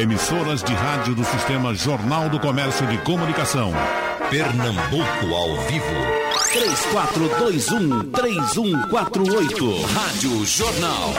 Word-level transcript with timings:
Emissoras 0.00 0.62
de 0.64 0.72
rádio 0.72 1.14
do 1.14 1.22
Sistema 1.22 1.74
Jornal 1.74 2.30
do 2.30 2.40
Comércio 2.40 2.86
de 2.86 2.96
Comunicação. 3.02 3.70
Pernambuco 4.30 5.34
ao 5.34 5.54
vivo. 5.66 5.84
3421-3148. 8.08 9.84
Rádio 9.92 10.46
Jornal. 10.46 11.12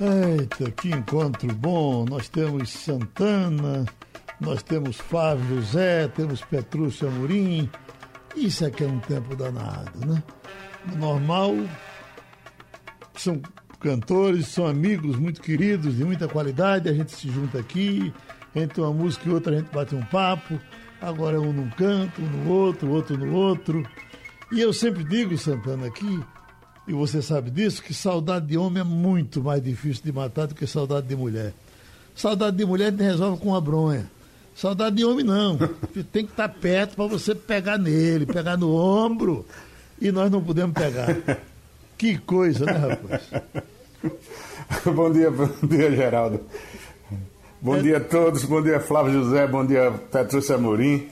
Eita, 0.00 0.70
que 0.70 0.90
encontro 0.90 1.52
bom! 1.56 2.04
Nós 2.08 2.28
temos 2.28 2.70
Santana, 2.70 3.84
nós 4.40 4.62
temos 4.62 4.98
Flávio 4.98 5.56
José, 5.56 6.06
temos 6.06 6.40
Petrúcio 6.42 7.08
Amorim. 7.08 7.68
Isso 8.36 8.64
aqui 8.64 8.84
é 8.84 8.86
um 8.86 9.00
tempo 9.00 9.34
danado, 9.34 10.06
né? 10.06 10.22
Normal, 10.94 11.56
são 13.16 13.42
cantores, 13.78 14.48
são 14.48 14.66
amigos 14.66 15.16
muito 15.16 15.40
queridos, 15.40 15.96
de 15.96 16.04
muita 16.04 16.28
qualidade, 16.28 16.88
a 16.88 16.92
gente 16.92 17.12
se 17.12 17.28
junta 17.28 17.58
aqui, 17.58 18.12
entre 18.54 18.80
uma 18.80 18.92
música 18.92 19.28
e 19.28 19.32
outra 19.32 19.54
a 19.54 19.58
gente 19.58 19.72
bate 19.72 19.94
um 19.94 20.04
papo, 20.04 20.58
agora 21.00 21.40
um 21.40 21.52
num 21.52 21.70
canto, 21.70 22.20
um 22.22 22.26
no 22.26 22.50
outro, 22.50 22.90
outro 22.90 23.16
no 23.16 23.34
outro. 23.34 23.86
E 24.52 24.60
eu 24.60 24.72
sempre 24.72 25.04
digo, 25.04 25.36
Santana, 25.36 25.86
aqui, 25.86 26.20
e 26.86 26.92
você 26.92 27.20
sabe 27.20 27.50
disso, 27.50 27.82
que 27.82 27.92
saudade 27.92 28.46
de 28.46 28.56
homem 28.56 28.80
é 28.80 28.84
muito 28.84 29.42
mais 29.42 29.62
difícil 29.62 30.04
de 30.04 30.12
matar 30.12 30.46
do 30.46 30.54
que 30.54 30.66
saudade 30.66 31.06
de 31.06 31.16
mulher. 31.16 31.52
Saudade 32.14 32.56
de 32.56 32.64
mulher 32.64 32.94
a 32.98 33.02
resolve 33.02 33.40
com 33.40 33.50
uma 33.50 33.60
bronha. 33.60 34.08
Saudade 34.54 34.96
de 34.96 35.04
homem 35.04 35.24
não. 35.24 35.58
Tem 36.12 36.24
que 36.24 36.30
estar 36.30 36.48
perto 36.48 36.96
para 36.96 37.06
você 37.06 37.34
pegar 37.34 37.76
nele, 37.76 38.24
pegar 38.24 38.56
no 38.56 38.74
ombro. 38.74 39.44
E 40.00 40.10
nós 40.10 40.30
não 40.30 40.42
podemos 40.42 40.74
pegar. 40.74 41.08
Que 41.96 42.18
coisa, 42.18 42.66
né, 42.66 42.72
rapaz? 42.72 43.22
bom 44.94 45.10
dia, 45.10 45.30
bom 45.30 45.48
dia, 45.66 45.90
Geraldo. 45.94 46.40
Bom 47.60 47.76
é... 47.76 47.82
dia 47.82 47.96
a 47.96 48.00
todos, 48.00 48.44
bom 48.44 48.62
dia, 48.62 48.78
Flávio 48.80 49.12
José, 49.14 49.46
bom 49.46 49.64
dia, 49.64 49.90
Petrúcia 50.12 50.56
Amorim. 50.56 51.08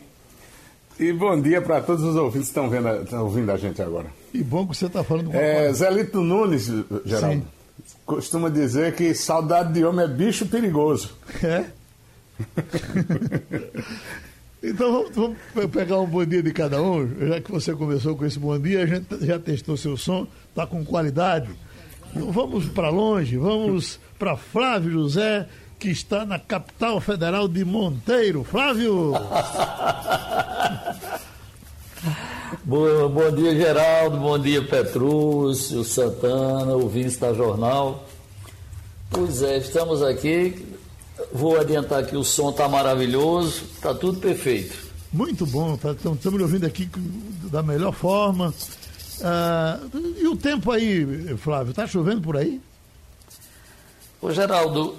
E 1.01 1.13
bom 1.13 1.41
dia 1.41 1.61
para 1.63 1.81
todos 1.81 2.05
os 2.05 2.15
ouvintes 2.15 2.49
que 2.49 2.59
estão, 2.59 2.69
vendo, 2.69 3.03
estão 3.03 3.25
ouvindo 3.25 3.51
a 3.51 3.57
gente 3.57 3.81
agora. 3.81 4.07
E 4.33 4.43
bom 4.43 4.67
que 4.67 4.77
você 4.77 4.87
está 4.87 5.03
falando 5.03 5.31
com 5.31 5.37
é, 5.37 5.73
Zelito 5.73 6.21
Nunes, 6.21 6.71
Geraldo, 7.05 7.43
Sim. 7.43 7.47
costuma 8.05 8.49
dizer 8.49 8.95
que 8.95 9.15
saudade 9.15 9.73
de 9.73 9.85
homem 9.85 10.05
é 10.05 10.09
bicho 10.09 10.47
perigoso. 10.47 11.17
É? 11.43 11.65
então 14.65 14.91
vamos, 14.93 15.37
vamos, 15.55 15.71
pegar 15.71 16.01
um 16.01 16.07
bom 16.07 16.25
dia 16.25 16.43
de 16.43 16.51
cada 16.51 16.81
um, 16.81 17.07
já 17.29 17.39
que 17.39 17.53
você 17.53 17.75
começou 17.75 18.17
com 18.17 18.25
esse 18.25 18.39
bom 18.39 18.59
dia, 18.59 18.83
a 18.83 18.87
gente 18.87 19.07
já 19.21 19.39
testou 19.39 19.77
seu 19.77 19.95
som, 19.95 20.27
está 20.49 20.67
com 20.67 20.83
qualidade. 20.83 21.51
Então 22.11 22.33
vamos 22.33 22.67
para 22.67 22.89
longe, 22.89 23.37
vamos 23.37 24.01
para 24.19 24.39
Flávio 24.39 24.93
José, 24.93 25.47
que 25.79 25.91
está 25.91 26.25
na 26.25 26.39
capital 26.39 26.99
federal 26.99 27.47
de 27.47 27.63
Monteiro. 27.63 28.43
Flávio! 28.43 29.13
bom, 32.65 33.09
bom 33.11 33.31
dia, 33.33 33.55
Geraldo, 33.55 34.17
bom 34.17 34.39
dia, 34.39 34.63
Petrúcio, 34.65 35.85
Santana, 35.85 36.73
ouvintes 36.73 37.19
da 37.19 37.35
Jornal. 37.35 38.07
Pois 39.11 39.43
é, 39.43 39.59
estamos 39.59 40.03
aqui 40.03 40.74
Vou 41.33 41.59
adiantar 41.59 42.05
que 42.07 42.17
o 42.17 42.25
som 42.25 42.51
está 42.51 42.69
maravilhoso, 42.69 43.65
está 43.75 43.95
tudo 43.95 44.19
perfeito. 44.19 44.77
Muito 45.13 45.47
bom, 45.47 45.77
tá, 45.77 45.93
estamos 45.93 46.25
me 46.25 46.43
ouvindo 46.43 46.67
aqui 46.67 46.89
da 47.51 47.63
melhor 47.63 47.93
forma. 47.93 48.53
Ah, 49.23 49.79
e 50.19 50.27
o 50.27 50.37
tempo 50.37 50.73
aí, 50.73 51.37
Flávio, 51.39 51.71
está 51.71 51.87
chovendo 51.87 52.21
por 52.21 52.37
aí? 52.37 52.61
Ô 54.21 54.33
Geraldo, 54.33 54.97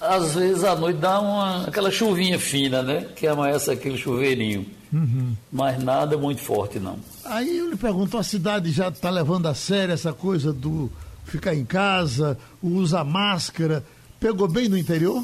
às 0.00 0.34
vezes 0.34 0.64
à 0.64 0.74
noite 0.74 0.98
dá 0.98 1.20
uma, 1.20 1.64
aquela 1.66 1.90
chuvinha 1.90 2.38
fina, 2.38 2.82
né? 2.82 3.06
Que 3.14 3.26
amanhece 3.26 3.70
aquele 3.70 3.98
chuveirinho. 3.98 4.66
Uhum. 4.92 5.36
Mas 5.52 5.82
nada 5.82 6.16
muito 6.16 6.40
forte, 6.40 6.78
não. 6.78 6.98
Aí 7.24 7.58
eu 7.58 7.68
lhe 7.68 7.76
pergunto, 7.76 8.16
a 8.16 8.22
cidade 8.22 8.70
já 8.70 8.88
está 8.88 9.10
levando 9.10 9.46
a 9.46 9.54
sério 9.54 9.92
essa 9.92 10.12
coisa 10.12 10.52
do 10.52 10.90
ficar 11.24 11.54
em 11.54 11.64
casa, 11.64 12.38
usar 12.62 13.04
máscara? 13.04 13.84
Pegou 14.18 14.48
bem 14.48 14.68
no 14.68 14.78
interior? 14.78 15.22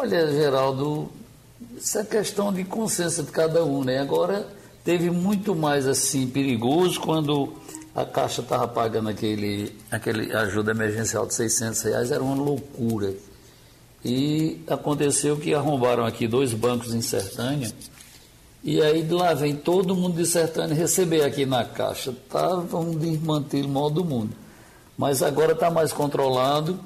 Olha, 0.00 0.30
Geraldo, 0.30 1.10
é 1.96 2.04
questão 2.04 2.52
de 2.52 2.62
consciência 2.62 3.20
de 3.20 3.32
cada 3.32 3.64
um, 3.64 3.82
né? 3.82 3.98
Agora, 3.98 4.46
teve 4.84 5.10
muito 5.10 5.56
mais 5.56 5.88
assim 5.88 6.24
perigoso 6.28 7.00
quando 7.00 7.52
a 7.96 8.04
Caixa 8.04 8.40
estava 8.40 8.68
pagando 8.68 9.08
aquele, 9.08 9.76
aquele 9.90 10.32
ajuda 10.32 10.70
emergencial 10.70 11.26
de 11.26 11.34
600 11.34 11.82
reais, 11.82 12.12
era 12.12 12.22
uma 12.22 12.36
loucura. 12.36 13.12
E 14.04 14.60
aconteceu 14.68 15.36
que 15.36 15.52
arrombaram 15.52 16.06
aqui 16.06 16.28
dois 16.28 16.54
bancos 16.54 16.94
em 16.94 17.02
Sertânia, 17.02 17.68
e 18.62 18.80
aí 18.80 19.02
de 19.02 19.12
lá 19.12 19.34
vem 19.34 19.56
todo 19.56 19.96
mundo 19.96 20.14
de 20.14 20.26
Sertânia 20.26 20.76
receber 20.76 21.24
aqui 21.24 21.44
na 21.44 21.64
Caixa. 21.64 22.12
Estavam 22.12 22.92
tá, 22.92 22.98
desmantelo 23.00 23.66
o 23.66 23.72
mal 23.72 23.90
do 23.90 24.04
mundo. 24.04 24.30
Mas 24.96 25.24
agora 25.24 25.54
está 25.54 25.72
mais 25.72 25.92
controlado 25.92 26.78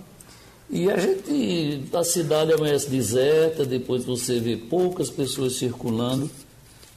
e 0.70 0.90
a 0.90 0.96
gente, 0.96 1.84
a 1.94 2.04
cidade 2.04 2.52
amanhece 2.52 2.88
deserta, 2.88 3.64
depois 3.64 4.04
você 4.04 4.40
vê 4.40 4.56
poucas 4.56 5.10
pessoas 5.10 5.56
circulando, 5.56 6.30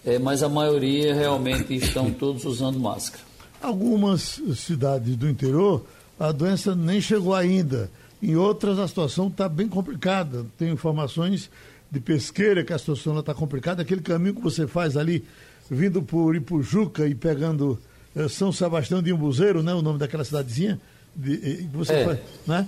é, 0.06 0.18
mas 0.18 0.44
a 0.44 0.50
maioria 0.50 1.14
realmente 1.14 1.76
estão 1.76 2.12
todos 2.12 2.46
usando 2.46 2.80
máscara. 2.80 3.24
Algumas 3.62 4.42
cidades 4.56 5.16
do 5.16 5.28
interior, 5.28 5.84
a 6.20 6.32
doença 6.32 6.76
nem 6.76 7.02
chegou 7.02 7.34
ainda. 7.34 7.90
Em 8.22 8.36
outras, 8.36 8.80
a 8.80 8.88
situação 8.88 9.28
está 9.28 9.50
bem 9.50 9.68
complicada. 9.68 10.46
Tem 10.58 10.72
informações 10.72 11.50
de 11.92 12.00
pesqueira 12.00 12.64
que 12.64 12.74
a 12.74 12.78
situação 12.78 13.20
está 13.20 13.34
complicada. 13.34 13.82
Aquele 13.82 14.02
caminho 14.02 14.36
que 14.36 14.42
você 14.42 14.68
faz 14.68 14.96
ali, 14.96 15.24
vindo 15.70 16.02
por 16.02 16.36
Ipujuca 16.36 17.08
e 17.08 17.16
pegando 17.16 17.80
eh, 18.16 18.28
São 18.28 18.52
Sebastião 18.52 19.02
de 19.02 19.12
Umbuzeiro, 19.12 19.62
né, 19.62 19.74
o 19.74 19.82
nome 19.82 20.00
daquela 20.00 20.24
cidadezinha, 20.24 20.80
de, 21.16 21.70
você 21.74 21.94
é. 21.94 22.06
faz, 22.06 22.20
né? 22.46 22.68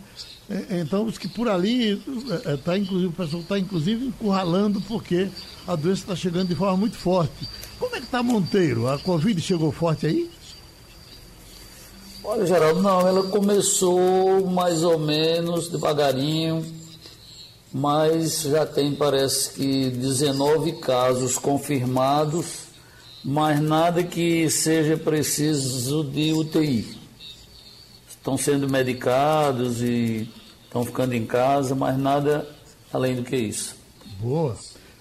É, 0.50 0.80
então, 0.80 1.06
os 1.06 1.18
que 1.18 1.28
por 1.28 1.50
ali 1.50 2.02
é, 2.46 2.54
é, 2.54 2.58
tá, 2.58 2.78
inclusive, 2.78 3.08
o 3.08 3.12
pessoal 3.12 3.42
está 3.42 3.60
inclusive 3.60 4.06
encurralando 4.06 4.80
porque 4.82 5.28
a 5.68 5.76
doença 5.76 6.04
está 6.04 6.16
chegando 6.16 6.48
de 6.48 6.56
forma 6.56 6.78
muito 6.78 6.96
forte. 6.98 7.48
Como 7.78 7.94
é 7.96 8.00
que 8.00 8.06
está 8.06 8.24
Monteiro? 8.24 8.88
A 8.88 8.98
Covid 8.98 9.42
chegou 9.42 9.72
forte 9.72 10.08
aí? 10.08 10.32
Olha, 12.24 12.46
Geraldo, 12.46 12.82
não, 12.82 13.06
ela 13.06 13.24
começou 13.24 14.46
mais 14.48 14.84
ou 14.84 14.98
menos 14.98 15.70
devagarinho, 15.70 16.66
mas 17.74 18.44
já 18.44 18.66
tem, 18.66 18.96
parece 18.96 19.54
que, 19.54 19.90
19 19.90 20.74
casos 20.74 21.38
confirmados, 21.38 22.68
mas 23.24 23.60
nada 23.62 24.04
que 24.04 24.50
seja 24.50 24.98
preciso 24.98 26.04
de 26.06 26.34
UTI 26.34 26.97
estão 28.28 28.38
sendo 28.38 28.70
medicados 28.70 29.82
e 29.82 30.30
estão 30.66 30.84
ficando 30.84 31.14
em 31.14 31.26
casa, 31.26 31.74
mas 31.74 31.98
nada 31.98 32.46
além 32.92 33.16
do 33.16 33.24
que 33.24 33.38
isso. 33.38 33.78
Boa. 34.20 34.58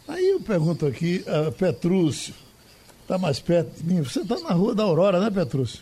Aí 0.07 0.31
eu 0.31 0.41
pergunto 0.41 0.87
aqui, 0.87 1.25
uh, 1.27 1.51
Petrúcio, 1.51 2.33
está 3.03 3.19
mais 3.19 3.41
perto 3.41 3.83
de 3.83 3.85
mim. 3.85 4.01
Você 4.01 4.21
está 4.21 4.39
na 4.39 4.53
Rua 4.53 4.77
da 4.77 4.85
Aurora, 4.85 5.19
né, 5.19 5.29
Petrúcio? 5.29 5.81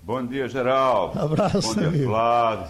Bom 0.00 0.24
dia, 0.24 0.48
geral. 0.48 1.12
Abraço, 1.16 1.74
Bom 1.74 1.74
dia, 1.74 1.88
amigo. 1.88 2.04
Flávio. 2.04 2.68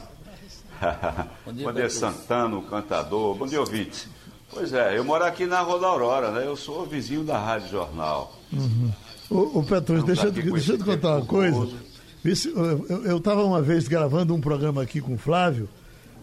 Bom 1.45 1.53
dia, 1.53 1.67
Bom 1.67 1.73
dia 1.75 1.91
Santana, 1.91 2.57
o 2.57 2.63
cantador. 2.63 3.35
Bom 3.35 3.47
dia, 3.47 3.61
ouvinte. 3.61 4.09
Pois 4.51 4.73
é, 4.73 4.97
eu 4.97 5.05
moro 5.05 5.25
aqui 5.25 5.45
na 5.45 5.61
Rua 5.61 5.79
da 5.79 5.87
Aurora, 5.89 6.31
né? 6.31 6.47
Eu 6.47 6.57
sou 6.57 6.87
vizinho 6.87 7.23
da 7.23 7.39
Rádio 7.39 7.69
Jornal. 7.69 8.33
Uhum. 8.51 8.91
Ô, 9.29 9.59
ô 9.59 9.63
Petrúcio, 9.63 10.07
deixa, 10.07 10.27
eu, 10.27 10.33
deixa 10.33 10.73
eu 10.73 10.79
te 10.79 10.85
contar 10.85 11.17
uma 11.17 11.27
coisa. 11.27 11.90
Eu 12.23 13.17
estava 13.17 13.43
uma 13.45 13.63
vez 13.63 13.89
gravando 13.89 14.35
um 14.35 14.41
programa 14.41 14.83
aqui 14.83 15.01
com 15.01 15.15
o 15.15 15.19
Flávio, 15.19 15.69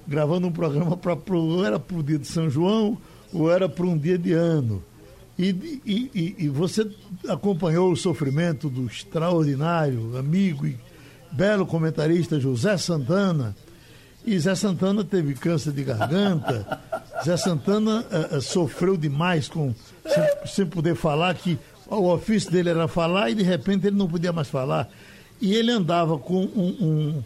gravando 0.07 0.47
um 0.47 0.51
programa 0.51 0.95
para 0.95 1.17
ou 1.31 1.65
era 1.65 1.79
para 1.79 1.97
o 1.97 2.03
dia 2.03 2.19
de 2.19 2.27
São 2.27 2.49
João 2.49 2.97
ou 3.33 3.51
era 3.51 3.67
para 3.67 3.85
um 3.85 3.97
dia 3.97 4.17
de 4.17 4.31
ano. 4.31 4.83
E, 5.39 5.81
e, 5.85 6.35
e, 6.39 6.49
você 6.49 6.89
acompanhou 7.27 7.91
o 7.91 7.95
sofrimento 7.95 8.69
do 8.69 8.87
extraordinário 8.87 10.17
amigo 10.17 10.65
e 10.65 10.75
belo 11.31 11.65
comentarista 11.65 12.39
José 12.39 12.75
Santana. 12.77 13.55
E 14.25 14.37
Zé 14.39 14.55
Santana 14.55 15.03
teve 15.03 15.35
câncer 15.35 15.71
de 15.71 15.83
garganta. 15.83 16.79
Zé 17.23 17.37
Santana 17.37 18.03
uh, 18.31 18.37
uh, 18.37 18.41
sofreu 18.41 18.97
demais 18.97 19.47
com 19.47 19.73
sem, 20.05 20.47
sem 20.47 20.65
poder 20.65 20.95
falar, 20.95 21.33
que 21.35 21.57
o 21.87 22.11
ofício 22.11 22.51
dele 22.51 22.69
era 22.69 22.87
falar 22.87 23.29
e 23.29 23.35
de 23.35 23.43
repente 23.43 23.87
ele 23.87 23.95
não 23.95 24.07
podia 24.07 24.33
mais 24.33 24.47
falar 24.47 24.89
e 25.41 25.53
ele 25.53 25.71
andava 25.71 26.17
com 26.17 26.43
um, 26.43 27.23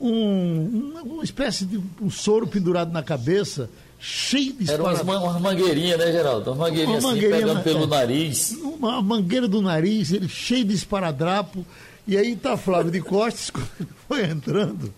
um, 0.00 0.08
um, 0.08 1.02
uma 1.04 1.24
espécie 1.24 1.64
de 1.64 1.80
um 2.00 2.10
soro 2.10 2.46
pendurado 2.46 2.92
na 2.92 3.02
cabeça, 3.02 3.68
cheio 3.98 4.52
de 4.52 4.70
Era 4.70 4.82
umas, 4.82 5.00
umas 5.00 5.40
mangueirinhas, 5.40 5.98
né, 5.98 6.12
Geraldo? 6.12 6.52
Uma 6.52 6.66
mangueirinha, 6.66 6.98
uma 6.98 7.12
assim, 7.12 7.20
pegando 7.20 7.62
pelo 7.62 7.84
é, 7.84 7.86
nariz. 7.86 8.58
Uma 8.62 9.02
mangueira 9.02 9.46
do 9.46 9.62
nariz, 9.62 10.12
ele 10.12 10.28
cheio 10.28 10.64
de 10.64 10.74
esparadrapo, 10.74 11.64
E 12.06 12.16
aí 12.16 12.34
tá 12.34 12.56
Flávio 12.56 12.90
de 12.90 13.00
Costas, 13.00 13.52
foi 14.08 14.24
entrando. 14.24 14.92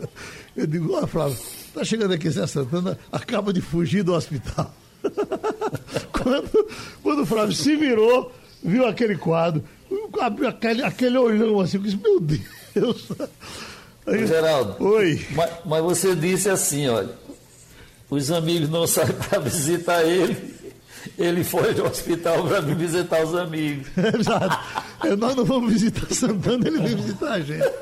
Eu 0.57 0.67
digo, 0.67 0.95
ó, 0.95 1.07
Flávio, 1.07 1.37
tá 1.75 1.85
chegando 1.85 2.15
aqui 2.15 2.31
Zé 2.31 2.47
Santana, 2.47 2.99
acaba 3.13 3.53
de 3.53 3.61
fugir 3.61 4.03
do 4.03 4.15
hospital. 4.15 4.75
quando, 6.13 6.69
quando 7.03 7.23
o 7.23 7.27
Flávio 7.27 7.55
se 7.55 7.77
virou, 7.77 8.33
viu 8.63 8.87
aquele 8.87 9.17
quadro, 9.17 9.63
abriu 10.21 10.49
aquele, 10.49 10.83
aquele 10.83 11.19
olhão 11.19 11.61
assim, 11.61 11.77
eu 11.77 11.83
disse, 11.83 11.97
meu 11.97 12.21
Deus. 12.21 13.09
Aí, 14.07 14.27
Geraldo. 14.27 14.77
Oi. 14.85 15.25
Mas, 15.31 15.51
mas 15.65 15.83
você 15.83 16.15
disse 16.15 16.49
assim, 16.49 16.89
olha, 16.89 17.11
os 18.11 18.31
amigos 18.31 18.69
não 18.69 18.87
saem 18.87 19.13
para 19.13 19.39
visitar 19.41 20.05
ele. 20.05 20.55
Ele 21.19 21.45
foi 21.45 21.79
ao 21.79 21.87
hospital 21.87 22.47
para 22.47 22.61
visitar 22.61 23.25
os 23.25 23.35
amigos. 23.35 23.87
Exato. 24.19 24.59
É, 25.07 25.15
nós 25.17 25.35
não 25.35 25.45
vamos 25.45 25.73
visitar 25.73 26.13
Santana, 26.13 26.67
ele 26.67 26.79
vem 26.79 26.97
visitar 26.97 27.33
a 27.33 27.41
gente. 27.41 27.73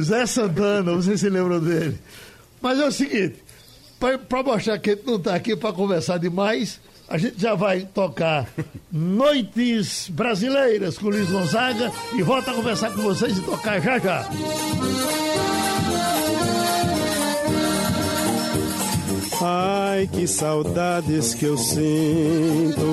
Zé 0.00 0.26
Santana, 0.26 0.92
você 0.94 1.16
se 1.16 1.28
lembrou 1.28 1.60
dele. 1.60 1.98
Mas 2.60 2.78
é 2.78 2.86
o 2.86 2.92
seguinte, 2.92 3.36
para 3.98 4.42
mostrar 4.42 4.78
que 4.78 4.90
a 4.90 4.94
gente 4.94 5.06
não 5.06 5.16
está 5.16 5.34
aqui 5.34 5.56
para 5.56 5.72
conversar 5.72 6.18
demais, 6.18 6.80
a 7.10 7.18
gente 7.18 7.40
já 7.40 7.56
vai 7.56 7.80
tocar 7.80 8.48
Noites 8.90 10.08
Brasileiras 10.08 10.96
com 10.96 11.08
Luiz 11.08 11.28
Gonzaga 11.28 11.90
e 12.14 12.22
volta 12.22 12.52
a 12.52 12.54
conversar 12.54 12.92
com 12.92 13.02
vocês 13.02 13.36
e 13.36 13.42
tocar 13.42 13.80
já 13.80 13.98
já. 13.98 14.30
Ai, 19.42 20.08
que 20.12 20.26
saudades 20.28 21.34
que 21.34 21.46
eu 21.46 21.56
sinto 21.58 22.84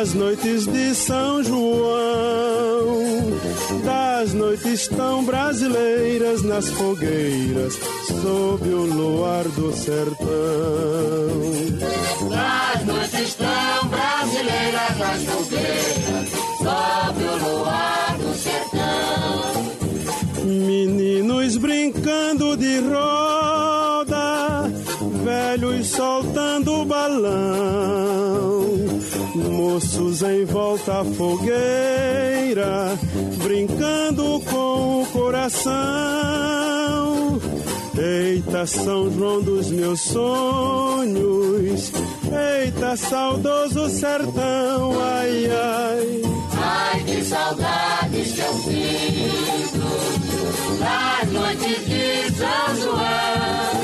das 0.00 0.14
noites 0.14 0.66
de 0.66 0.94
São 0.94 1.44
João, 1.44 2.96
das 3.84 4.32
noites 4.32 4.88
tão 4.88 5.22
brasileiras 5.26 6.42
nas 6.42 6.70
fogueiras, 6.70 7.78
sob 8.22 8.66
o 8.66 8.86
luar 8.86 9.44
do 9.44 9.70
sertão. 9.76 10.16
Das 12.30 12.86
noites 12.86 13.34
tão 13.34 13.88
brasileiras 13.88 14.98
nas 14.98 15.22
fogueiras, 15.24 16.30
sob 16.56 17.22
o 17.22 17.36
luar 17.44 18.16
do 18.16 18.34
sertão. 18.38 19.52
Meninos 20.46 21.58
brincando 21.58 22.56
de 22.56 22.78
roda 22.78 23.80
velhos 25.24 25.86
soltando 25.88 26.84
balão, 26.84 28.49
moços 29.60 30.22
em 30.22 30.44
volta 30.46 31.00
à 31.00 31.04
fogueira, 31.04 32.96
brincando 33.42 34.40
com 34.50 35.02
o 35.02 35.06
coração. 35.12 35.70
Eita, 37.98 38.66
São 38.66 39.12
João 39.12 39.42
dos 39.42 39.70
meus 39.70 40.00
sonhos, 40.00 41.92
eita, 42.64 42.96
saudoso 42.96 43.90
sertão, 43.90 44.98
ai, 45.02 45.50
ai. 45.50 46.22
Ai, 46.62 47.04
que 47.04 47.22
saudades 47.22 48.32
que 48.32 48.40
eu 48.40 48.54
sinto 48.54 49.84
das 50.78 51.30
noites 51.32 51.86
de 51.86 52.32
São 52.38 52.76
João. 52.80 53.80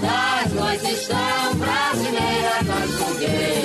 Das 0.00 0.52
noites 0.54 1.08
tão 1.08 1.54
brasileiras 1.56 2.66
nas 2.66 2.90
fogueiras, 2.92 3.55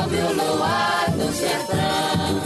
sob 0.00 0.16
o 0.16 0.32
luar 0.32 1.10
do 1.10 1.30
sertão. 1.32 2.40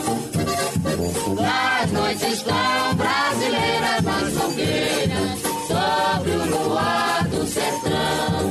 Das 1.36 1.92
noites 1.92 2.42
tão 2.42 2.96
brasileiras 2.96 4.02
nas 4.02 4.32
fogueiras, 4.32 5.40
sob 5.68 6.30
o 6.30 6.46
luar 6.50 7.28
do 7.28 7.46
sertão. 7.46 8.50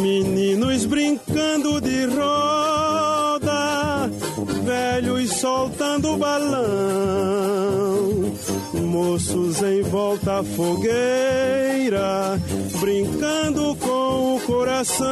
Meninos 0.00 0.86
brincando 0.86 1.80
de 1.80 2.06
roda, 2.06 4.08
velhos 4.64 5.32
soltando 5.40 6.16
balão 6.16 7.34
moços 8.74 9.62
em 9.62 9.82
volta 9.82 10.38
à 10.38 10.44
fogueira, 10.44 12.40
brincando 12.80 13.76
com 13.76 14.36
o 14.36 14.40
coração. 14.40 15.04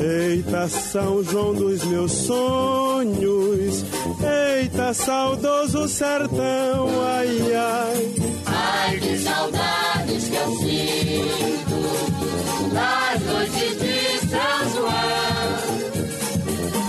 Eita, 0.00 0.66
São 0.66 1.22
João 1.22 1.52
dos 1.52 1.84
meus 1.84 2.10
sonhos, 2.10 3.84
eita, 4.58 4.94
saudoso 4.94 5.86
sertão, 5.88 6.88
ai, 7.06 7.52
ai. 7.54 8.14
Ai, 8.46 8.98
que 8.98 9.18
saudades 9.18 10.28
que 10.28 10.36
eu 10.36 10.56
sinto 10.56 11.82
das 12.72 13.20
noites 13.26 13.78
de 13.78 14.18
São 14.26 14.70
João, 14.74 15.58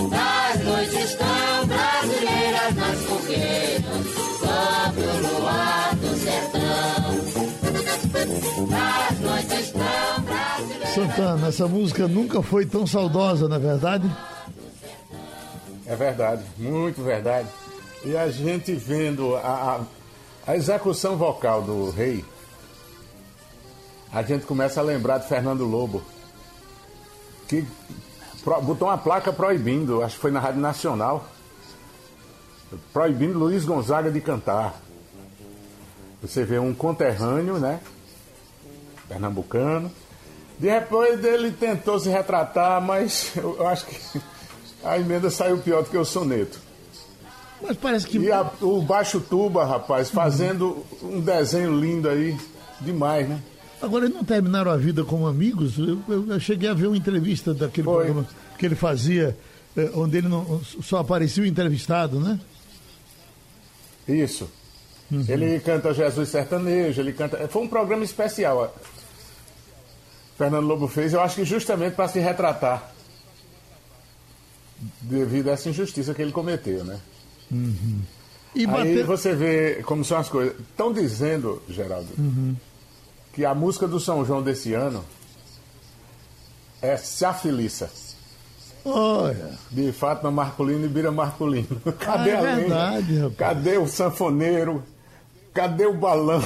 das 0.08 0.64
noites 0.64 1.14
tão 1.16 1.66
brasileiras 1.66 2.74
nas 2.76 2.98
fogueiras 3.02 4.06
sob 4.40 5.00
o 5.02 5.16
luar 5.38 5.94
do 5.96 6.16
sertão. 6.16 7.12
Das. 8.70 9.21
Santana, 11.02 11.48
essa 11.48 11.66
música 11.66 12.06
nunca 12.06 12.40
foi 12.42 12.64
tão 12.64 12.86
saudosa, 12.86 13.48
na 13.48 13.56
é 13.56 13.58
verdade? 13.58 14.16
É 15.84 15.96
verdade, 15.96 16.44
muito 16.56 17.02
verdade. 17.02 17.48
E 18.04 18.16
a 18.16 18.30
gente 18.30 18.72
vendo 18.74 19.34
a, 19.36 19.40
a, 20.46 20.50
a 20.52 20.56
execução 20.56 21.16
vocal 21.16 21.60
do 21.62 21.90
rei, 21.90 22.24
a 24.12 24.22
gente 24.22 24.46
começa 24.46 24.78
a 24.78 24.82
lembrar 24.84 25.18
de 25.18 25.26
Fernando 25.26 25.64
Lobo, 25.64 26.02
que 27.48 27.66
pro, 28.44 28.60
botou 28.60 28.86
uma 28.86 28.98
placa 28.98 29.32
proibindo, 29.32 30.02
acho 30.02 30.14
que 30.14 30.20
foi 30.20 30.30
na 30.30 30.38
Rádio 30.38 30.60
Nacional, 30.60 31.26
proibindo 32.92 33.38
Luiz 33.38 33.64
Gonzaga 33.64 34.10
de 34.10 34.20
cantar. 34.20 34.80
Você 36.22 36.44
vê 36.44 36.60
um 36.60 36.72
conterrâneo, 36.72 37.58
né? 37.58 37.80
Pernambucano. 39.08 39.90
Depois 40.58 41.24
ele 41.24 41.50
tentou 41.50 41.98
se 41.98 42.08
retratar, 42.08 42.80
mas 42.80 43.32
eu 43.36 43.66
acho 43.66 43.86
que 43.86 44.20
a 44.84 44.98
emenda 44.98 45.30
saiu 45.30 45.58
pior 45.58 45.82
do 45.82 45.90
que 45.90 45.96
o 45.96 46.04
soneto. 46.04 46.58
Mas 47.60 47.76
parece 47.76 48.06
que. 48.06 48.18
E 48.18 48.30
a, 48.30 48.50
o 48.60 48.82
Baixo 48.82 49.20
Tuba, 49.20 49.64
rapaz, 49.64 50.10
fazendo 50.10 50.84
um 51.02 51.20
desenho 51.20 51.78
lindo 51.78 52.08
aí, 52.08 52.36
demais, 52.80 53.28
né? 53.28 53.40
Agora, 53.80 54.04
eles 54.04 54.16
não 54.16 54.24
terminaram 54.24 54.70
a 54.70 54.76
vida 54.76 55.04
como 55.04 55.26
amigos? 55.26 55.78
Eu, 55.78 55.98
eu, 56.08 56.28
eu 56.28 56.40
cheguei 56.40 56.68
a 56.68 56.74
ver 56.74 56.86
uma 56.86 56.96
entrevista 56.96 57.52
daquele 57.52 57.84
Foi. 57.84 58.04
programa 58.04 58.28
que 58.56 58.66
ele 58.66 58.76
fazia, 58.76 59.36
eh, 59.76 59.90
onde 59.94 60.18
ele 60.18 60.28
não, 60.28 60.60
só 60.82 60.98
aparecia 60.98 61.42
o 61.42 61.46
entrevistado, 61.46 62.20
né? 62.20 62.38
Isso. 64.06 64.48
Ele 65.28 65.60
canta 65.60 65.92
Jesus 65.92 66.28
Sertanejo, 66.28 67.00
ele 67.00 67.12
canta. 67.12 67.46
Foi 67.48 67.62
um 67.62 67.68
programa 67.68 68.04
especial. 68.04 68.74
Fernando 70.36 70.66
Lobo 70.66 70.88
fez, 70.88 71.12
eu 71.12 71.20
acho 71.20 71.36
que 71.36 71.44
justamente 71.44 71.94
para 71.94 72.08
se 72.08 72.18
retratar 72.18 72.92
devido 75.00 75.48
a 75.48 75.52
essa 75.52 75.68
injustiça 75.68 76.14
que 76.14 76.22
ele 76.22 76.32
cometeu, 76.32 76.84
né? 76.84 76.98
E 78.54 78.60
Aí 78.60 78.66
bater... 78.66 79.04
você 79.04 79.34
vê 79.34 79.82
como 79.84 80.04
são 80.04 80.18
as 80.18 80.28
coisas. 80.28 80.58
Estão 80.58 80.92
dizendo, 80.92 81.62
Geraldo, 81.68 82.08
que 83.32 83.44
a 83.44 83.54
música 83.54 83.86
do 83.86 84.00
São 84.00 84.24
João 84.24 84.42
desse 84.42 84.74
ano 84.74 85.04
é 86.80 86.96
Se 86.96 87.24
Afiliça, 87.24 87.90
Olha, 88.84 89.52
de 89.70 89.92
Fátima 89.92 90.30
Marcolino 90.30 90.84
e 90.84 90.88
Bira 90.88 91.12
Marcolino. 91.12 91.80
Cadê 92.00 92.30
é 92.30 92.36
a 92.36 92.54
verdade. 92.54 93.34
Cadê 93.36 93.78
o 93.78 93.86
sanfoneiro? 93.86 94.82
Cadê 95.54 95.86
o 95.86 95.94
balão? 95.94 96.42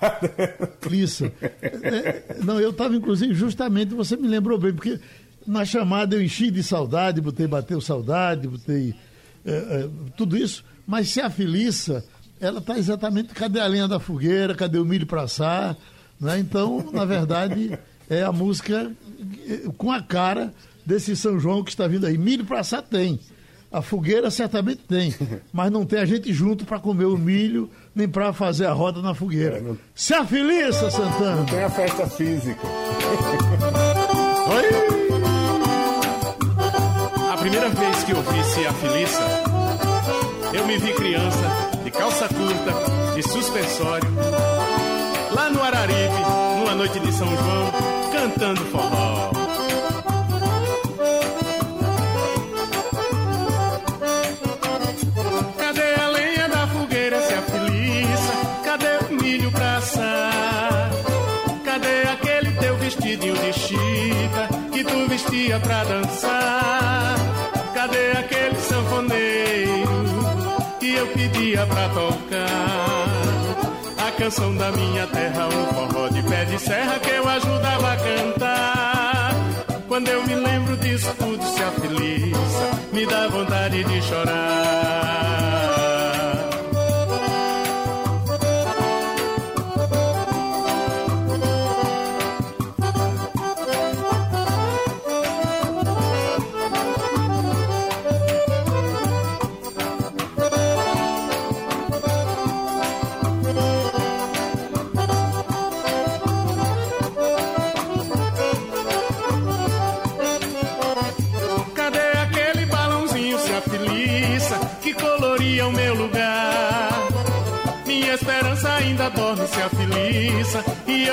Cadê... 0.00 0.96
isso. 0.96 1.24
É, 1.62 2.36
não, 2.42 2.60
eu 2.60 2.70
estava, 2.70 2.94
inclusive, 2.94 3.34
justamente, 3.34 3.94
você 3.94 4.16
me 4.16 4.28
lembrou 4.28 4.58
bem, 4.58 4.72
porque 4.72 5.00
na 5.46 5.64
chamada 5.64 6.16
eu 6.16 6.22
enchi 6.22 6.50
de 6.50 6.62
saudade, 6.62 7.20
botei 7.20 7.46
bateu 7.46 7.80
saudade, 7.80 8.48
botei 8.48 8.94
é, 9.44 9.50
é, 9.52 9.88
tudo 10.16 10.36
isso, 10.36 10.64
mas 10.86 11.08
se 11.08 11.20
a 11.20 11.30
Felícia, 11.30 12.04
ela 12.40 12.58
está 12.58 12.78
exatamente, 12.78 13.32
cadê 13.32 13.60
a 13.60 13.66
lenha 13.66 13.88
da 13.88 14.00
fogueira, 14.00 14.54
cadê 14.54 14.78
o 14.78 14.84
milho 14.84 15.06
para 15.06 15.22
assar, 15.22 15.76
né? 16.20 16.38
Então, 16.38 16.90
na 16.92 17.04
verdade, 17.04 17.78
é 18.08 18.22
a 18.22 18.32
música 18.32 18.90
eh, 19.48 19.68
com 19.76 19.90
a 19.90 20.02
cara 20.02 20.52
desse 20.84 21.16
São 21.16 21.38
João 21.38 21.62
que 21.62 21.70
está 21.70 21.86
vindo 21.86 22.06
aí. 22.06 22.16
Milho 22.16 22.44
para 22.44 22.60
assar 22.60 22.82
tem. 22.82 23.18
A 23.70 23.82
fogueira 23.82 24.30
certamente 24.30 24.82
tem, 24.88 25.14
mas 25.52 25.70
não 25.70 25.84
tem 25.84 25.98
a 25.98 26.04
gente 26.04 26.32
junto 26.32 26.64
para 26.64 26.78
comer 26.78 27.06
o 27.06 27.18
milho, 27.18 27.68
nem 27.94 28.08
para 28.08 28.32
fazer 28.32 28.66
a 28.66 28.72
roda 28.72 29.02
na 29.02 29.14
fogueira. 29.14 29.62
Se 29.94 30.14
a 30.14 30.24
Felícia, 30.24 30.90
Santana! 30.90 31.44
Tem 31.44 31.62
a 31.62 31.70
festa 31.70 32.06
física. 32.06 32.60
A 37.32 37.48
primeira 37.48 37.68
vez 37.68 38.02
que 38.02 38.10
eu 38.10 38.22
vi 38.22 38.44
Se 38.44 38.66
a 38.66 38.72
Felícia 38.72 39.46
eu 40.56 40.66
me 40.66 40.78
vi 40.78 40.92
criança, 40.94 41.70
de 41.84 41.90
calça 41.90 42.28
curta, 42.28 43.14
de 43.14 43.22
suspensório, 43.22 44.08
lá 45.34 45.50
no 45.50 45.62
Araripe, 45.62 46.22
numa 46.58 46.74
noite 46.74 46.98
de 46.98 47.12
São 47.12 47.28
João, 47.28 47.72
cantando 48.10 48.64
forró. 48.66 49.35
Vestia 65.16 65.58
pra 65.60 65.82
dançar? 65.84 67.16
Cadê 67.74 68.10
aquele 68.18 68.56
sanfoneiro 68.56 70.04
que 70.78 70.94
eu 70.94 71.06
pedia 71.08 71.66
pra 71.66 71.88
tocar? 71.88 73.06
A 74.06 74.10
canção 74.12 74.54
da 74.56 74.70
minha 74.72 75.06
terra, 75.06 75.48
um 75.48 75.74
forró 75.74 76.08
de 76.08 76.22
pé 76.22 76.44
de 76.44 76.58
serra 76.58 76.98
que 76.98 77.10
eu 77.10 77.26
ajudava 77.28 77.92
a 77.92 77.96
cantar. 77.96 79.34
Quando 79.88 80.08
eu 80.08 80.22
me 80.26 80.34
lembro 80.34 80.76
disso 80.76 81.10
tudo 81.18 81.42
se 81.44 81.62
afiliça, 81.62 82.70
me 82.92 83.06
dá 83.06 83.26
vontade 83.28 83.84
de 83.84 84.02
chorar. 84.02 85.85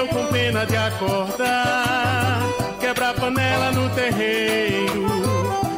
Eu 0.04 0.08
com 0.08 0.26
pena 0.28 0.66
de 0.66 0.76
acordar. 0.76 2.44
Quebra 2.80 3.10
a 3.10 3.14
panela 3.14 3.72
no 3.72 3.90
terreiro 3.90 5.08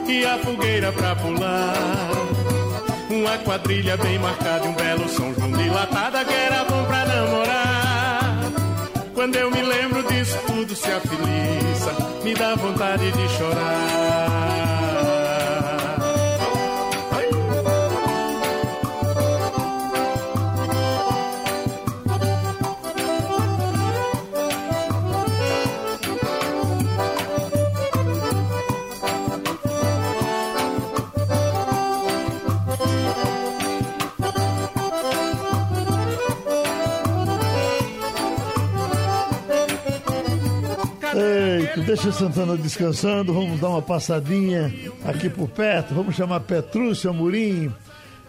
e 0.08 0.26
a 0.26 0.38
fogueira 0.40 0.92
pra 0.92 1.16
pular. 1.16 1.74
Uma 3.10 3.38
quadrilha 3.40 3.96
bem 3.98 4.18
marcada 4.20 4.66
e 4.66 4.70
um 4.70 4.74
belo 4.74 5.10
São 5.10 5.34
João 5.34 5.52
dilatada 5.52 6.26
que 6.26 6.34
era 6.34 6.64
bom 6.64 6.84
pra 6.86 7.06
namorar. 7.06 8.52
Quando 9.14 9.36
eu 9.36 9.52
me 9.52 9.62
lembro 9.62 10.04
disso 10.04 10.38
tudo 10.48 10.76
se 10.76 10.92
afiliça, 10.92 12.22
me 12.24 12.34
dá 12.34 12.56
vontade 12.56 13.12
de 13.12 13.30
chorar. 13.30 14.45
Deixa 41.86 42.12
Santana 42.12 42.58
descansando, 42.58 43.34
vamos 43.34 43.60
dar 43.60 43.70
uma 43.70 43.82
passadinha 43.82 44.74
aqui 45.04 45.30
por 45.30 45.48
perto, 45.50 45.94
vamos 45.94 46.16
chamar 46.16 46.40
Petrúcio 46.42 47.10
Amorim. 47.10 47.72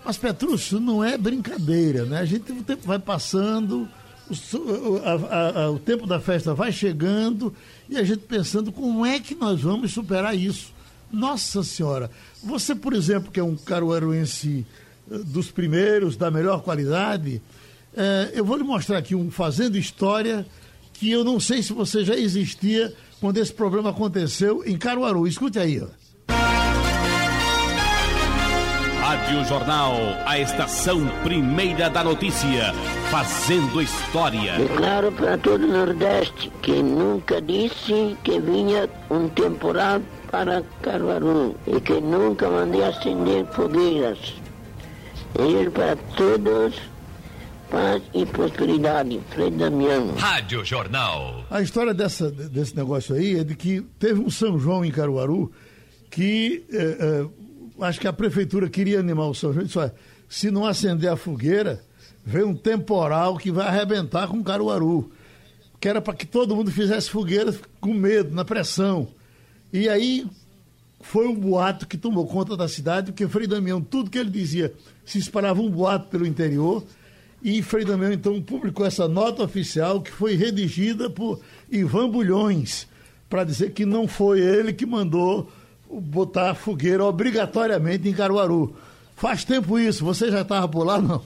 Mas 0.05 0.17
Petrúcio 0.17 0.79
não 0.79 1.03
é 1.03 1.17
brincadeira, 1.19 2.05
né? 2.05 2.21
A 2.21 2.25
gente 2.25 2.53
o 2.53 2.63
tempo 2.63 2.87
vai 2.87 2.99
passando, 2.99 3.89
o, 4.31 5.01
a- 5.05 5.63
a- 5.65 5.71
o 5.71 5.79
tempo 5.79 6.07
da 6.07 6.21
festa 6.21 6.55
vai 6.55 6.71
chegando 6.71 7.53
e 7.89 7.97
a 7.97 8.05
gente 8.05 8.21
pensando 8.21 8.71
como 8.71 9.05
é 9.05 9.19
que 9.19 9.35
nós 9.35 9.61
vamos 9.61 9.93
superar 9.93 10.37
isso. 10.37 10.73
Nossa 11.13 11.63
Senhora, 11.63 12.11
você, 12.43 12.75
por 12.75 12.93
exemplo, 12.93 13.31
que 13.33 13.41
é 13.41 13.43
um 13.45 13.57
caruaruense 13.57 14.65
eh, 15.11 15.19
dos 15.25 15.51
primeiros, 15.51 16.17
da 16.17 16.31
melhor 16.31 16.63
qualidade, 16.63 17.41
eh, 17.97 18.31
eu 18.35 18.45
vou 18.45 18.57
lhe 18.57 18.65
mostrar 18.65 18.99
aqui 18.99 19.15
um 19.15 19.31
Fazendo 19.31 19.77
História 19.79 20.47
que 20.93 21.11
eu 21.11 21.23
não 21.25 21.39
sei 21.41 21.63
se 21.63 21.73
você 21.73 22.05
já 22.05 22.17
existia 22.17 22.93
quando 23.21 23.39
esse 23.39 23.53
problema 23.53 23.91
aconteceu 23.91 24.63
em 24.65 24.77
Caruaru. 24.77 25.27
Escute 25.27 25.59
aí, 25.59 25.81
ó. 25.81 25.87
Rádio 29.01 29.45
Jornal, 29.45 29.95
a 30.27 30.39
estação 30.39 31.07
primeira 31.23 31.89
da 31.89 32.03
notícia, 32.03 32.73
fazendo 33.09 33.81
história. 33.81 34.59
Declaro 34.59 35.13
para 35.13 35.39
todo 35.39 35.65
o 35.65 35.69
Nordeste 35.69 36.51
que 36.61 36.83
nunca 36.83 37.41
disse 37.41 38.17
que 38.25 38.41
vinha 38.41 38.89
um 39.09 39.29
temporal 39.29 40.01
para 40.31 40.63
Caruaru 40.83 41.55
e 41.69 41.81
que 41.81 42.01
nunca 42.01 42.51
mandei 42.51 42.83
acender 42.83 43.47
fogueiras. 43.47 44.35
Desejo 45.35 45.71
para 45.71 45.97
todos 46.17 46.75
paz 47.71 48.03
e 48.15 48.25
prosperidade. 48.27 49.21
Frei 49.31 49.51
Damião. 49.51 50.15
Rádio 50.15 50.65
Jornal. 50.65 51.45
A 51.51 51.61
história 51.61 51.93
dessa, 51.93 52.31
desse 52.31 52.77
negócio 52.77 53.15
aí 53.15 53.39
é 53.39 53.45
de 53.45 53.55
que 53.55 53.81
teve 53.99 54.21
um 54.21 54.31
São 54.31 54.59
João 54.59 54.85
em 54.85 54.91
Caruaru 54.91 55.53
que 56.11 56.65
eh, 56.73 56.97
eh, 56.99 57.27
acho 57.81 58.01
que 58.01 58.09
a 58.09 58.13
prefeitura 58.13 58.69
queria 58.69 59.01
animar 59.01 59.29
o 59.29 59.35
São 59.35 59.53
João 59.53 59.65
e 59.65 59.67
disse, 59.67 59.79
olha, 59.79 59.95
se 60.29 60.51
não 60.51 60.65
acender 60.65 61.11
a 61.11 61.17
fogueira, 61.17 61.83
vem 62.25 62.43
um 62.43 62.55
temporal 62.55 63.37
que 63.37 63.51
vai 63.51 63.67
arrebentar 63.67 64.29
com 64.29 64.43
Caruaru. 64.43 65.11
Que 65.79 65.89
era 65.89 66.01
para 66.01 66.15
que 66.15 66.27
todo 66.27 66.57
mundo 66.57 66.71
fizesse 66.71 67.11
fogueira 67.11 67.55
com 67.81 67.93
medo, 67.93 68.35
na 68.35 68.45
pressão. 68.45 69.09
E 69.73 69.89
aí 69.89 70.27
foi 71.01 71.29
um 71.29 71.35
boato 71.35 71.87
que 71.87 71.97
tomou 71.97 72.27
conta 72.27 72.57
da 72.57 72.67
cidade, 72.67 73.13
porque 73.13 73.29
Frei 73.29 73.47
Damião, 73.47 73.81
tudo 73.81 74.11
que 74.11 74.19
ele 74.19 74.31
dizia, 74.31 74.73
se 75.05 75.19
espalhava 75.19 75.61
um 75.61 75.71
boato 75.71 76.09
pelo 76.09 76.27
interior. 76.27 76.83
E 77.43 77.63
Frei 77.63 77.85
Damião, 77.85 78.13
então, 78.13 78.41
publicou 78.43 78.87
essa 78.87 79.07
nota 79.07 79.43
oficial 79.43 80.01
que 80.01 80.11
foi 80.11 80.35
redigida 80.35 81.09
por 81.09 81.41
Ivan 81.71 82.09
Bulhões, 82.09 82.89
para 83.29 83.45
dizer 83.45 83.73
que 83.73 83.85
não 83.85 84.09
foi 84.09 84.41
ele 84.41 84.73
que 84.73 84.87
mandou 84.87 85.51
botar 85.89 86.55
fogueira 86.55 87.05
obrigatoriamente 87.05 88.09
em 88.09 88.15
Caruaru. 88.15 88.77
Faz 89.15 89.45
tempo 89.45 89.79
isso, 89.79 90.05
você 90.05 90.31
já 90.31 90.43
estava 90.43 90.69
por 90.69 90.85
lá, 90.85 91.01
não? 91.01 91.25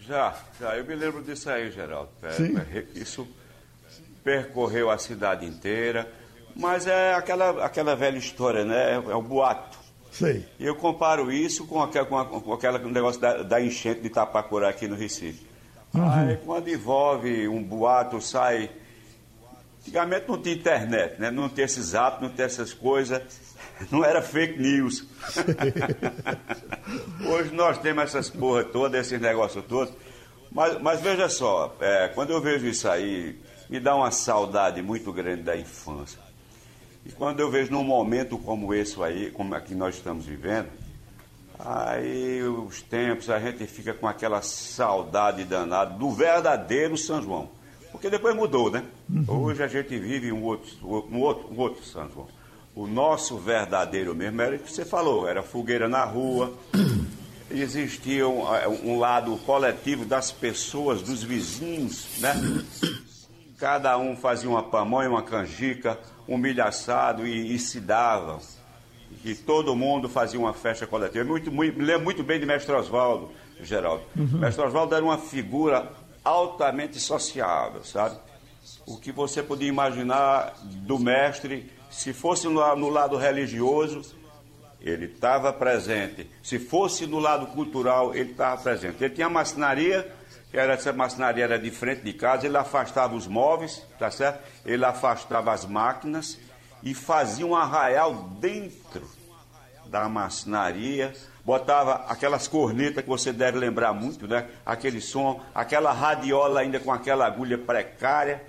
Já, 0.00 0.34
já, 0.58 0.76
eu 0.76 0.84
me 0.86 0.94
lembro 0.94 1.22
disso 1.22 1.50
aí, 1.50 1.70
Geraldo. 1.70 2.10
É, 2.22 2.78
é, 2.78 2.86
Isso 2.94 3.28
percorreu 4.24 4.90
a 4.90 4.96
cidade 4.96 5.44
inteira, 5.44 6.10
mas 6.56 6.86
é 6.86 7.14
aquela, 7.14 7.64
aquela 7.64 7.94
velha 7.94 8.16
história, 8.16 8.64
né? 8.64 8.94
É 8.94 9.14
o 9.14 9.20
boato. 9.20 9.77
Sei. 10.12 10.44
E 10.58 10.64
eu 10.66 10.74
comparo 10.74 11.30
isso 11.30 11.66
com 11.66 11.82
aquele 11.82 12.04
com 12.06 12.18
a- 12.18 12.24
com 12.26 12.52
aquela 12.52 12.78
negócio 12.78 13.20
da, 13.20 13.42
da 13.42 13.60
enchente 13.60 14.00
de 14.00 14.10
Tapacurá 14.10 14.68
aqui 14.68 14.88
no 14.88 14.96
Recife. 14.96 15.46
Aí 15.94 16.36
quando 16.44 16.68
envolve 16.68 17.46
um 17.48 17.62
boato, 17.62 18.20
sai. 18.20 18.70
Antigamente 19.80 20.28
não 20.28 20.36
tinha 20.40 20.54
internet, 20.54 21.18
né? 21.20 21.30
Não 21.30 21.48
tinha 21.48 21.64
esses 21.64 21.94
atos, 21.94 22.20
não 22.22 22.30
tinha 22.30 22.46
essas 22.46 22.72
coisas. 22.74 23.22
Não 23.92 24.04
era 24.04 24.20
fake 24.20 24.58
news. 24.60 25.06
Hoje 27.24 27.54
nós 27.54 27.78
temos 27.78 28.02
essas 28.04 28.28
porra 28.28 28.64
todas, 28.64 29.06
esses 29.06 29.20
negócios 29.20 29.64
todos. 29.66 29.94
Mas, 30.50 30.80
mas 30.80 31.00
veja 31.00 31.28
só, 31.28 31.76
é, 31.80 32.08
quando 32.08 32.30
eu 32.30 32.40
vejo 32.40 32.66
isso 32.66 32.88
aí, 32.88 33.38
me 33.70 33.78
dá 33.78 33.94
uma 33.94 34.10
saudade 34.10 34.80
muito 34.82 35.12
grande 35.12 35.42
da 35.42 35.56
infância. 35.56 36.18
E 37.04 37.12
quando 37.12 37.40
eu 37.40 37.50
vejo 37.50 37.72
num 37.72 37.84
momento 37.84 38.36
como 38.38 38.74
esse 38.74 39.02
aí, 39.02 39.30
como 39.30 39.54
é 39.54 39.60
que 39.60 39.74
nós 39.74 39.94
estamos 39.96 40.26
vivendo, 40.26 40.68
aí 41.58 42.42
os 42.42 42.82
tempos 42.82 43.30
a 43.30 43.38
gente 43.38 43.66
fica 43.66 43.94
com 43.94 44.06
aquela 44.06 44.42
saudade 44.42 45.44
danada 45.44 45.94
do 45.94 46.10
verdadeiro 46.10 46.96
São 46.96 47.22
João. 47.22 47.50
Porque 47.90 48.10
depois 48.10 48.36
mudou, 48.36 48.70
né? 48.70 48.84
Hoje 49.26 49.62
a 49.62 49.66
gente 49.66 49.98
vive 49.98 50.30
um 50.30 50.44
outro, 50.44 50.70
um 51.10 51.20
outro, 51.20 51.52
um 51.52 51.58
outro 51.58 51.84
São 51.84 52.08
João. 52.10 52.28
O 52.74 52.86
nosso 52.86 53.36
verdadeiro 53.38 54.14
mesmo 54.14 54.40
era 54.40 54.56
o 54.56 54.58
que 54.58 54.70
você 54.70 54.84
falou, 54.84 55.26
era 55.26 55.42
fogueira 55.42 55.88
na 55.88 56.04
rua, 56.04 56.52
existia 57.50 58.28
um, 58.28 58.54
eh, 58.54 58.68
um 58.68 58.98
lado 58.98 59.36
coletivo 59.38 60.04
das 60.04 60.30
pessoas, 60.30 61.02
dos 61.02 61.22
vizinhos, 61.22 62.20
né? 62.20 62.34
Cada 63.58 63.98
um 63.98 64.16
fazia 64.16 64.48
uma 64.48 64.62
pamonha, 64.62 65.10
uma 65.10 65.22
canjica, 65.22 65.98
um 66.28 66.38
milho 66.38 66.64
assado 66.64 67.26
e, 67.26 67.54
e 67.54 67.58
se 67.58 67.80
davam. 67.80 68.38
que 69.22 69.34
todo 69.34 69.74
mundo 69.74 70.08
fazia 70.08 70.38
uma 70.38 70.54
festa 70.54 70.86
coletiva. 70.86 71.24
Muito, 71.24 71.50
muito, 71.50 71.76
me 71.78 71.84
lembro 71.84 72.04
muito 72.04 72.22
bem 72.22 72.38
de 72.38 72.46
Mestre 72.46 72.72
Oswaldo, 72.72 73.30
Geraldo. 73.60 74.04
Uhum. 74.16 74.38
Mestre 74.38 74.64
Oswaldo 74.64 74.94
era 74.94 75.04
uma 75.04 75.18
figura 75.18 75.90
altamente 76.24 77.00
sociável, 77.00 77.82
sabe? 77.82 78.16
O 78.86 78.98
que 78.98 79.10
você 79.10 79.42
podia 79.42 79.68
imaginar 79.68 80.54
do 80.62 80.98
mestre, 80.98 81.70
se 81.90 82.12
fosse 82.12 82.46
no, 82.46 82.76
no 82.76 82.88
lado 82.88 83.16
religioso, 83.16 84.02
ele 84.80 85.06
estava 85.06 85.52
presente. 85.52 86.30
Se 86.42 86.58
fosse 86.58 87.06
no 87.06 87.18
lado 87.18 87.46
cultural, 87.48 88.14
ele 88.14 88.30
estava 88.30 88.60
presente. 88.60 89.02
Ele 89.02 89.14
tinha 89.14 89.28
maçonaria, 89.28 90.14
que 90.50 90.58
era, 90.58 90.74
essa 90.74 90.92
maçonaria 90.92 91.44
era 91.44 91.58
de 91.58 91.70
frente 91.70 92.02
de 92.02 92.12
casa, 92.12 92.46
ele 92.46 92.56
afastava 92.56 93.14
os 93.14 93.26
móveis, 93.26 93.82
tá 93.98 94.10
certo? 94.10 94.42
Ele 94.64 94.84
afastava 94.84 95.52
as 95.52 95.66
máquinas 95.66 96.38
e 96.82 96.94
fazia 96.94 97.46
um 97.46 97.54
arraial 97.54 98.14
dentro 98.40 99.08
da 99.86 100.08
maçonaria, 100.08 101.14
botava 101.44 102.04
aquelas 102.08 102.46
cornetas 102.46 103.02
que 103.02 103.08
você 103.08 103.32
deve 103.32 103.58
lembrar 103.58 103.92
muito, 103.92 104.26
né? 104.26 104.46
Aquele 104.64 105.00
som, 105.00 105.40
aquela 105.54 105.92
radiola 105.92 106.60
ainda 106.60 106.78
com 106.78 106.92
aquela 106.92 107.26
agulha 107.26 107.58
precária. 107.58 108.42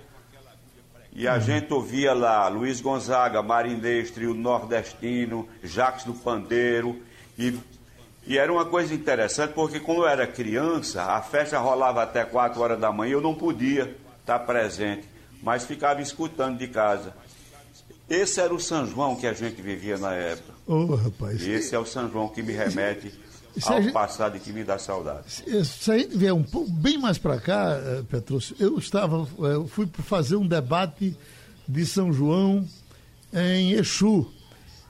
E 1.12 1.26
a 1.26 1.38
gente 1.38 1.72
ouvia 1.72 2.12
lá 2.12 2.46
Luiz 2.48 2.80
Gonzaga, 2.80 3.42
Marindestre, 3.42 4.26
o 4.26 4.34
Nordestino, 4.34 5.48
Jacques 5.62 6.04
do 6.04 6.14
Pandeiro. 6.14 7.02
E, 7.38 7.58
e 8.32 8.38
era 8.38 8.52
uma 8.52 8.64
coisa 8.64 8.94
interessante, 8.94 9.52
porque 9.54 9.80
quando 9.80 9.98
eu 10.02 10.08
era 10.08 10.26
criança, 10.26 11.02
a 11.02 11.20
festa 11.20 11.58
rolava 11.58 12.02
até 12.02 12.24
4 12.24 12.60
horas 12.60 12.78
da 12.80 12.92
manhã, 12.92 13.12
eu 13.14 13.20
não 13.20 13.34
podia 13.34 13.96
estar 14.20 14.38
presente, 14.40 15.04
mas 15.42 15.64
ficava 15.64 16.00
escutando 16.00 16.56
de 16.58 16.68
casa. 16.68 17.12
Esse 18.08 18.40
era 18.40 18.52
o 18.54 18.60
São 18.60 18.86
João 18.86 19.16
que 19.16 19.26
a 19.26 19.32
gente 19.32 19.60
vivia 19.62 19.96
na 19.98 20.12
época. 20.14 20.52
Ô, 20.66 20.94
rapaz. 20.94 21.42
Esse 21.42 21.74
é 21.74 21.78
o 21.78 21.84
São 21.86 22.10
João 22.10 22.28
que 22.28 22.42
me 22.42 22.52
remete 22.52 23.12
Se 23.56 23.72
ao 23.72 23.82
gente- 23.82 23.92
passado 23.92 24.36
e 24.36 24.40
que 24.40 24.52
me 24.52 24.62
dá 24.64 24.78
saudade. 24.78 25.30
Se 25.64 25.90
a 25.92 25.98
gente 25.98 26.16
vier 26.16 26.32
um 26.32 26.42
pouco 26.42 26.70
bem 26.70 26.98
mais 26.98 27.18
para 27.18 27.40
cá, 27.40 27.72
eh, 27.82 28.02
Petrúcio, 28.08 28.54
eu 28.60 28.78
estava, 28.78 29.22
eh, 29.40 29.54
eu 29.54 29.66
fui 29.66 29.88
fazer 30.04 30.36
um 30.36 30.46
debate 30.46 31.16
de 31.68 31.86
São 31.86 32.12
João 32.12 32.64
em 33.32 33.72
Exu. 33.72 34.28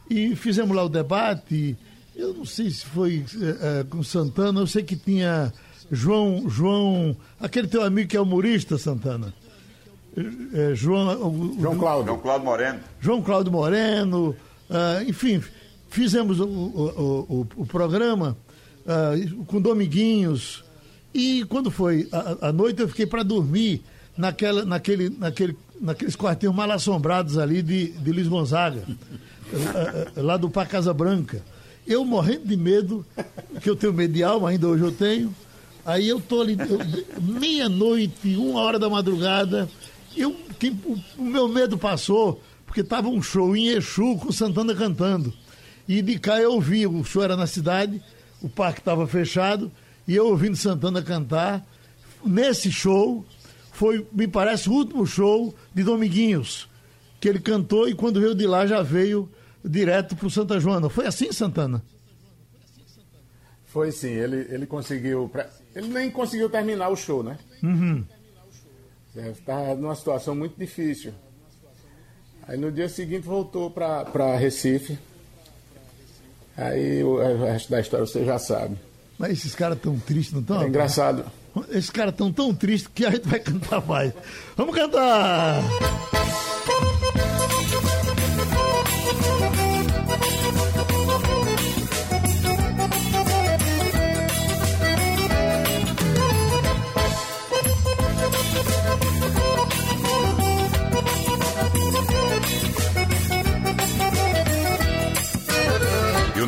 E 0.08 0.34
fizemos 0.36 0.74
lá 0.76 0.82
o 0.84 0.88
debate, 0.88 1.76
eu 2.20 2.34
não 2.34 2.44
sei 2.44 2.70
se 2.70 2.84
foi 2.86 3.24
eh, 3.40 3.84
com 3.88 4.02
Santana, 4.02 4.60
eu 4.60 4.66
sei 4.66 4.82
que 4.82 4.96
tinha 4.96 5.52
João, 5.90 6.48
João, 6.48 7.16
aquele 7.40 7.66
teu 7.68 7.82
amigo 7.82 8.08
que 8.08 8.16
é 8.16 8.20
humorista, 8.20 8.78
Santana. 8.78 9.32
Eh, 10.16 10.72
João, 10.74 11.08
o- 11.28 11.56
João 11.60 11.78
Cláudio. 11.78 12.06
João 12.06 12.18
Cláudio 12.20 12.44
Moreno. 12.44 12.80
João 13.00 13.22
Cláudio 13.22 13.52
Moreno, 13.52 14.36
ah, 14.68 15.02
enfim, 15.06 15.42
fizemos 15.88 16.40
o, 16.40 16.46
o- 16.46 17.26
o- 17.28 17.46
o 17.62 17.66
programa 17.66 18.36
ah, 18.86 19.12
com 19.46 19.60
Dominguinhos. 19.60 20.64
E 21.14 21.44
quando 21.46 21.70
foi 21.70 22.08
a, 22.12 22.48
a 22.48 22.52
noite, 22.52 22.80
eu 22.82 22.88
fiquei 22.88 23.06
para 23.06 23.22
dormir 23.24 23.82
naquela, 24.16 24.64
naquele, 24.64 25.08
naquele, 25.10 25.56
naqueles 25.80 26.14
quartinhos 26.14 26.54
mal 26.54 26.70
assombrados 26.70 27.36
ali 27.38 27.62
de, 27.62 27.88
de 27.92 28.12
Luiz 28.12 28.28
Gonzaga, 28.28 28.82
lá 30.16 30.36
do 30.36 30.48
Parque 30.50 30.72
Casa 30.72 30.92
Branca. 30.94 31.42
Eu 31.90 32.04
morrendo 32.04 32.46
de 32.46 32.56
medo, 32.56 33.04
que 33.60 33.68
eu 33.68 33.74
tenho 33.74 33.92
medo 33.92 34.14
de 34.14 34.22
alma, 34.22 34.50
ainda 34.50 34.68
hoje 34.68 34.84
eu 34.84 34.92
tenho. 34.92 35.34
Aí 35.84 36.08
eu 36.08 36.20
tô 36.20 36.40
ali, 36.40 36.56
meia-noite, 37.20 38.36
uma 38.36 38.60
hora 38.60 38.78
da 38.78 38.88
madrugada, 38.88 39.68
eu, 40.16 40.32
que, 40.56 40.68
o, 40.68 40.96
o 41.18 41.24
meu 41.24 41.48
medo 41.48 41.76
passou, 41.76 42.40
porque 42.64 42.84
tava 42.84 43.08
um 43.08 43.20
show 43.20 43.56
em 43.56 43.70
Exu 43.70 44.16
com 44.18 44.30
Santana 44.30 44.72
cantando. 44.72 45.34
E 45.88 46.00
de 46.00 46.16
cá 46.16 46.40
eu 46.40 46.52
ouvi, 46.52 46.86
o 46.86 47.02
show 47.02 47.24
era 47.24 47.36
na 47.36 47.48
cidade, 47.48 48.00
o 48.40 48.48
parque 48.48 48.78
estava 48.78 49.04
fechado, 49.08 49.68
e 50.06 50.14
eu 50.14 50.28
ouvindo 50.28 50.54
Santana 50.54 51.02
cantar. 51.02 51.66
Nesse 52.24 52.70
show, 52.70 53.24
foi, 53.72 54.06
me 54.12 54.28
parece, 54.28 54.68
o 54.68 54.74
último 54.74 55.04
show 55.04 55.52
de 55.74 55.82
Dominguinhos, 55.82 56.68
que 57.18 57.28
ele 57.28 57.40
cantou 57.40 57.88
e 57.88 57.94
quando 57.96 58.20
veio 58.20 58.36
de 58.36 58.46
lá 58.46 58.64
já 58.64 58.80
veio 58.80 59.28
direto 59.64 60.16
para 60.16 60.26
o 60.26 60.30
Santa 60.30 60.58
Joana. 60.60 60.88
Foi 60.88 61.06
assim, 61.06 61.32
Santana? 61.32 61.82
Foi 63.66 63.92
sim, 63.92 64.08
ele, 64.08 64.46
ele 64.52 64.66
conseguiu. 64.66 65.28
pre- 65.28 65.46
Ele 65.74 65.88
nem 65.88 66.10
conseguiu 66.10 66.50
terminar 66.50 66.88
o 66.88 66.96
show, 66.96 67.22
né? 67.22 67.38
Uhum. 67.62 68.04
Estava 69.14 69.74
numa 69.74 69.94
situação 69.94 70.34
muito 70.34 70.58
difícil. 70.58 71.12
Aí 72.48 72.56
no 72.58 72.72
dia 72.72 72.88
seguinte 72.88 73.26
voltou 73.26 73.70
para 73.70 74.36
Recife. 74.36 74.98
Aí 76.56 77.02
o, 77.04 77.14
o 77.14 77.44
resto 77.44 77.70
da 77.70 77.80
história 77.80 78.06
você 78.06 78.24
já 78.24 78.38
sabe. 78.38 78.76
Mas 79.18 79.32
esses 79.32 79.54
caras 79.54 79.78
tão 79.80 79.98
tristes, 79.98 80.32
não 80.32 80.40
estão? 80.40 80.62
É 80.62 80.66
engraçado. 80.66 81.24
Esses 81.70 81.90
caras 81.90 82.14
tão 82.14 82.32
tão 82.32 82.54
tristes 82.54 82.90
que 82.92 83.04
a 83.06 83.10
gente 83.10 83.28
vai 83.28 83.38
cantar 83.40 83.84
mais. 83.86 84.12
Vamos 84.56 84.74
cantar! 84.74 85.62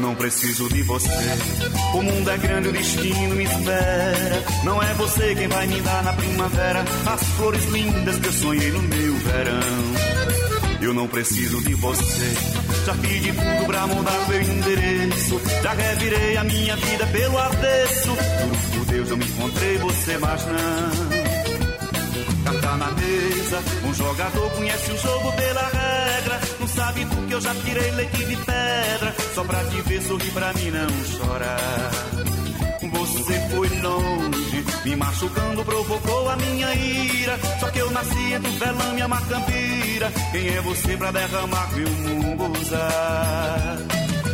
Não 0.02 0.16
preciso 0.16 0.68
de 0.68 0.82
você. 0.82 1.08
O 1.94 2.02
mundo 2.02 2.28
é 2.28 2.36
grande, 2.36 2.68
o 2.68 2.72
destino 2.72 3.36
me 3.36 3.44
espera. 3.44 4.44
Não 4.64 4.82
é 4.82 4.94
você 4.94 5.34
quem 5.36 5.46
vai 5.46 5.66
me 5.68 5.80
dar 5.80 6.02
na 6.02 6.12
primavera 6.12 6.84
as 7.06 7.22
flores 7.36 7.64
lindas 7.66 8.18
que 8.18 8.26
eu 8.26 8.32
sonhei 8.32 8.72
no 8.72 8.82
meu 8.82 9.14
verão. 9.14 10.82
Eu 10.82 10.92
não 10.92 11.06
preciso 11.06 11.62
de 11.62 11.74
você. 11.74 12.34
Já 12.84 12.94
pedi 12.94 13.32
tudo 13.32 13.66
pra 13.66 13.86
mudar 13.86 14.28
meu 14.28 14.42
endereço. 14.42 15.40
Já 15.62 15.72
revirei 15.72 16.36
a 16.36 16.44
minha 16.44 16.74
vida 16.76 17.06
pelo 17.06 17.38
avesso. 17.38 18.16
Por 18.74 18.84
Deus, 18.86 19.08
eu 19.08 19.16
me 19.16 19.24
encontrei 19.24 19.78
você, 19.78 20.18
mas 20.18 20.46
não. 20.46 21.32
Carta 22.44 22.76
na 22.76 22.90
mesa, 22.90 23.62
um 23.84 23.94
jogador 23.94 24.50
conhece 24.50 24.90
o 24.90 24.98
jogo 24.98 25.32
pela 25.32 25.71
sabe 26.74 27.04
do 27.04 27.26
que 27.26 27.34
eu 27.34 27.40
já 27.40 27.54
tirei 27.54 27.90
leite 27.92 28.24
de 28.24 28.36
pedra. 28.36 29.14
Só 29.34 29.44
pra 29.44 29.64
te 29.64 29.80
ver 29.82 30.02
sorrir 30.02 30.32
pra 30.32 30.52
mim 30.54 30.70
não 30.70 31.04
chorar. 31.04 31.90
Você 32.92 33.34
foi 33.50 33.68
longe, 33.80 34.64
me 34.84 34.96
machucando, 34.96 35.64
provocou 35.64 36.28
a 36.28 36.36
minha 36.36 36.74
ira. 36.74 37.38
Só 37.60 37.70
que 37.70 37.78
eu 37.78 37.90
nasci 37.90 38.32
entre 38.32 38.50
o 38.50 38.58
velame 38.58 38.98
e 38.98 39.02
a 39.02 39.08
macambira. 39.08 40.12
Quem 40.32 40.48
é 40.48 40.60
você 40.62 40.96
pra 40.96 41.10
derramar 41.10 41.68
meu 41.74 41.90
munguzá? 41.90 43.78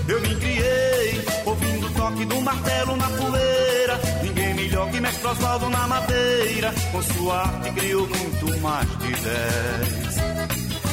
Eu 0.09 0.21
me 0.23 0.35
criei, 0.37 1.25
ouvindo 1.45 1.87
o 1.87 1.91
toque 1.91 2.25
do 2.25 2.41
martelo 2.41 2.97
na 2.97 3.09
poeira. 3.11 4.01
Ninguém 4.23 4.55
melhor 4.55 4.91
que 4.91 5.01
mestre 5.01 5.27
Oswaldo 5.29 5.69
na 5.69 5.87
madeira. 5.87 6.75
Com 6.91 7.03
sua 7.03 7.43
arte 7.43 7.73
criou 7.73 8.09
muito 8.09 8.61
mais 8.61 8.89
de 8.99 9.13
dez. 9.13 10.08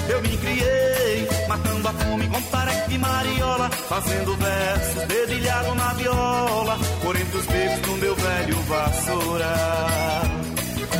Eu 0.07 0.21
me 0.21 0.37
criei, 0.37 1.27
matando 1.47 1.87
a 1.87 1.93
fome 1.93 2.27
com 2.27 2.41
tarefa 2.43 2.91
e 2.91 2.97
mariola, 2.97 3.69
fazendo 3.69 4.35
versos, 4.37 5.03
dedilhado 5.07 5.75
na 5.75 5.93
viola, 5.93 6.77
por 7.01 7.15
entre 7.15 7.37
os 7.37 7.45
becos 7.45 7.81
do 7.81 7.97
meu 7.97 8.15
velho 8.15 8.57
vassoura. 8.63 9.55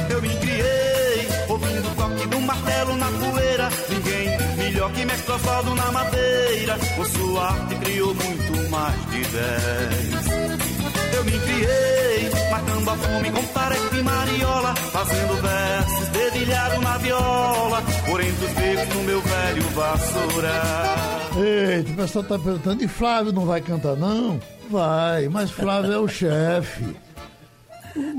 Eu 0.10 0.22
me 0.22 0.30
criei, 0.30 1.28
ouvindo 1.48 1.91
o 1.91 1.96
toque 1.96 2.28
do 2.28 2.41
martelo 2.41 2.96
na 2.98 3.08
poeira, 3.08 3.70
ninguém 3.89 4.56
melhor 4.58 4.91
que 4.91 5.06
mestre 5.06 5.32
Oswaldo 5.32 5.76
na 5.76 5.91
madeira, 5.91 6.78
com 6.96 7.06
sua 7.06 7.50
arte 7.50 7.76
criou 7.76 8.13
muito 8.13 8.70
mais 8.70 9.10
de 9.12 9.22
dez. 9.22 10.65
Eu 11.15 11.24
me 11.24 11.39
criei, 11.39 12.32
matando 12.52 12.89
a 12.89 12.96
fome 12.96 13.32
com 13.32 13.44
tarefa 13.54 13.96
e 13.96 14.02
mariola, 14.02 14.76
fazendo 14.76 15.41
versos, 15.41 16.10
dedilhado 16.45 16.81
na 16.81 16.97
viola, 16.99 17.81
por 18.05 18.21
entre 18.21 18.45
os 18.45 18.51
becos 18.53 18.88
do 18.93 18.99
meu 19.01 19.21
velho 19.21 19.63
vassoura. 19.69 20.62
Eita, 21.38 21.91
o 21.91 21.95
pessoal 21.95 22.23
tá 22.23 22.38
perguntando, 22.39 22.84
e 22.84 22.88
Flávio 22.88 23.34
não 23.34 23.45
vai 23.45 23.62
cantar, 23.62 23.95
não? 23.95 24.39
Vai, 24.69 25.27
mas 25.27 25.49
Flávio 25.51 25.91
é 25.91 25.97
o 25.97 26.08
chefe. 26.08 26.95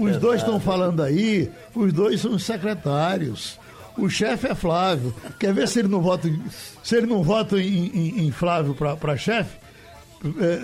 Os 0.01 0.17
dois 0.17 0.41
estão 0.41 0.59
falando 0.59 1.03
aí, 1.03 1.51
os 1.75 1.93
dois 1.93 2.21
são 2.21 2.33
os 2.33 2.45
secretários. 2.45 3.59
O 3.97 4.09
chefe 4.11 4.49
é 4.49 4.55
Flávio. 4.55 5.15
Quer 5.39 5.55
ver 5.55 5.69
se 5.69 5.79
ele 5.79 5.89
não 5.89 6.03
vota, 6.03 6.29
em- 6.29 6.43
se 6.83 6.97
ele 6.97 7.07
não 7.07 7.23
vota 7.23 7.57
em, 7.59 7.87
em- 7.87 8.27
em 8.27 8.31
Flávio 8.33 8.75
para 8.75 9.17
chefe? 9.17 9.57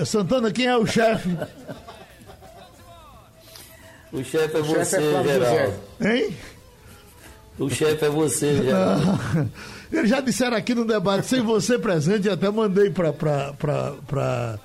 Eh, 0.01 0.05
Santana, 0.05 0.51
quem 0.51 0.67
é 0.67 0.77
o 0.77 0.85
chefe? 0.87 1.31
O 4.13 4.23
chefe 4.23 4.57
é 4.57 4.61
O 4.61 4.65
chefe 4.65 4.85
você, 4.85 4.97
é 4.97 5.23
Geraldo. 5.25 5.75
Hein? 6.05 6.37
O 7.59 7.69
chefe 7.69 8.05
é 8.05 8.09
você. 8.09 8.61
Ah, 8.75 9.47
Eles 9.93 10.09
já 10.09 10.21
disseram 10.21 10.57
aqui 10.57 10.75
no 10.75 10.87
debate, 10.87 11.27
sem 11.27 11.43
você 11.43 11.79
presente, 11.79 12.29
até 12.29 12.51
mandei 12.51 12.89
para 12.91 14.59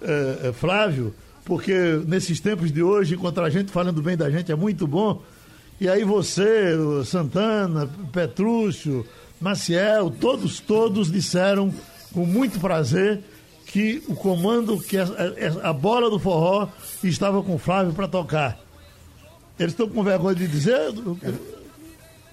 é, 0.00 0.52
Flávio, 0.54 1.14
porque 1.44 2.00
nesses 2.06 2.40
tempos 2.40 2.72
de 2.72 2.82
hoje, 2.82 3.14
encontrar 3.14 3.50
gente 3.50 3.70
falando 3.70 4.00
bem 4.00 4.16
da 4.16 4.30
gente 4.30 4.50
é 4.50 4.56
muito 4.56 4.86
bom. 4.86 5.22
E 5.78 5.88
aí 5.88 6.02
você, 6.04 6.74
Santana, 7.04 7.88
Petrúcio, 8.12 9.06
Maciel, 9.40 10.10
todos, 10.10 10.60
todos 10.60 11.10
disseram 11.12 11.72
com 12.12 12.24
muito 12.24 12.58
prazer 12.58 13.20
que 13.66 14.02
o 14.08 14.14
comando, 14.14 14.78
que 14.80 14.96
a, 14.96 15.04
a- 15.04 15.70
a 15.70 15.72
bola 15.72 16.08
do 16.10 16.18
forró 16.18 16.68
estava 17.04 17.42
com 17.42 17.54
o 17.54 17.58
Flávio 17.58 17.92
para 17.92 18.08
tocar. 18.08 18.58
Eles 19.58 19.72
estão 19.72 19.88
com 19.88 20.02
vergonha 20.02 20.34
de 20.34 20.48
dizer? 20.48 20.90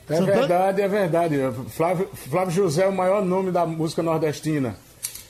É 0.09 0.15
Santana? 0.15 0.37
verdade, 0.39 0.81
é 0.81 0.87
verdade. 0.87 1.35
Flávio, 1.69 2.09
Flávio 2.13 2.53
José 2.53 2.83
é 2.83 2.87
o 2.87 2.93
maior 2.95 3.23
nome 3.23 3.51
da 3.51 3.65
música 3.65 4.01
nordestina. 4.01 4.75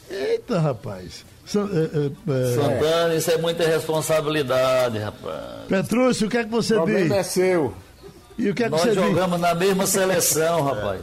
Eita, 0.10 0.60
rapaz. 0.60 1.26
San- 1.46 1.70
é, 1.72 2.32
é, 2.32 2.52
é, 2.52 2.56
Santana, 2.56 3.16
isso 3.16 3.32
é 3.32 3.38
muita 3.38 3.66
responsabilidade, 3.68 4.98
rapaz. 5.00 5.66
Petrúcio, 5.68 6.28
o 6.28 6.30
que 6.30 6.38
é 6.38 6.44
que 6.44 6.50
você 6.52 6.74
O 6.76 6.84
problema 6.84 7.16
é 7.16 7.20
diz? 7.20 7.28
seu. 7.28 7.74
E 8.38 8.50
o 8.50 8.54
que 8.56 8.64
é 8.64 8.66
que 8.68 8.72
Nós 8.72 8.82
você 8.82 8.90
diz? 8.92 8.98
jogamos 9.04 9.40
na 9.40 9.56
mesma 9.56 9.88
seleção, 9.88 10.62
rapaz. 10.64 11.02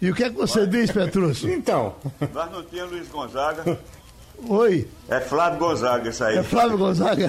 E 0.00 0.10
o 0.10 0.14
que 0.14 0.24
é 0.24 0.30
que 0.30 0.36
você 0.36 0.66
diz, 0.66 0.90
Petrúcio? 0.90 1.52
Então, 1.52 1.94
Nós 2.32 2.50
não 2.50 2.62
tínhamos 2.64 2.92
Luiz 2.92 3.08
Gonzaga. 3.08 3.78
Oi, 4.48 4.88
É 5.08 5.20
Flávio 5.20 5.58
Gonzaga 5.58 6.08
isso 6.08 6.24
aí. 6.24 6.38
é 6.38 6.42
Flávio 6.42 6.78
Gonzaga. 6.78 7.28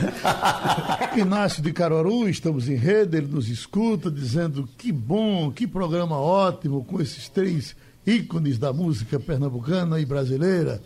Inácio 1.15 1.61
de 1.61 1.71
Caruaru, 1.73 2.27
estamos 2.29 2.69
em 2.69 2.75
rede, 2.75 3.17
ele 3.17 3.27
nos 3.27 3.49
escuta 3.49 4.09
dizendo 4.09 4.67
que 4.77 4.91
bom, 4.91 5.51
que 5.51 5.67
programa 5.67 6.17
ótimo 6.17 6.83
com 6.85 7.01
esses 7.01 7.27
três 7.29 7.75
ícones 8.07 8.57
da 8.57 8.71
música 8.73 9.19
pernambucana 9.19 9.99
e 9.99 10.05
brasileira. 10.05 10.81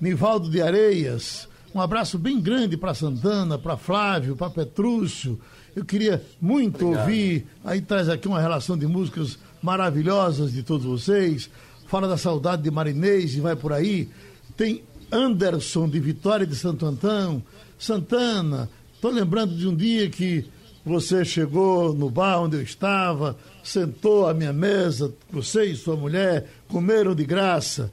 Nivaldo 0.00 0.50
de 0.50 0.62
Areias, 0.62 1.48
um 1.74 1.80
abraço 1.80 2.18
bem 2.18 2.40
grande 2.40 2.76
para 2.76 2.94
Santana, 2.94 3.58
para 3.58 3.76
Flávio, 3.76 4.36
para 4.36 4.50
Petrúcio. 4.50 5.40
Eu 5.74 5.84
queria 5.84 6.22
muito 6.40 6.86
ouvir, 6.86 7.46
aí 7.64 7.80
traz 7.80 8.08
aqui 8.08 8.28
uma 8.28 8.40
relação 8.40 8.76
de 8.76 8.86
músicas 8.86 9.38
maravilhosas 9.62 10.52
de 10.52 10.62
todos 10.62 10.84
vocês. 10.86 11.50
Fala 11.86 12.06
da 12.06 12.16
saudade 12.16 12.62
de 12.62 12.70
Marinês 12.70 13.34
e 13.34 13.40
vai 13.40 13.56
por 13.56 13.72
aí. 13.72 14.08
Tem 14.56 14.82
Anderson 15.12 15.88
de 15.88 15.98
Vitória 16.00 16.46
de 16.46 16.54
Santo 16.54 16.86
Antão, 16.86 17.42
Santana. 17.78 18.68
Estou 18.94 19.10
lembrando 19.10 19.54
de 19.56 19.66
um 19.66 19.74
dia 19.74 20.08
que 20.08 20.44
você 20.84 21.24
chegou 21.24 21.94
no 21.94 22.10
bar 22.10 22.40
onde 22.40 22.56
eu 22.56 22.62
estava, 22.62 23.36
sentou 23.62 24.28
à 24.28 24.34
minha 24.34 24.52
mesa, 24.52 25.12
você 25.30 25.64
e 25.64 25.76
sua 25.76 25.96
mulher 25.96 26.46
comeram 26.68 27.14
de 27.14 27.24
graça. 27.24 27.90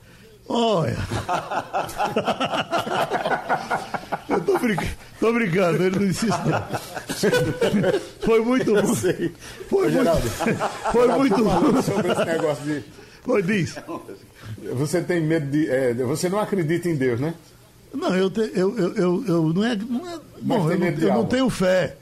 Olha. 0.48 0.98
Eu 4.30 4.42
tô 4.42 4.60
brincando, 4.60 4.92
tô 5.20 5.34
brincando, 5.34 5.84
ele 5.84 6.00
não 6.00 6.08
disse 6.08 6.28
isso 6.28 6.38
não. 6.46 8.00
Foi 8.22 8.42
muito 8.42 8.74
bom. 8.74 8.96
Foi 9.68 9.90
muito, 9.90 10.12
foi 10.92 11.08
muito 11.08 11.44
falando 11.44 11.74
bom. 11.74 11.82
sobre 11.82 12.12
esse 12.12 12.26
negócio 12.26 12.64
de. 12.66 12.84
Foi 13.24 13.42
diz. 13.42 13.76
Você 14.76 15.02
tem 15.02 15.22
medo 15.22 15.50
de. 15.50 15.70
é, 15.70 15.94
você 15.94 16.30
não 16.30 16.40
acredita 16.40 16.88
em 16.90 16.96
Deus, 16.96 17.20
né? 17.20 17.34
Não, 17.94 18.16
eu, 18.16 18.30
te- 18.30 18.52
eu, 18.54 18.78
eu, 18.78 18.96
eu, 18.96 19.26
eu 19.28 19.54
não 19.54 19.64
é. 19.64 19.76
Não 19.76 20.10
é 20.10 20.20
bom, 20.42 20.72
eu, 20.72 20.80
não, 20.80 20.88
eu 20.88 21.14
não 21.14 21.26
tenho 21.26 21.50
fé. 21.50 21.96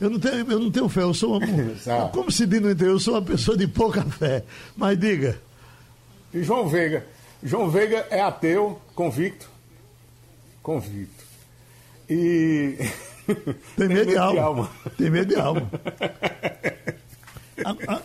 Eu 0.00 0.08
não 0.10 0.18
tenho, 0.18 0.50
eu 0.50 0.58
não 0.60 0.70
tenho 0.70 0.88
fé, 0.88 1.02
eu 1.02 1.12
sou 1.14 1.36
uma. 1.38 1.46
Como 2.12 2.30
se 2.30 2.46
diz 2.46 2.60
no 2.60 2.70
interior, 2.70 2.94
eu 2.94 3.00
sou 3.00 3.14
uma 3.14 3.22
pessoa 3.22 3.56
de 3.56 3.66
pouca 3.66 4.02
fé. 4.02 4.42
Mas 4.76 4.98
diga, 4.98 5.38
E 6.32 6.42
João 6.42 6.68
Veiga. 6.68 7.04
João 7.42 7.68
Veiga 7.70 8.06
é 8.10 8.20
ateu, 8.20 8.80
convicto. 8.94 9.48
Convicto. 10.62 11.24
E. 12.08 12.76
tem 13.76 13.88
medo 13.88 14.10
de 14.10 14.16
alma. 14.18 14.70
Tem 14.96 15.10
medo 15.10 15.34
de 15.34 15.40
alma. 15.40 15.70
A- 17.64 17.94
a- 17.94 18.02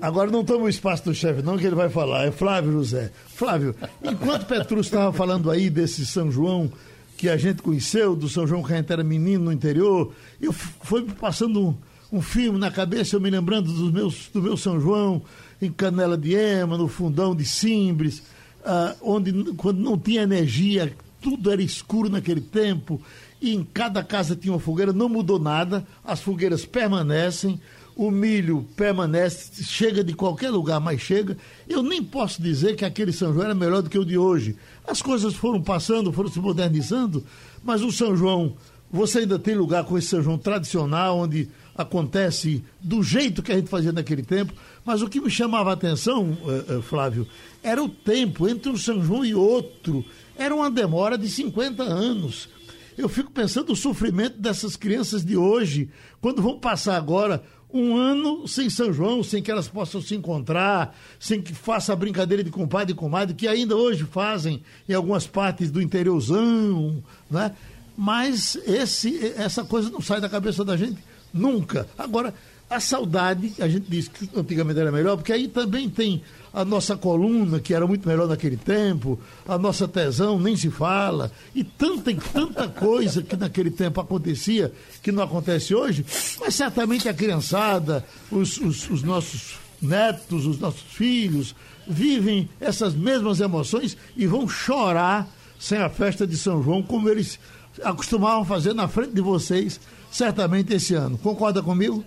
Agora 0.00 0.30
não 0.30 0.44
toma 0.44 0.64
o 0.64 0.68
espaço 0.68 1.04
do 1.04 1.14
chefe, 1.14 1.42
não, 1.42 1.58
que 1.58 1.66
ele 1.66 1.74
vai 1.74 1.88
falar. 1.90 2.26
É 2.26 2.30
Flávio 2.30 2.72
José. 2.72 3.10
Flávio, 3.34 3.74
enquanto 4.02 4.46
Petrus 4.46 4.86
estava 4.86 5.12
falando 5.12 5.50
aí 5.50 5.68
desse 5.68 6.06
São 6.06 6.30
João 6.30 6.70
que 7.16 7.28
a 7.28 7.36
gente 7.36 7.60
conheceu, 7.62 8.16
do 8.16 8.28
São 8.28 8.46
João 8.46 8.62
que 8.62 8.72
a 8.72 8.76
gente 8.76 8.90
era 8.92 9.04
menino 9.04 9.44
no 9.44 9.52
interior, 9.52 10.12
eu 10.40 10.52
f- 10.52 10.72
foi 10.82 11.02
me 11.02 11.12
passando 11.12 11.60
um, 11.68 11.74
um 12.18 12.22
filme 12.22 12.58
na 12.58 12.70
cabeça, 12.70 13.14
eu 13.14 13.20
me 13.20 13.28
lembrando 13.28 13.70
dos 13.70 13.92
meus, 13.92 14.28
do 14.32 14.40
meu 14.40 14.56
São 14.56 14.80
João, 14.80 15.20
em 15.60 15.70
Canela 15.70 16.16
de 16.16 16.34
Ema, 16.34 16.78
no 16.78 16.88
fundão 16.88 17.36
de 17.36 17.44
Simbres, 17.44 18.22
ah, 18.64 18.94
onde 19.02 19.32
quando 19.54 19.78
não 19.80 19.98
tinha 19.98 20.22
energia, 20.22 20.94
tudo 21.20 21.50
era 21.50 21.60
escuro 21.62 22.08
naquele 22.08 22.40
tempo, 22.40 22.98
e 23.38 23.54
em 23.54 23.62
cada 23.62 24.02
casa 24.02 24.34
tinha 24.34 24.54
uma 24.54 24.58
fogueira, 24.60 24.90
não 24.90 25.08
mudou 25.10 25.38
nada, 25.38 25.86
as 26.02 26.20
fogueiras 26.20 26.64
permanecem, 26.64 27.60
o 27.96 28.10
milho 28.10 28.66
permanece, 28.76 29.62
chega 29.64 30.02
de 30.02 30.14
qualquer 30.14 30.50
lugar, 30.50 30.80
mas 30.80 31.00
chega. 31.00 31.36
Eu 31.68 31.82
nem 31.82 32.02
posso 32.02 32.40
dizer 32.40 32.76
que 32.76 32.84
aquele 32.84 33.12
São 33.12 33.32
João 33.32 33.44
era 33.44 33.54
melhor 33.54 33.82
do 33.82 33.90
que 33.90 33.98
o 33.98 34.04
de 34.04 34.16
hoje. 34.16 34.56
As 34.86 35.02
coisas 35.02 35.34
foram 35.34 35.62
passando, 35.62 36.12
foram 36.12 36.30
se 36.30 36.38
modernizando, 36.38 37.24
mas 37.62 37.82
o 37.82 37.92
São 37.92 38.16
João, 38.16 38.56
você 38.90 39.20
ainda 39.20 39.38
tem 39.38 39.54
lugar 39.54 39.84
com 39.84 39.98
esse 39.98 40.08
São 40.08 40.22
João 40.22 40.38
tradicional, 40.38 41.18
onde 41.18 41.48
acontece 41.76 42.64
do 42.80 43.02
jeito 43.02 43.42
que 43.42 43.52
a 43.52 43.56
gente 43.56 43.68
fazia 43.68 43.92
naquele 43.92 44.22
tempo. 44.22 44.52
Mas 44.84 45.02
o 45.02 45.08
que 45.08 45.20
me 45.20 45.30
chamava 45.30 45.70
a 45.70 45.74
atenção, 45.74 46.36
eh, 46.46 46.76
eh, 46.76 46.82
Flávio, 46.82 47.26
era 47.62 47.82
o 47.82 47.88
tempo 47.88 48.48
entre 48.48 48.70
um 48.70 48.76
São 48.76 49.02
João 49.02 49.24
e 49.24 49.34
outro. 49.34 50.04
Era 50.36 50.54
uma 50.54 50.70
demora 50.70 51.18
de 51.18 51.28
50 51.28 51.82
anos. 51.82 52.48
Eu 52.96 53.08
fico 53.08 53.30
pensando 53.30 53.72
o 53.72 53.76
sofrimento 53.76 54.38
dessas 54.38 54.76
crianças 54.76 55.24
de 55.24 55.36
hoje, 55.36 55.88
quando 56.20 56.42
vão 56.42 56.58
passar 56.58 56.96
agora 56.96 57.42
um 57.72 57.96
ano 57.96 58.46
sem 58.48 58.68
São 58.68 58.92
João, 58.92 59.22
sem 59.22 59.42
que 59.42 59.50
elas 59.50 59.68
possam 59.68 60.00
se 60.00 60.14
encontrar, 60.14 60.96
sem 61.18 61.40
que 61.40 61.54
faça 61.54 61.92
a 61.92 61.96
brincadeira 61.96 62.42
de 62.42 62.50
compadre 62.50 62.92
e 62.92 62.96
comadre, 62.96 63.34
que 63.34 63.46
ainda 63.46 63.76
hoje 63.76 64.04
fazem 64.04 64.62
em 64.88 64.94
algumas 64.94 65.26
partes 65.26 65.70
do 65.70 65.80
interiorzão, 65.80 67.02
né? 67.30 67.54
Mas 67.96 68.56
esse, 68.66 69.34
essa 69.36 69.64
coisa 69.64 69.90
não 69.90 70.00
sai 70.00 70.20
da 70.20 70.28
cabeça 70.28 70.64
da 70.64 70.76
gente 70.76 70.98
nunca. 71.32 71.86
Agora, 71.98 72.34
a 72.70 72.78
saudade, 72.78 73.52
a 73.58 73.68
gente 73.68 73.86
diz 73.88 74.06
que 74.06 74.30
antigamente 74.34 74.78
era 74.78 74.92
melhor, 74.92 75.16
porque 75.16 75.32
aí 75.32 75.48
também 75.48 75.90
tem 75.90 76.22
a 76.54 76.64
nossa 76.64 76.96
coluna, 76.96 77.58
que 77.58 77.74
era 77.74 77.84
muito 77.84 78.06
melhor 78.06 78.28
naquele 78.28 78.56
tempo, 78.56 79.18
a 79.46 79.58
nossa 79.58 79.88
tesão, 79.88 80.38
nem 80.38 80.56
se 80.56 80.70
fala, 80.70 81.32
e 81.52 81.64
tanta, 81.64 82.14
tanta 82.32 82.68
coisa 82.68 83.22
que 83.22 83.36
naquele 83.36 83.72
tempo 83.72 84.00
acontecia, 84.00 84.72
que 85.02 85.10
não 85.10 85.24
acontece 85.24 85.74
hoje, 85.74 86.06
mas 86.38 86.54
certamente 86.54 87.08
a 87.08 87.14
criançada, 87.14 88.06
os, 88.30 88.56
os, 88.58 88.88
os 88.88 89.02
nossos 89.02 89.58
netos, 89.82 90.46
os 90.46 90.60
nossos 90.60 90.82
filhos, 90.82 91.56
vivem 91.88 92.48
essas 92.60 92.94
mesmas 92.94 93.40
emoções 93.40 93.96
e 94.16 94.26
vão 94.28 94.48
chorar 94.48 95.28
sem 95.58 95.78
a 95.78 95.90
festa 95.90 96.24
de 96.24 96.36
São 96.36 96.62
João, 96.62 96.84
como 96.84 97.08
eles 97.08 97.36
acostumavam 97.82 98.44
fazer 98.44 98.74
na 98.74 98.86
frente 98.86 99.12
de 99.12 99.20
vocês, 99.20 99.80
certamente 100.10 100.72
esse 100.72 100.94
ano. 100.94 101.18
Concorda 101.18 101.62
comigo? 101.62 102.04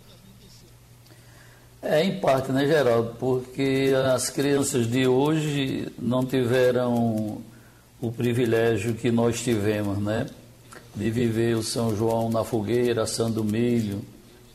É, 1.85 2.01
em 2.01 2.17
parte, 2.17 2.49
né, 2.49 2.65
Geraldo? 2.65 3.13
Porque 3.19 3.91
as 4.13 4.29
crianças 4.29 4.89
de 4.89 5.05
hoje 5.05 5.91
não 5.99 6.23
tiveram 6.23 7.41
o 7.99 8.09
privilégio 8.09 8.93
que 8.93 9.11
nós 9.11 9.41
tivemos, 9.41 9.97
né? 9.97 10.25
De 10.95 11.11
viver 11.11 11.57
o 11.57 11.61
São 11.61 11.93
João 11.93 12.29
na 12.29 12.41
fogueira, 12.45 13.03
assando 13.03 13.43
milho, 13.43 14.01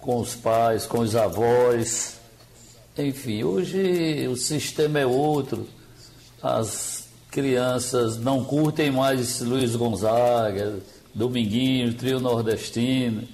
com 0.01 0.21
os 0.21 0.35
pais, 0.35 0.87
com 0.87 1.01
os 1.01 1.15
avós. 1.15 2.19
Enfim, 2.97 3.45
hoje 3.45 4.27
o 4.27 4.35
sistema 4.35 5.01
é 5.01 5.07
outro. 5.07 5.69
As 6.43 7.09
crianças 7.31 8.17
não 8.17 8.43
curtem 8.43 8.91
mais 8.91 9.43
Luiz 9.43 9.77
Gonzaga, 9.77 10.79
Dominguinho, 11.15 11.93
Trio 11.93 12.21
Nordestino. 12.21 13.29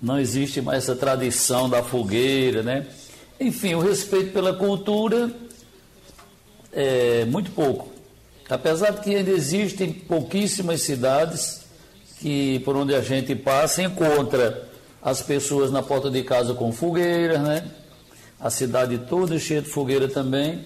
Não 0.00 0.18
existe 0.18 0.60
mais 0.60 0.82
essa 0.84 0.94
tradição 0.94 1.70
da 1.70 1.82
fogueira, 1.82 2.62
né? 2.62 2.86
Enfim, 3.38 3.74
o 3.74 3.80
respeito 3.80 4.32
pela 4.32 4.54
cultura 4.54 5.30
é 6.72 7.24
muito 7.24 7.50
pouco. 7.50 7.88
Apesar 8.48 8.90
de 8.90 9.00
que 9.00 9.14
ainda 9.14 9.30
existem 9.30 9.92
pouquíssimas 9.92 10.82
cidades 10.82 11.64
que 12.18 12.60
por 12.60 12.76
onde 12.76 12.94
a 12.94 13.00
gente 13.00 13.34
passa 13.34 13.82
encontra 13.82 14.68
as 15.02 15.20
pessoas 15.20 15.70
na 15.70 15.82
porta 15.82 16.10
de 16.10 16.22
casa 16.22 16.54
com 16.54 16.72
fogueiras, 16.72 17.40
né? 17.40 17.70
A 18.40 18.50
cidade 18.50 18.98
toda 18.98 19.38
cheia 19.38 19.62
de 19.62 19.68
fogueira 19.68 20.08
também. 20.08 20.64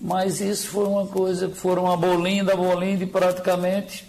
Mas 0.00 0.40
isso 0.40 0.68
foi 0.68 0.86
uma 0.86 1.06
coisa 1.06 1.48
que 1.48 1.56
foram 1.56 1.90
abolindo, 1.90 2.50
abolindo 2.50 3.04
e 3.04 3.06
praticamente 3.06 4.04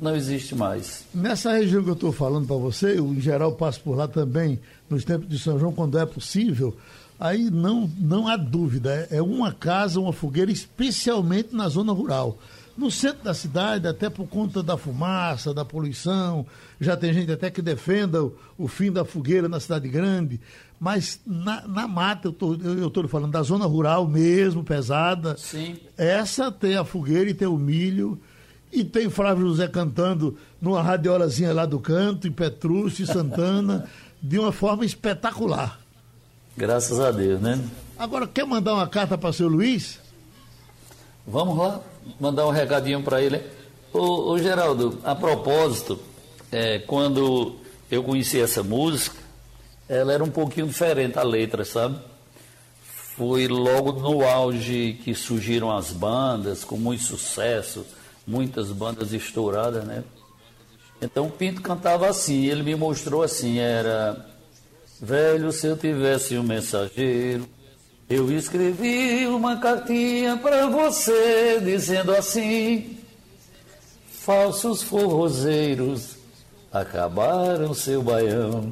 não 0.00 0.14
existe 0.14 0.54
mais. 0.54 1.04
Nessa 1.14 1.52
região 1.52 1.82
que 1.82 1.90
eu 1.90 1.94
estou 1.94 2.12
falando 2.12 2.46
para 2.46 2.56
você, 2.56 2.98
eu, 2.98 3.06
em 3.06 3.20
geral 3.20 3.52
passo 3.52 3.80
por 3.80 3.96
lá 3.96 4.06
também, 4.06 4.58
nos 4.88 5.04
tempos 5.04 5.28
de 5.28 5.38
São 5.38 5.58
João, 5.58 5.72
quando 5.72 5.98
é 5.98 6.06
possível. 6.06 6.76
Aí 7.20 7.50
não, 7.50 7.90
não 7.98 8.26
há 8.26 8.34
dúvida, 8.34 9.06
é, 9.10 9.18
é 9.18 9.22
uma 9.22 9.52
casa, 9.52 10.00
uma 10.00 10.12
fogueira, 10.12 10.50
especialmente 10.50 11.54
na 11.54 11.68
zona 11.68 11.92
rural. 11.92 12.38
No 12.74 12.90
centro 12.90 13.22
da 13.22 13.34
cidade, 13.34 13.86
até 13.86 14.08
por 14.08 14.26
conta 14.26 14.62
da 14.62 14.78
fumaça, 14.78 15.52
da 15.52 15.62
poluição, 15.62 16.46
já 16.80 16.96
tem 16.96 17.12
gente 17.12 17.30
até 17.30 17.50
que 17.50 17.60
defenda 17.60 18.24
o, 18.24 18.34
o 18.56 18.66
fim 18.66 18.90
da 18.90 19.04
fogueira 19.04 19.50
na 19.50 19.60
cidade 19.60 19.86
grande, 19.86 20.40
mas 20.80 21.20
na, 21.26 21.68
na 21.68 21.86
mata, 21.86 22.34
eu 22.40 22.86
estou 22.86 23.06
falando 23.06 23.32
da 23.32 23.42
zona 23.42 23.66
rural 23.66 24.08
mesmo, 24.08 24.64
pesada, 24.64 25.36
Sim. 25.36 25.76
essa 25.98 26.50
tem 26.50 26.78
a 26.78 26.84
fogueira 26.86 27.28
e 27.28 27.34
tem 27.34 27.46
o 27.46 27.58
milho, 27.58 28.18
e 28.72 28.82
tem 28.82 29.10
Flávio 29.10 29.46
José 29.46 29.68
cantando 29.68 30.38
numa 30.58 30.80
radiolazinha 30.80 31.52
lá 31.52 31.66
do 31.66 31.78
canto, 31.78 32.26
em 32.26 32.32
Petrúcio, 32.32 33.04
Santana, 33.06 33.86
de 34.22 34.38
uma 34.38 34.52
forma 34.52 34.86
espetacular. 34.86 35.78
Graças 36.56 37.00
a 37.00 37.10
Deus, 37.10 37.40
né? 37.40 37.58
Agora, 37.98 38.26
quer 38.26 38.44
mandar 38.44 38.74
uma 38.74 38.88
carta 38.88 39.16
para 39.16 39.30
o 39.30 39.32
seu 39.32 39.48
Luiz? 39.48 39.98
Vamos 41.26 41.56
lá, 41.56 41.80
mandar 42.18 42.46
um 42.46 42.50
recadinho 42.50 43.02
para 43.02 43.20
ele. 43.22 43.42
Ô, 43.92 44.30
ô, 44.30 44.38
Geraldo, 44.38 44.98
a 45.04 45.14
propósito, 45.14 45.98
é, 46.50 46.78
quando 46.78 47.56
eu 47.90 48.02
conheci 48.02 48.40
essa 48.40 48.62
música, 48.62 49.16
ela 49.88 50.12
era 50.12 50.24
um 50.24 50.30
pouquinho 50.30 50.66
diferente 50.66 51.18
a 51.18 51.22
letra, 51.22 51.64
sabe? 51.64 51.98
Foi 53.16 53.46
logo 53.48 53.92
no 53.92 54.26
auge 54.26 54.98
que 55.04 55.14
surgiram 55.14 55.76
as 55.76 55.92
bandas, 55.92 56.64
com 56.64 56.76
muito 56.76 57.02
sucesso, 57.02 57.84
muitas 58.26 58.72
bandas 58.72 59.12
estouradas, 59.12 59.84
né? 59.84 60.04
Então 61.02 61.26
o 61.26 61.30
Pinto 61.30 61.60
cantava 61.60 62.08
assim, 62.08 62.46
ele 62.46 62.62
me 62.62 62.74
mostrou 62.74 63.22
assim, 63.22 63.58
era 63.58 64.29
Velho, 65.02 65.50
se 65.50 65.66
eu 65.66 65.78
tivesse 65.78 66.36
um 66.36 66.42
mensageiro, 66.42 67.46
eu 68.08 68.30
escrevi 68.30 69.26
uma 69.26 69.56
cartinha 69.58 70.36
para 70.36 70.66
você 70.66 71.58
dizendo 71.64 72.14
assim: 72.14 72.98
Falsos 74.10 74.82
forrozeiros 74.82 76.16
acabaram 76.70 77.72
seu 77.72 78.02
baião, 78.02 78.70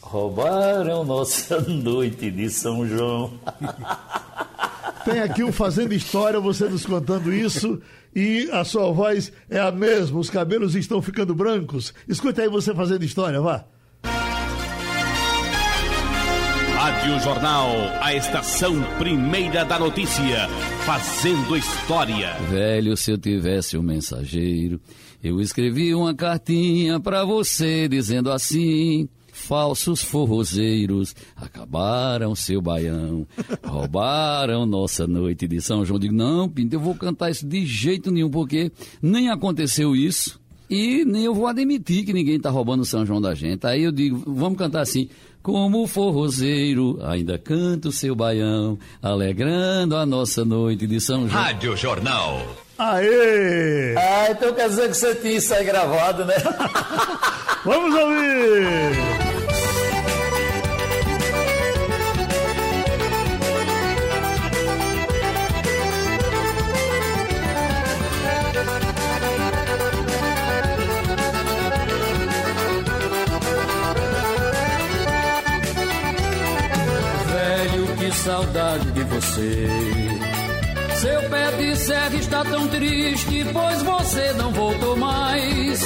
roubaram 0.00 1.04
nossa 1.04 1.60
noite 1.70 2.28
de 2.28 2.50
São 2.50 2.84
João. 2.84 3.32
Tem 5.04 5.20
aqui 5.20 5.44
um 5.44 5.52
Fazendo 5.52 5.94
História, 5.94 6.40
você 6.40 6.68
nos 6.68 6.84
contando 6.84 7.32
isso, 7.32 7.80
e 8.14 8.48
a 8.52 8.64
sua 8.64 8.90
voz 8.92 9.32
é 9.48 9.60
a 9.60 9.70
mesma, 9.70 10.18
os 10.18 10.30
cabelos 10.30 10.74
estão 10.74 11.00
ficando 11.00 11.34
brancos. 11.34 11.94
Escuta 12.08 12.42
aí 12.42 12.48
você 12.48 12.74
fazendo 12.74 13.04
história, 13.04 13.40
vá. 13.40 13.64
Rádio 16.82 17.20
Jornal, 17.20 17.70
a 18.00 18.12
estação 18.12 18.82
primeira 18.98 19.64
da 19.64 19.78
notícia, 19.78 20.48
fazendo 20.84 21.56
história. 21.56 22.34
Velho, 22.50 22.96
se 22.96 23.12
eu 23.12 23.18
tivesse 23.18 23.78
um 23.78 23.82
mensageiro, 23.84 24.80
eu 25.22 25.40
escrevi 25.40 25.94
uma 25.94 26.12
cartinha 26.12 26.98
pra 26.98 27.24
você 27.24 27.86
dizendo 27.86 28.32
assim: 28.32 29.08
falsos 29.32 30.02
forrozeiros 30.02 31.14
acabaram 31.36 32.34
seu 32.34 32.60
baião, 32.60 33.28
roubaram 33.62 34.66
nossa 34.66 35.06
noite 35.06 35.46
de 35.46 35.60
São 35.60 35.84
João. 35.84 36.00
Digo, 36.00 36.14
não, 36.14 36.48
Pinto, 36.48 36.74
eu 36.74 36.80
vou 36.80 36.96
cantar 36.96 37.30
isso 37.30 37.46
de 37.46 37.64
jeito 37.64 38.10
nenhum, 38.10 38.28
porque 38.28 38.72
nem 39.00 39.30
aconteceu 39.30 39.94
isso. 39.94 40.41
E 40.74 41.04
nem 41.04 41.26
eu 41.26 41.34
vou 41.34 41.46
admitir 41.46 42.02
que 42.02 42.14
ninguém 42.14 42.36
está 42.36 42.48
roubando 42.48 42.80
o 42.80 42.86
São 42.86 43.04
João 43.04 43.20
da 43.20 43.34
gente. 43.34 43.66
Aí 43.66 43.82
eu 43.82 43.92
digo, 43.92 44.22
vamos 44.26 44.56
cantar 44.56 44.80
assim. 44.80 45.10
Como 45.42 45.86
forrozeiro, 45.86 46.98
ainda 47.02 47.36
canta 47.36 47.90
o 47.90 47.92
seu 47.92 48.14
baião, 48.14 48.78
alegrando 49.02 49.94
a 49.94 50.06
nossa 50.06 50.46
noite 50.46 50.86
de 50.86 50.98
São 50.98 51.28
João. 51.28 51.42
Rádio 51.42 51.76
Jornal. 51.76 52.40
Aê! 52.78 53.94
Ah, 53.98 54.28
então 54.30 54.54
quer 54.54 54.70
dizer 54.70 54.88
que 54.88 54.94
você 54.94 55.14
tinha 55.16 55.36
isso 55.36 55.52
aí 55.52 55.62
gravado, 55.62 56.24
né? 56.24 56.36
Vamos 57.66 57.94
ouvir! 57.94 59.81
Saudade 78.52 78.90
de 78.92 79.02
você. 79.04 79.68
Seu 80.96 81.30
pé 81.30 81.52
de 81.52 81.76
serra 81.76 82.16
está 82.16 82.44
tão 82.44 82.68
triste, 82.68 83.46
pois 83.50 83.82
você 83.82 84.32
não 84.34 84.52
voltou 84.52 84.96
mais. 84.96 85.80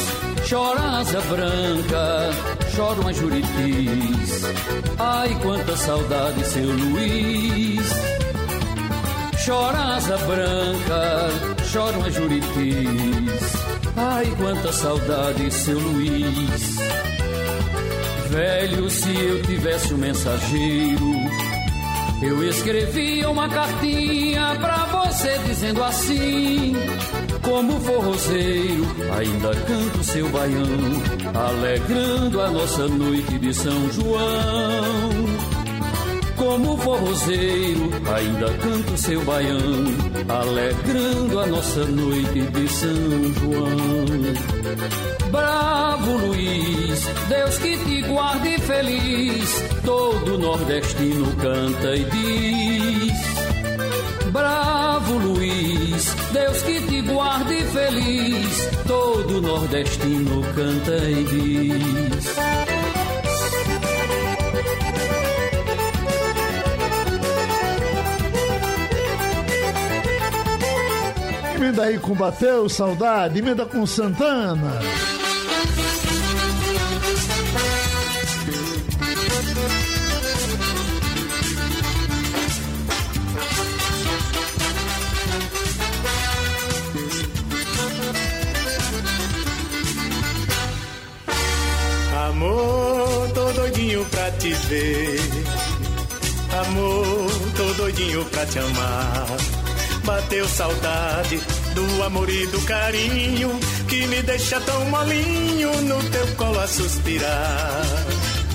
Chora 0.49 0.99
asa 0.99 1.21
branca, 1.21 2.31
choram 2.75 3.09
as 3.09 3.17
juritis. 3.17 4.43
Ai, 4.99 5.37
quanta 5.43 5.77
saudade, 5.77 6.45
seu 6.45 6.67
Luiz. 6.67 7.89
Chora 9.45 9.79
asa 9.95 10.19
branca, 10.19 11.65
choram 11.71 12.05
as 12.05 12.15
juritis. 12.15 13.53
Ai, 13.97 14.27
quanta 14.37 14.73
saudade, 14.73 15.51
seu 15.53 15.79
Luiz. 15.79 16.77
Velho, 18.29 18.91
se 18.91 19.17
eu 19.17 19.43
tivesse 19.43 19.95
um 19.95 19.99
mensageiro, 19.99 21.26
eu 22.23 22.43
escrevia 22.49 23.29
uma 23.29 23.49
cartinha 23.49 24.57
pra 24.59 24.87
você 24.87 25.39
dizendo 25.47 25.83
assim: 25.85 26.75
Como 27.43 27.79
forrozeiro, 27.81 28.87
ainda 29.19 29.51
canto 29.55 30.05
seu 30.05 30.29
baião, 30.31 30.67
alegrando 31.35 32.41
a 32.41 32.51
nossa 32.51 32.89
noite 32.89 33.39
de 33.39 33.53
São 33.53 33.91
João. 33.93 35.16
Como 36.47 36.79
forrozeiro, 36.79 37.91
ainda 38.15 38.47
canto 38.59 38.97
seu 38.97 39.21
baião, 39.25 39.59
alegrando 40.29 41.41
a 41.41 41.47
nossa 41.49 41.85
noite 41.87 42.41
de 42.41 42.69
São 42.69 43.35
João. 43.35 44.07
Bravo 45.33 46.17
Luiz, 46.19 47.05
Deus 47.29 47.59
que 47.59 47.77
te 47.79 48.03
guarde 48.03 48.61
feliz, 48.61 49.65
todo 49.85 50.39
nordestino 50.39 51.35
canta 51.35 51.97
e 51.97 52.05
diz. 52.05 53.13
Bravo 54.31 55.19
Luiz, 55.19 56.15
Deus 56.33 56.63
que 56.63 56.81
te 56.81 57.03
guarde 57.03 57.57
feliz, 57.65 58.69
todo 58.87 59.43
nordestino 59.43 60.43
canta 60.55 60.97
e 61.09 61.25
diz. 61.25 62.86
Emenda 71.67 71.83
aí 71.83 71.99
com 71.99 72.15
Bateu, 72.15 72.69
saudade, 72.69 73.41
emenda 73.41 73.67
com 73.67 73.85
Santana. 73.85 74.79
Amor, 92.29 93.29
tô 93.35 93.53
doidinho 93.55 94.05
pra 94.05 94.31
te 94.31 94.53
ver. 94.53 95.21
Amor, 96.65 97.29
tô 97.57 97.73
doidinho 97.73 98.25
pra 98.27 98.47
te 98.47 98.61
amar. 98.61 99.66
Bateu 100.07 100.49
saudade 100.49 101.41
do 101.75 102.03
amor 102.05 102.31
e 102.31 102.47
do 102.47 102.61
carinho 102.61 103.59
que 103.89 104.07
me 104.07 104.23
deixa 104.23 104.61
tão 104.61 104.85
molinho 104.85 105.81
no 105.83 106.01
teu 106.11 106.27
colo 106.37 106.61
a 106.61 106.69
suspirar. 106.69 107.83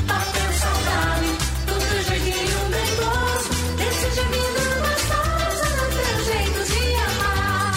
Bateu 0.07 0.53
saudade 0.61 1.27
do 1.67 1.73
teu 1.89 2.03
jeitinho 2.03 2.59
dengoso, 2.71 3.49
desse 3.75 4.07
gemido 4.15 4.61
gostoso, 4.79 5.65
do 5.75 5.85
teu 5.97 6.15
jeito 6.23 6.59
de 6.71 6.83
amar. 7.03 7.75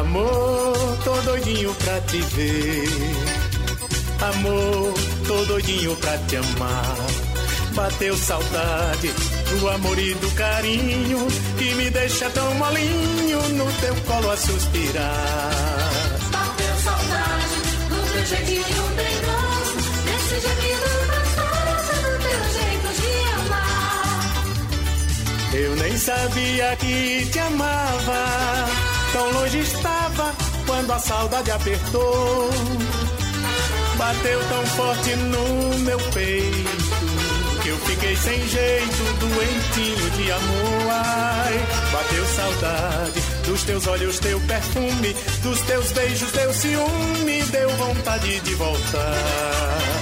Amor, 0.00 0.98
tô 1.04 1.14
doidinho 1.22 1.74
pra 1.74 2.00
te 2.02 2.18
ver. 2.18 2.88
Amor, 4.20 4.94
tô 5.26 5.44
doidinho 5.46 5.96
pra 5.96 6.18
te 6.18 6.36
amar. 6.36 6.96
Bateu 7.74 8.14
saudade 8.14 9.35
do 9.50 9.68
amor 9.68 9.98
e 9.98 10.14
do 10.14 10.30
carinho 10.32 11.26
que 11.56 11.74
me 11.74 11.90
deixa 11.90 12.28
tão 12.30 12.54
molinho 12.54 13.48
no 13.50 13.72
teu 13.80 13.94
colo 14.06 14.30
a 14.30 14.36
suspirar. 14.36 15.50
Bateu 16.30 16.76
saudade 16.84 17.56
do 17.88 18.12
teu 18.12 18.26
jeitinho 18.26 18.84
dengoso, 18.96 19.76
desse 20.04 20.40
gemido 20.40 20.90
gostoso, 21.12 21.94
do 22.02 22.12
teu 22.24 22.40
jeito 22.56 22.88
de 23.00 23.12
amar. 23.34 24.44
Eu 25.54 25.76
nem 25.76 25.96
sabia 25.96 26.76
que 26.76 27.26
te 27.30 27.38
amava. 27.38 28.22
Tão 29.12 29.30
longe 29.32 29.58
estava 29.60 30.34
quando 30.66 30.90
a 30.92 30.98
saudade 30.98 31.50
apertou. 31.50 32.50
Bateu 33.96 34.40
tão 34.48 34.66
forte 34.66 35.16
no 35.16 35.78
meu 35.78 35.98
peito 36.12 36.75
fiquei 37.96 38.16
sem 38.16 38.48
jeito, 38.48 39.04
doentinho 39.20 40.10
de 40.10 40.32
amor. 40.32 40.92
Ai, 40.92 41.66
bateu 41.92 42.26
saudade 42.26 43.20
dos 43.44 43.62
teus 43.64 43.86
olhos, 43.86 44.18
teu 44.18 44.40
perfume, 44.40 45.14
dos 45.42 45.60
teus 45.62 45.92
beijos, 45.92 46.30
teu 46.32 46.52
ciúme, 46.52 47.42
deu 47.50 47.70
vontade 47.70 48.40
de 48.40 48.54
voltar. 48.54 49.95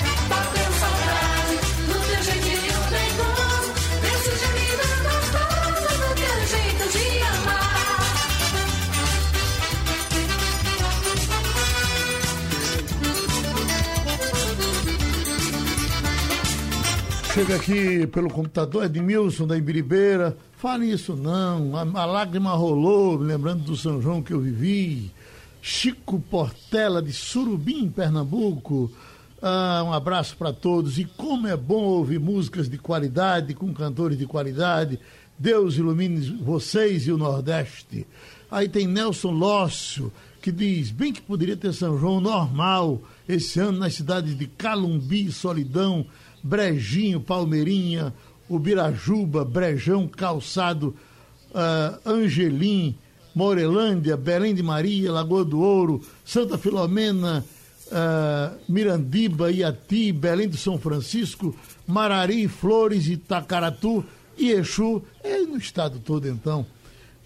Chega 17.34 17.56
aqui 17.56 18.06
pelo 18.06 18.30
computador 18.30 18.84
Edmilson 18.84 19.44
da 19.44 19.56
Ibiribeira. 19.56 20.36
Fale 20.56 20.88
isso 20.88 21.16
não. 21.16 21.76
A, 21.76 21.80
a 21.80 22.04
lágrima 22.04 22.52
rolou, 22.54 23.16
lembrando 23.16 23.64
do 23.64 23.76
São 23.76 24.00
João 24.00 24.22
que 24.22 24.32
eu 24.32 24.38
vivi. 24.38 25.10
Chico 25.60 26.20
Portela 26.20 27.02
de 27.02 27.12
Surubim, 27.12 27.88
Pernambuco. 27.88 28.88
Ah, 29.42 29.82
um 29.84 29.92
abraço 29.92 30.36
para 30.36 30.52
todos. 30.52 30.96
E 30.96 31.04
como 31.04 31.48
é 31.48 31.56
bom 31.56 31.82
ouvir 31.82 32.20
músicas 32.20 32.68
de 32.68 32.78
qualidade, 32.78 33.52
com 33.52 33.74
cantores 33.74 34.16
de 34.16 34.26
qualidade. 34.26 35.00
Deus 35.36 35.74
ilumine 35.74 36.38
vocês 36.40 37.08
e 37.08 37.10
o 37.10 37.18
Nordeste. 37.18 38.06
Aí 38.48 38.68
tem 38.68 38.86
Nelson 38.86 39.32
Lócio, 39.32 40.12
que 40.40 40.52
diz: 40.52 40.92
bem 40.92 41.12
que 41.12 41.20
poderia 41.20 41.56
ter 41.56 41.72
São 41.72 41.98
João 41.98 42.20
normal 42.20 43.02
esse 43.28 43.58
ano 43.58 43.80
nas 43.80 43.94
cidades 43.94 44.38
de 44.38 44.46
Calumbi, 44.46 45.32
Solidão, 45.32 46.06
Brejinho, 46.44 47.20
Palmeirinha, 47.20 48.12
Ubirajuba, 48.50 49.46
Brejão, 49.46 50.07
Calçado, 50.07 50.94
ah, 51.54 51.98
Angelim, 52.04 52.94
Morelândia, 53.35 54.14
Belém 54.14 54.54
de 54.54 54.62
Maria, 54.62 55.11
Lagoa 55.11 55.42
do 55.42 55.59
Ouro, 55.59 56.02
Santa 56.22 56.59
Filomena, 56.59 57.42
ah, 57.90 58.52
Mirandiba, 58.68 59.50
Iati, 59.50 60.12
Belém 60.12 60.46
do 60.46 60.59
São 60.59 60.78
Francisco, 60.78 61.57
Marari, 61.87 62.46
Flores, 62.46 63.09
Itacaratu 63.09 64.04
e 64.37 64.50
Exu, 64.50 65.02
é 65.22 65.38
no 65.38 65.57
estado 65.57 65.98
todo 65.98 66.28
então. 66.28 66.66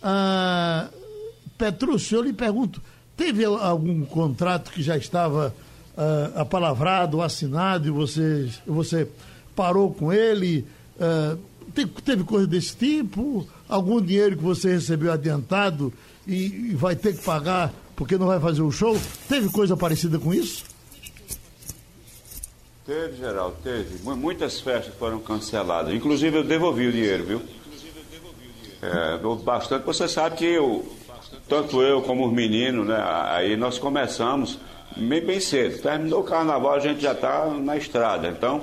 Ah, 0.00 0.88
Petrúcio, 1.58 2.18
eu 2.18 2.22
lhe 2.22 2.32
pergunto, 2.32 2.80
teve 3.16 3.44
algum 3.44 4.04
contrato 4.04 4.70
que 4.70 4.80
já 4.80 4.96
estava 4.96 5.52
ah, 5.98 6.30
apalavrado, 6.42 7.20
assinado 7.20 7.88
e 7.88 7.90
você, 7.90 8.48
você 8.66 9.06
parou 9.56 9.92
com 9.92 10.12
ele? 10.12 10.64
Te- 11.74 11.86
teve 12.02 12.24
coisa 12.24 12.46
desse 12.46 12.74
tipo? 12.76 13.46
Algum 13.68 14.00
dinheiro 14.00 14.36
que 14.36 14.42
você 14.42 14.72
recebeu 14.72 15.12
adiantado 15.12 15.92
e, 16.26 16.70
e 16.70 16.74
vai 16.74 16.96
ter 16.96 17.14
que 17.16 17.22
pagar 17.22 17.72
porque 17.96 18.16
não 18.16 18.26
vai 18.28 18.38
fazer 18.40 18.62
o 18.62 18.70
show? 18.70 18.96
Teve 19.28 19.48
coisa 19.50 19.76
parecida 19.76 20.18
com 20.18 20.32
isso? 20.32 20.64
Teve, 22.86 23.16
Geraldo, 23.18 23.56
teve. 23.62 24.02
Mu- 24.02 24.16
Muitas 24.16 24.60
festas 24.60 24.94
foram 24.94 25.18
canceladas. 25.20 25.92
Inclusive 25.92 26.38
eu 26.38 26.44
devolvi 26.44 26.86
o 26.86 26.92
dinheiro, 26.92 27.24
viu? 27.24 27.42
É, 28.80 29.18
bastante. 29.44 29.84
Você 29.84 30.08
sabe 30.08 30.36
que 30.36 30.44
eu, 30.46 30.90
tanto 31.48 31.82
eu 31.82 32.00
como 32.02 32.26
os 32.26 32.32
meninos, 32.32 32.86
né? 32.86 32.96
Aí 33.30 33.56
nós 33.56 33.78
começamos 33.78 34.58
bem, 34.98 35.20
bem 35.20 35.40
cedo. 35.40 35.80
Terminou 35.80 36.20
o 36.20 36.24
carnaval, 36.24 36.74
a 36.74 36.78
gente 36.78 37.00
já 37.00 37.12
está 37.12 37.46
na 37.46 37.76
estrada. 37.76 38.28
Então, 38.28 38.62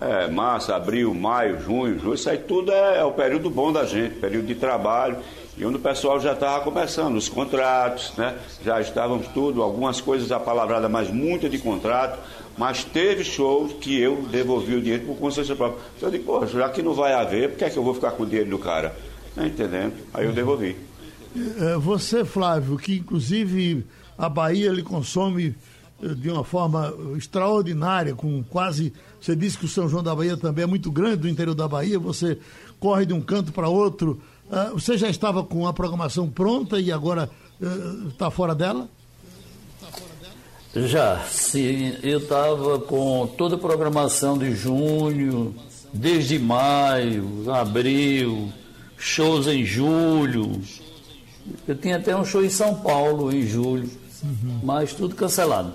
é, 0.00 0.28
março, 0.28 0.72
abril, 0.72 1.12
maio, 1.14 1.60
junho, 1.60 1.98
julho, 1.98 2.14
isso 2.14 2.30
aí 2.30 2.38
tudo 2.38 2.70
é, 2.70 2.98
é 2.98 3.04
o 3.04 3.12
período 3.12 3.50
bom 3.50 3.72
da 3.72 3.84
gente, 3.84 4.16
período 4.16 4.46
de 4.46 4.54
trabalho. 4.54 5.16
E 5.56 5.64
onde 5.64 5.76
o 5.76 5.80
pessoal 5.80 6.20
já 6.20 6.34
estava 6.34 6.62
começando, 6.62 7.16
os 7.16 7.28
contratos, 7.28 8.12
né? 8.16 8.36
Já 8.64 8.80
estávamos 8.80 9.26
tudo, 9.28 9.60
algumas 9.60 10.00
coisas 10.00 10.30
apalavradas, 10.30 10.88
mas 10.88 11.10
muito 11.10 11.48
de 11.48 11.58
contrato. 11.58 12.18
Mas 12.56 12.84
teve 12.84 13.24
shows 13.24 13.72
que 13.74 14.00
eu 14.00 14.22
devolvi 14.30 14.76
o 14.76 14.80
dinheiro 14.80 15.04
por 15.04 15.16
consciência 15.16 15.56
própria. 15.56 15.80
Então 15.96 16.08
eu 16.08 16.12
digo, 16.12 16.24
pô, 16.24 16.46
já 16.46 16.68
que 16.68 16.80
não 16.82 16.92
vai 16.94 17.12
haver, 17.12 17.50
por 17.50 17.58
que 17.58 17.64
é 17.64 17.70
que 17.70 17.76
eu 17.76 17.82
vou 17.82 17.94
ficar 17.94 18.12
com 18.12 18.22
o 18.22 18.26
dinheiro 18.26 18.50
do 18.50 18.58
cara? 18.58 18.94
Tá 19.34 19.46
entendendo? 19.46 19.94
Aí 20.14 20.26
eu 20.26 20.32
devolvi. 20.32 20.76
Eh, 21.36 21.76
Você, 21.78 22.24
Flávio, 22.24 22.76
que 22.76 22.96
inclusive 22.96 23.84
a 24.18 24.28
Bahia 24.28 24.72
lhe 24.72 24.82
consome 24.82 25.54
eh, 26.02 26.08
de 26.14 26.28
uma 26.28 26.42
forma 26.44 26.92
extraordinária, 27.16 28.14
com 28.14 28.42
quase. 28.42 28.92
Você 29.20 29.34
disse 29.34 29.56
que 29.56 29.64
o 29.64 29.68
São 29.68 29.88
João 29.88 30.02
da 30.02 30.14
Bahia 30.14 30.36
também 30.36 30.64
é 30.64 30.66
muito 30.66 30.90
grande 30.90 31.18
do 31.18 31.28
interior 31.28 31.54
da 31.54 31.68
Bahia, 31.68 31.98
você 31.98 32.38
corre 32.80 33.06
de 33.06 33.14
um 33.14 33.20
canto 33.20 33.52
para 33.52 33.68
outro. 33.68 34.20
Ah, 34.50 34.70
Você 34.72 34.96
já 34.98 35.08
estava 35.08 35.44
com 35.44 35.66
a 35.66 35.72
programação 35.72 36.28
pronta 36.28 36.80
e 36.80 36.90
agora 36.90 37.30
está 38.08 38.30
fora 38.30 38.54
dela? 38.54 38.88
Já, 40.74 41.20
sim, 41.24 41.94
eu 42.02 42.18
estava 42.18 42.78
com 42.78 43.26
toda 43.36 43.56
a 43.56 43.58
programação 43.58 44.38
de 44.38 44.54
junho, 44.54 45.54
desde 45.92 46.38
maio, 46.38 47.50
abril, 47.50 48.52
shows 48.96 49.46
em 49.46 49.64
julho. 49.64 50.60
Eu 51.66 51.74
tinha 51.74 51.96
até 51.96 52.14
um 52.14 52.24
show 52.24 52.44
em 52.44 52.50
São 52.50 52.74
Paulo 52.74 53.32
em 53.32 53.46
julho, 53.46 53.90
mas 54.62 54.92
tudo 54.92 55.14
cancelado. 55.14 55.72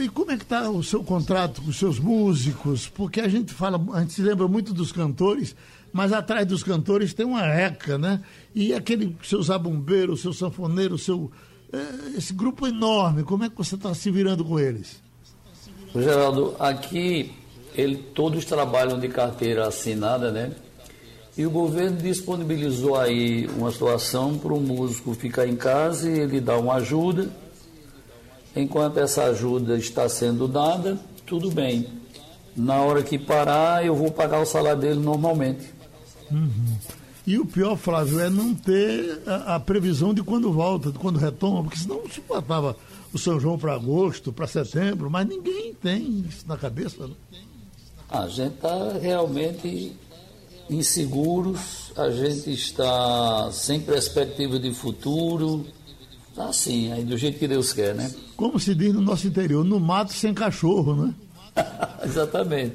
E 0.00 0.08
como 0.08 0.30
é 0.30 0.36
que 0.36 0.44
está 0.44 0.70
o 0.70 0.82
seu 0.82 1.02
contrato 1.02 1.62
com 1.62 1.70
os 1.70 1.78
seus 1.78 1.98
músicos? 1.98 2.88
Porque 2.88 3.20
a 3.20 3.28
gente 3.28 3.52
fala, 3.52 3.80
a 3.92 4.00
gente 4.00 4.12
se 4.12 4.22
lembra 4.22 4.46
muito 4.46 4.72
dos 4.72 4.92
cantores, 4.92 5.54
mas 5.92 6.12
atrás 6.12 6.46
dos 6.46 6.62
cantores 6.62 7.14
tem 7.14 7.26
uma 7.26 7.42
reca, 7.42 7.98
né? 7.98 8.20
E 8.54 8.72
aquele 8.72 9.16
seu 9.22 9.42
zabumbeiro, 9.42 10.16
seu 10.16 10.32
sanfoneiro, 10.32 10.96
seu 10.96 11.30
eh, 11.72 12.16
esse 12.16 12.32
grupo 12.32 12.66
enorme, 12.66 13.22
como 13.22 13.44
é 13.44 13.50
que 13.50 13.56
você 13.56 13.74
está 13.74 13.94
se 13.94 14.10
virando 14.10 14.44
com 14.44 14.58
eles? 14.58 15.02
Geraldo, 15.94 16.54
aqui 16.58 17.32
ele, 17.74 17.96
todos 17.96 18.44
trabalham 18.44 18.98
de 18.98 19.08
carteira 19.08 19.68
assinada, 19.68 20.30
né? 20.30 20.52
E 21.38 21.46
o 21.46 21.50
governo 21.50 21.98
disponibilizou 21.98 22.96
aí 22.96 23.46
uma 23.56 23.70
situação 23.70 24.36
para 24.36 24.52
o 24.52 24.60
músico 24.60 25.14
ficar 25.14 25.46
em 25.46 25.54
casa 25.54 26.10
e 26.10 26.18
ele 26.18 26.40
dar 26.40 26.58
uma 26.58 26.74
ajuda. 26.74 27.30
Enquanto 28.56 28.98
essa 28.98 29.22
ajuda 29.22 29.78
está 29.78 30.08
sendo 30.08 30.48
dada, 30.48 30.98
tudo 31.24 31.48
bem. 31.48 31.86
Na 32.56 32.82
hora 32.82 33.04
que 33.04 33.16
parar, 33.16 33.86
eu 33.86 33.94
vou 33.94 34.10
pagar 34.10 34.40
o 34.40 34.44
salário 34.44 34.80
dele 34.80 34.98
normalmente. 34.98 35.72
E 37.24 37.38
o 37.38 37.46
pior, 37.46 37.76
Flávio, 37.76 38.18
é 38.18 38.28
não 38.28 38.52
ter 38.52 39.22
a, 39.24 39.54
a 39.54 39.60
previsão 39.60 40.12
de 40.12 40.24
quando 40.24 40.52
volta, 40.52 40.90
de 40.90 40.98
quando 40.98 41.20
retoma, 41.20 41.62
porque 41.62 41.78
senão 41.78 42.02
se 42.10 42.20
botava 42.20 42.74
o 43.12 43.18
São 43.18 43.38
João 43.38 43.56
para 43.56 43.74
agosto, 43.74 44.32
para 44.32 44.48
setembro, 44.48 45.08
mas 45.08 45.28
ninguém 45.28 45.72
tem 45.72 46.24
isso 46.28 46.48
na 46.48 46.56
cabeça. 46.56 47.06
Né? 47.06 47.14
A 48.08 48.26
gente 48.26 48.54
está 48.54 48.94
realmente 49.00 49.94
inseguros, 50.70 51.92
a 51.96 52.10
gente 52.10 52.50
está 52.52 53.50
sem 53.52 53.80
perspectiva 53.80 54.58
de 54.58 54.72
futuro. 54.72 55.66
Tá 56.34 56.46
assim, 56.50 56.92
aí 56.92 57.04
do 57.04 57.16
jeito 57.16 57.38
que 57.38 57.48
Deus 57.48 57.72
quer, 57.72 57.94
né? 57.94 58.12
Como 58.36 58.58
se 58.60 58.74
diz 58.74 58.92
no 58.94 59.00
nosso 59.00 59.26
interior, 59.26 59.64
no 59.64 59.80
mato 59.80 60.12
sem 60.12 60.32
cachorro, 60.32 60.94
né? 61.06 61.14
Exatamente. 62.04 62.74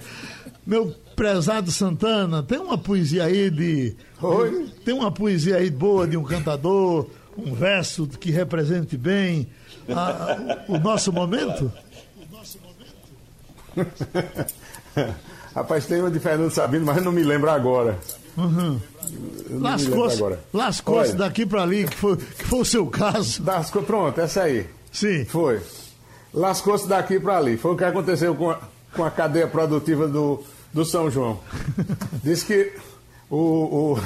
Meu 0.66 0.94
prezado 1.16 1.72
Santana, 1.72 2.42
tem 2.44 2.58
uma 2.60 2.78
poesia 2.78 3.24
aí 3.26 3.50
de. 3.50 3.96
Oi? 4.22 4.68
Tem 4.84 4.94
uma 4.94 5.12
poesia 5.12 5.58
aí 5.58 5.70
boa 5.70 6.08
de 6.08 6.18
um 6.18 6.24
cantador, 6.24 7.08
um 7.38 7.54
verso 7.54 8.08
que 8.08 8.32
represente 8.32 8.98
bem 8.98 9.48
a- 9.90 10.66
o 10.68 10.78
nosso 10.80 11.12
momento? 11.14 11.72
Rapaz, 15.56 15.86
tem 15.86 16.00
uma 16.00 16.10
de 16.12 16.20
Fernando 16.20 16.52
Sabino, 16.52 16.86
mas 16.86 17.02
não 17.04 17.12
me 17.12 17.24
lembro 17.24 17.50
agora. 17.50 17.98
Uhum. 18.36 18.80
Lascou-se 20.52 21.12
Olha, 21.12 21.18
daqui 21.20 21.46
para 21.46 21.62
ali, 21.62 21.86
que 21.88 21.96
foi, 21.96 22.18
que 22.18 22.46
foi 22.46 22.60
o 22.60 22.66
seu 22.66 22.88
caso. 22.88 23.44
Lascou, 23.46 23.84
pronto, 23.84 24.20
essa 24.20 24.44
aí. 24.44 24.68
Sim. 24.92 25.26
Foi. 25.26 25.62
Lascou-se 26.34 26.88
daqui 26.88 27.20
para 27.20 27.38
ali. 27.38 27.58
Foi 27.58 27.74
o 27.74 27.78
que 27.78 27.84
aconteceu 27.84 28.34
com 28.34 28.50
a, 28.50 28.60
com 28.96 29.04
a 29.04 29.12
cadeia 29.12 29.48
produtiva 29.48 30.08
do, 30.08 30.44
do 30.74 30.84
São 30.84 31.12
João. 31.12 31.40
Diz 32.24 32.42
que 32.44 32.74
o, 33.30 33.38
o- 33.96 34.00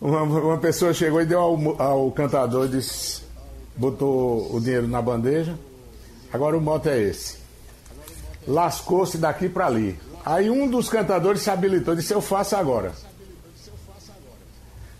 uma, 0.00 0.22
uma 0.22 0.58
pessoa 0.58 0.94
chegou 0.94 1.20
e 1.20 1.26
deu 1.26 1.40
ao, 1.40 1.82
ao 1.82 2.10
cantador, 2.12 2.68
disse, 2.68 3.22
botou 3.76 4.54
o 4.54 4.60
dinheiro 4.60 4.88
na 4.88 5.02
bandeja. 5.02 5.54
Agora 6.32 6.56
o 6.56 6.60
moto 6.60 6.86
é 6.88 6.98
esse. 7.02 7.37
Lascou-se 8.48 9.18
daqui 9.18 9.46
para 9.46 9.66
ali. 9.66 10.00
Aí 10.24 10.48
um 10.48 10.66
dos 10.66 10.88
cantadores 10.88 11.42
se 11.42 11.50
habilitou, 11.50 11.94
disse: 11.94 12.14
Eu 12.14 12.22
faço 12.22 12.56
agora. 12.56 12.92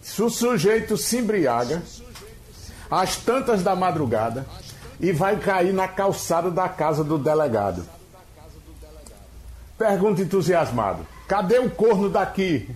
Se 0.02 0.22
o 0.22 0.28
sujeito 0.28 0.98
se 0.98 1.16
embriaga, 1.16 1.82
às 2.90 3.16
tantas 3.16 3.62
da 3.62 3.74
madrugada, 3.74 4.46
e 5.00 5.12
vai 5.12 5.38
cair 5.38 5.72
na 5.72 5.88
calçada 5.88 6.50
da 6.50 6.68
casa 6.68 7.02
do 7.02 7.16
delegado. 7.16 7.84
Pergunta 9.78 10.20
entusiasmado: 10.20 11.06
Cadê 11.26 11.58
o 11.58 11.70
corno 11.70 12.10
daqui? 12.10 12.68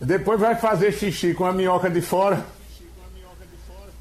Depois 0.00 0.38
vai 0.38 0.54
fazer 0.54 0.92
xixi 0.92 1.34
com 1.34 1.44
a 1.44 1.52
minhoca 1.52 1.90
de 1.90 2.00
fora. 2.00 2.44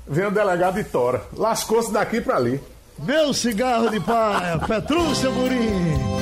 Vem 0.05 0.27
o 0.27 0.31
delegado 0.31 0.79
e 0.79 0.83
tora. 0.83 1.23
Lascou-se 1.33 1.91
daqui 1.91 2.21
para 2.21 2.35
ali. 2.35 2.61
Meu 2.99 3.31
cigarro 3.31 3.91
de 3.91 3.99
palha, 3.99 4.57
Petrúcia 4.67 5.29
Murim. 5.29 6.17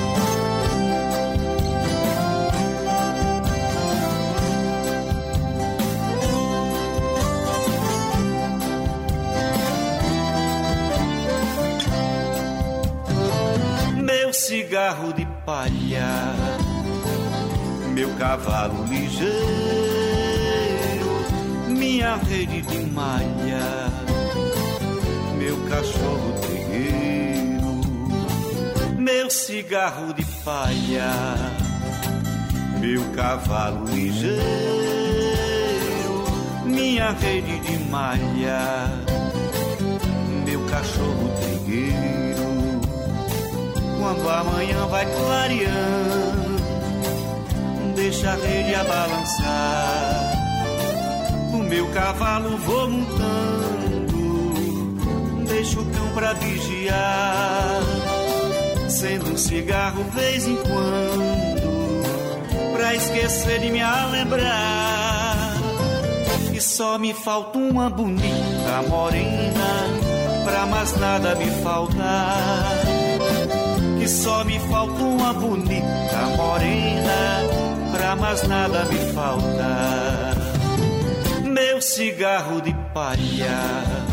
Meu 14.04 14.34
cigarro 14.34 15.14
de 15.14 15.26
palha, 15.46 16.36
meu 17.94 18.10
cavalo 18.16 18.84
ligeiro, 18.86 19.36
minha 21.70 22.18
rede 22.18 22.62
de 22.64 22.80
malha, 22.92 23.95
cachorro 25.76 26.34
trigueiro, 26.40 27.82
meu 28.98 29.30
cigarro 29.30 30.14
de 30.14 30.24
palha, 30.46 31.12
meu 32.80 33.04
cavalo 33.14 33.86
ligeiro, 33.94 34.40
minha 36.64 37.12
rede 37.12 37.60
de 37.60 37.78
malha, 37.90 38.90
meu 40.46 40.62
cachorro 40.68 41.30
trigueiro 41.42 42.46
quando 44.00 44.30
amanhã 44.30 44.86
vai 44.86 45.06
clareando, 45.06 46.62
deixa 47.96 48.32
a 48.32 48.36
rede 48.36 48.76
a 48.76 48.84
balançar. 48.86 50.32
O 51.54 51.58
meu 51.58 51.88
cavalo 51.92 52.58
vou 52.60 52.90
montando, 52.90 53.45
pra 56.16 56.34
vigiar. 56.34 57.82
Sendo 58.90 59.34
um 59.34 59.38
cigarro 59.38 60.04
vez 60.06 60.48
em 60.48 60.56
quando, 60.56 62.02
pra 62.76 62.96
esquecer 62.96 63.60
de 63.60 63.70
me 63.70 63.82
lembrar. 64.12 65.54
Que 66.52 66.62
só 66.62 66.98
me 66.98 67.14
falta 67.14 67.60
uma 67.60 67.90
bonita 67.90 68.82
morena, 68.90 70.44
pra 70.44 70.66
mais 70.66 70.96
nada 70.98 71.36
me 71.36 71.52
faltar 71.62 73.06
que 74.06 74.10
só 74.12 74.44
me 74.44 74.60
falta 74.60 75.02
uma 75.02 75.34
bonita 75.34 76.20
morena, 76.38 77.42
pra 77.92 78.16
mais 78.16 78.48
nada 78.48 78.86
me 78.86 79.00
falta. 79.14 80.32
Meu 81.44 81.82
cigarro 81.82 82.62
de 82.62 82.72
palha. 82.94 84.06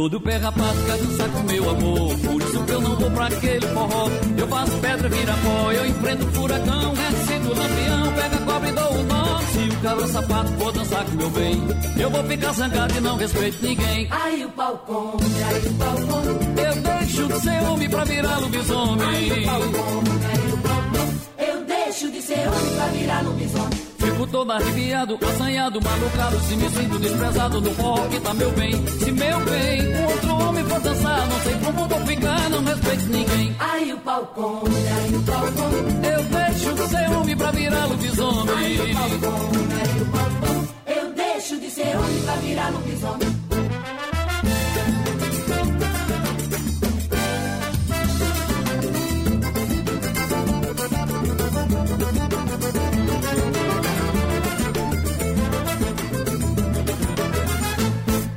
Todo 0.00 0.18
pé 0.18 0.38
rapaz 0.38 0.78
quer 0.86 0.96
dançar 0.96 1.28
com 1.28 1.42
meu 1.42 1.68
amor 1.68 2.18
Por 2.20 2.40
isso 2.40 2.64
que 2.64 2.72
eu 2.72 2.80
não 2.80 2.96
vou 2.96 3.10
pra 3.10 3.26
aquele 3.26 3.66
forró 3.66 4.08
Eu 4.38 4.48
faço 4.48 4.78
pedra, 4.78 5.08
vira 5.10 5.34
pó 5.34 5.72
Eu 5.72 5.86
enfrento 5.86 6.24
o 6.24 6.32
furacão, 6.32 6.94
ressinto 6.94 7.48
o 7.48 7.54
lampião 7.54 8.12
Pega 8.14 8.36
a 8.36 8.38
cobra 8.46 8.68
e 8.70 8.72
dou 8.72 8.92
o 8.94 9.02
nó 9.04 9.38
Se 9.40 9.58
o 9.58 9.80
cabra 9.82 10.08
sapato 10.08 10.52
for 10.54 10.72
dançar 10.72 11.04
com 11.04 11.16
meu 11.16 11.28
bem 11.28 11.62
Eu 11.98 12.10
vou 12.10 12.24
ficar 12.24 12.52
zangado 12.54 12.96
e 12.96 13.00
não 13.02 13.16
respeito 13.18 13.58
ninguém 13.62 14.08
Ai 14.10 14.42
o 14.42 14.48
pau 14.52 14.78
come, 14.86 15.42
ai 15.44 15.58
o 15.58 15.74
pau 15.74 15.94
come. 15.94 16.60
Eu 16.62 16.82
deixo 16.82 17.28
de 17.28 17.40
ser 17.40 17.62
homem 17.64 17.90
pra 17.90 18.04
virar 18.04 18.38
lobisomem 18.38 19.06
Ai 19.06 19.30
o 19.30 19.44
pau 19.44 19.60
come, 19.60 20.20
ai 20.24 20.52
o 20.52 20.58
pau 20.62 20.82
come. 20.94 21.50
Eu 21.50 21.64
deixo 21.66 22.10
de 22.10 22.22
ser 22.22 22.48
homem 22.48 22.74
pra 22.74 22.86
virar 22.86 23.22
lobisomem. 23.22 23.89
Fico 24.20 24.32
todo 24.32 24.52
arrepiado, 24.52 25.18
assanhado, 25.22 25.80
malucado 25.80 26.38
Se 26.40 26.54
me 26.54 26.68
sinto 26.68 26.98
desprezado 26.98 27.58
no 27.58 27.70
forró 27.72 28.06
que 28.08 28.20
tá 28.20 28.34
meu 28.34 28.50
bem 28.50 28.86
Se 28.86 29.10
meu 29.12 29.40
bem, 29.46 29.96
um 29.96 30.04
outro 30.04 30.34
homem 30.34 30.64
for 30.64 30.80
dançar 30.80 31.26
Não 31.26 31.40
sei 31.40 31.54
como 31.54 31.88
vou 31.88 32.06
ficar, 32.06 32.50
não 32.50 32.62
respeito 32.62 33.06
ninguém 33.06 33.56
Ai 33.58 33.92
o 33.92 33.96
pau 34.00 34.26
come, 34.26 34.74
ai 34.88 35.14
o 35.14 35.22
pau 35.22 35.40
come. 35.40 36.06
Eu 36.06 36.24
deixo 36.24 36.74
de 36.74 36.88
ser 36.88 37.10
homem 37.10 37.36
pra 37.36 37.50
virar 37.50 37.86
lobisomem 37.86 38.54
Ai 38.56 38.74
o 38.74 38.94
pau 38.94 39.08
come, 39.08 39.74
ai 39.74 40.02
o 40.02 40.06
pau 40.06 40.48
come. 40.48 40.68
Eu 41.00 41.12
deixo 41.14 41.56
de 41.58 41.70
ser 41.70 41.96
homem 41.96 42.22
pra 42.22 42.34
virar 42.34 42.70
lobisomem. 42.72 43.39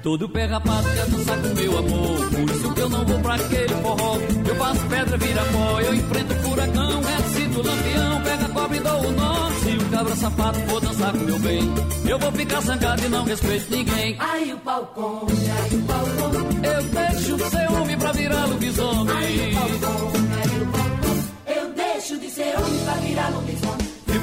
Todo 0.04 0.28
pé 0.28 0.46
rapaz 0.48 0.86
quer 0.86 1.06
dançar 1.06 1.42
com 1.42 1.48
meu 1.48 1.78
amor 1.78 2.30
Por 2.30 2.50
isso 2.50 2.74
que 2.74 2.82
eu 2.82 2.90
não 2.90 3.06
vou 3.06 3.20
pra 3.20 3.36
aquele 3.36 3.74
forró 3.76 4.18
Eu 4.46 4.56
faço 4.56 4.86
pedra, 4.88 5.18
vira 5.18 5.46
pó 5.46 5.80
Eu 5.80 5.94
enfrento 5.94 6.36
furacão, 6.36 7.02
ressinto 7.02 7.60
o 7.62 7.64
lampião 7.64 8.22
Pega 8.22 8.46
a 8.46 8.50
cobra 8.50 8.78
e 8.78 8.80
dou 8.82 9.00
o 9.00 9.12
nó 9.14 9.50
Se 9.52 9.70
o 9.78 9.90
cabra 9.90 10.16
sapato 10.18 10.60
for 10.60 10.82
dançar 10.82 11.14
com 11.14 11.24
meu 11.24 11.40
bem 11.40 11.62
Eu 12.06 12.20
vou 12.20 12.32
ficar 12.34 12.62
zangado 12.62 13.02
e 13.02 13.08
não 13.08 13.24
respeito 13.24 13.72
ninguém 13.72 14.18
Ai 14.20 14.52
o 14.52 14.58
pau 14.58 14.86
come, 14.94 15.32
ai 15.50 15.78
o 15.78 15.82
pau 15.84 16.06
come. 16.30 16.68
Eu 16.68 16.84
deixo 16.84 17.38
de 17.38 17.50
ser 17.50 17.72
homem 17.72 17.98
pra 17.98 18.12
virar 18.12 18.46
lobisomem 18.46 19.16
Ai 19.16 19.52
o 19.52 19.80
pau 19.80 19.90
come, 20.12 20.28
ai 20.34 20.62
o 20.62 20.66
pau 20.68 20.82
come. 21.02 21.60
Eu 21.60 21.74
deixo 21.74 22.18
de 22.20 22.30
ser 22.30 22.56
homem 22.60 22.84
pra 22.84 22.94
virar 22.96 23.30
lobisomem. 23.30 23.53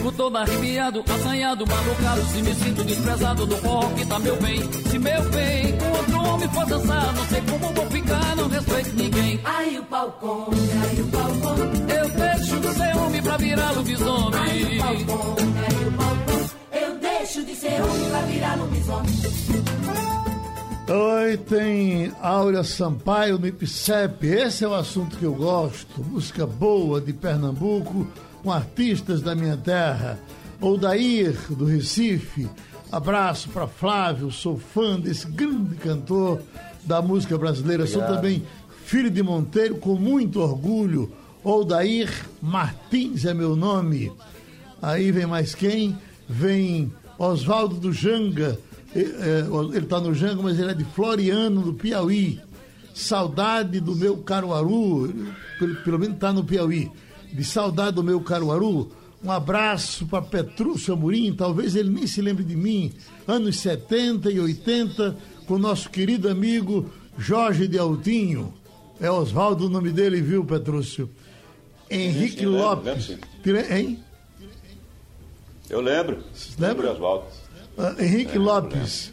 Fico 0.00 0.12
todo 0.12 0.38
arrepiado, 0.38 1.04
assanhado, 1.06 1.66
malucado 1.66 2.22
Se 2.32 2.40
me 2.40 2.54
sinto 2.54 2.84
desprezado 2.84 3.44
do 3.44 3.54
forró 3.58 3.90
que 3.90 4.06
tá 4.06 4.18
meu 4.18 4.34
bem 4.40 4.58
Se 4.88 4.98
meu 4.98 5.22
bem, 5.28 5.76
com 5.76 5.90
outro 5.90 6.22
homem 6.22 6.48
for 6.48 6.64
dançar 6.64 7.12
Não 7.12 7.24
sei 7.26 7.42
como 7.42 7.74
vou 7.74 7.86
ficar, 7.90 8.34
não 8.34 8.48
respeito 8.48 8.96
ninguém 8.96 9.40
Ai 9.44 9.76
o 9.78 9.84
pau 9.84 10.10
come, 10.12 10.56
ai 10.82 11.00
o 11.02 11.06
pau 11.08 11.30
come. 11.42 11.92
Eu 11.92 12.08
deixo 12.08 12.60
de 12.60 12.74
ser 12.74 12.96
homem 12.96 13.22
pra 13.22 13.36
virar 13.36 13.66
Ai 13.66 13.72
o 13.72 13.76
lobisomem 13.76 15.04
pau 15.04 15.18
come, 15.18 15.58
ai 15.58 15.84
o 15.84 15.92
pau 15.92 16.16
come. 16.26 16.50
Eu 16.82 16.98
deixo 16.98 17.44
de 17.44 17.54
ser 17.54 17.82
homem 17.82 18.10
pra 18.10 18.20
virar 18.22 18.56
lobisomem. 18.56 19.10
Oi, 20.88 21.36
tem 21.36 22.12
Áurea 22.22 22.64
Sampaio 22.64 23.38
no 23.38 23.46
IPCEP. 23.46 24.26
Esse 24.26 24.64
é 24.64 24.68
o 24.68 24.74
assunto 24.74 25.18
que 25.18 25.24
eu 25.24 25.34
gosto. 25.34 26.02
Música 26.02 26.46
boa 26.46 27.00
de 27.00 27.12
Pernambuco, 27.12 28.08
com 28.42 28.52
artistas 28.52 29.20
da 29.20 29.34
minha 29.34 29.56
terra. 29.56 30.18
Odair, 30.60 31.34
do 31.50 31.64
Recife. 31.64 32.48
Abraço 32.92 33.48
para 33.50 33.66
Flávio, 33.66 34.30
sou 34.30 34.58
fã 34.58 34.98
desse 34.98 35.26
grande 35.26 35.76
cantor 35.76 36.40
da 36.84 37.00
música 37.00 37.38
brasileira. 37.38 37.86
Sou 37.86 38.02
também 38.02 38.42
filho 38.84 39.10
de 39.10 39.22
Monteiro, 39.22 39.76
com 39.76 39.94
muito 39.94 40.40
orgulho. 40.40 41.10
Odair 41.44 42.10
Martins 42.42 43.24
é 43.24 43.32
meu 43.32 43.54
nome. 43.54 44.12
Aí 44.82 45.12
vem 45.12 45.26
mais 45.26 45.54
quem? 45.54 45.96
Vem 46.28 46.92
Oswaldo 47.18 47.76
do 47.76 47.92
Janga. 47.92 48.58
Eh, 48.94 49.44
Ele 49.72 49.84
está 49.84 50.00
no 50.00 50.12
Janga, 50.12 50.42
mas 50.42 50.58
ele 50.58 50.72
é 50.72 50.74
de 50.74 50.84
Floriano, 50.84 51.62
do 51.62 51.74
Piauí. 51.74 52.40
Saudade 52.92 53.78
do 53.80 53.94
meu 53.94 54.16
Caruaru. 54.18 55.14
Pelo 55.84 55.98
menos 55.98 56.16
está 56.16 56.32
no 56.32 56.44
Piauí. 56.44 56.90
De 57.32 57.44
saudade 57.44 57.96
do 57.96 58.02
meu 58.04 58.20
Caruaru. 58.20 58.90
Um 59.22 59.30
abraço 59.30 60.06
para 60.06 60.22
Petrúcio 60.22 60.94
Amorim. 60.94 61.32
Talvez 61.34 61.74
ele 61.76 61.90
nem 61.90 62.06
se 62.06 62.20
lembre 62.22 62.42
de 62.44 62.56
mim. 62.56 62.92
Anos 63.28 63.58
70 63.60 64.30
e 64.30 64.40
80, 64.40 65.16
com 65.46 65.58
nosso 65.58 65.90
querido 65.90 66.28
amigo 66.28 66.90
Jorge 67.18 67.68
de 67.68 67.78
Altinho. 67.78 68.54
É 69.00 69.10
Oswaldo 69.10 69.66
o 69.66 69.68
nome 69.70 69.90
dele, 69.92 70.20
viu, 70.20 70.44
Petrúcio? 70.44 71.08
Henrique 71.90 72.44
lembro, 72.46 72.60
Lopes. 72.60 73.08
lembro. 73.08 73.28
Tire- 73.42 73.74
Hein? 73.74 73.98
Eu 75.68 75.80
lembro. 75.80 76.18
Lembra? 76.58 76.68
Lembro, 76.68 76.92
Oswaldo. 76.92 77.24
Ah, 77.78 77.94
Henrique 77.98 78.38
Lembro, 78.38 78.42
Lopes. 78.54 79.12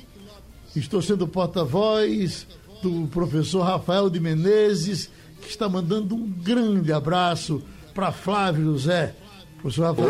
Estou 0.76 1.02
sendo 1.02 1.28
porta-voz 1.28 2.48
do 2.82 3.08
professor 3.08 3.62
Rafael 3.62 4.10
de 4.10 4.20
Menezes, 4.20 5.10
que 5.42 5.50
está 5.50 5.68
mandando 5.70 6.16
um 6.16 6.28
grande 6.30 6.92
abraço 6.92 7.62
para 7.98 8.12
Flávio 8.12 8.66
José. 8.66 9.16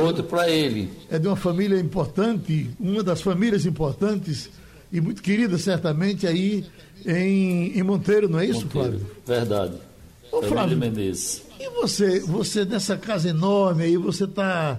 Outro 0.03 0.25
para 0.25 0.49
ele. 0.49 0.91
é 1.09 1.17
de 1.17 1.25
uma 1.25 1.38
família 1.38 1.79
importante, 1.79 2.69
uma 2.77 3.01
das 3.01 3.21
famílias 3.21 3.65
importantes 3.65 4.49
e 4.91 4.99
muito 4.99 5.23
querida, 5.23 5.57
certamente, 5.57 6.27
aí 6.27 6.65
em, 7.05 7.79
em 7.79 7.83
Monteiro, 7.83 8.27
não 8.27 8.39
é 8.39 8.45
isso, 8.45 8.65
Monteiro. 8.65 8.99
Flávio? 8.99 9.11
Verdade. 9.25 9.73
Ô, 10.33 10.41
Flávio. 10.41 10.77
Menezes. 10.77 11.43
E 11.57 11.69
você, 11.69 12.19
você 12.19 12.65
nessa 12.65 12.97
casa 12.97 13.29
enorme 13.29 13.83
aí, 13.83 13.95
você 13.95 14.25
está 14.25 14.77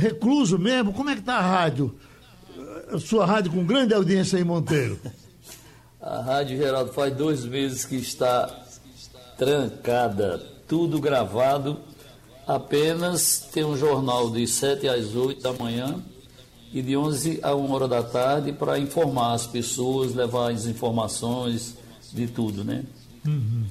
recluso 0.00 0.58
mesmo? 0.58 0.92
Como 0.92 1.08
é 1.10 1.14
que 1.14 1.20
está 1.20 1.36
a 1.36 1.42
rádio? 1.42 1.94
A 2.92 2.98
sua 2.98 3.24
rádio 3.24 3.52
com 3.52 3.64
grande 3.64 3.94
audiência 3.94 4.36
em 4.36 4.44
Monteiro. 4.44 4.98
A 6.00 6.22
Rádio 6.22 6.56
Geraldo 6.56 6.92
faz 6.92 7.14
dois 7.14 7.44
meses 7.44 7.84
que 7.84 7.96
está 7.96 8.64
trancada, 9.36 10.40
tudo 10.68 11.00
gravado. 11.00 11.78
Apenas 12.46 13.48
tem 13.52 13.64
um 13.64 13.76
jornal 13.76 14.30
de 14.30 14.46
7 14.46 14.88
às 14.88 15.14
8 15.14 15.42
da 15.42 15.52
manhã 15.52 16.02
e 16.72 16.80
de 16.82 16.96
11 16.96 17.40
a 17.42 17.54
1 17.54 17.70
hora 17.72 17.88
da 17.88 18.02
tarde 18.02 18.52
para 18.52 18.78
informar 18.78 19.34
as 19.34 19.46
pessoas, 19.46 20.14
levar 20.14 20.52
as 20.52 20.66
informações 20.66 21.76
de 22.12 22.26
tudo, 22.26 22.64
né? 22.64 22.84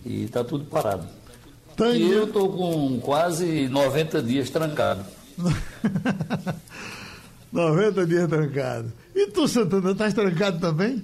E 0.05 0.23
está 0.23 0.43
tudo 0.43 0.65
parado. 0.65 1.07
Tânia- 1.75 1.97
E 2.05 2.11
eu 2.11 2.25
estou 2.25 2.51
com 2.51 2.99
quase 2.99 3.67
90 3.67 4.21
dias 4.21 4.49
trancado. 4.49 5.03
90 7.51 8.05
dias 8.05 8.27
trancado. 8.27 8.91
E 9.15 9.27
tu, 9.31 9.47
Santana, 9.47 9.91
estás 9.91 10.13
trancado 10.13 10.59
também? 10.59 11.01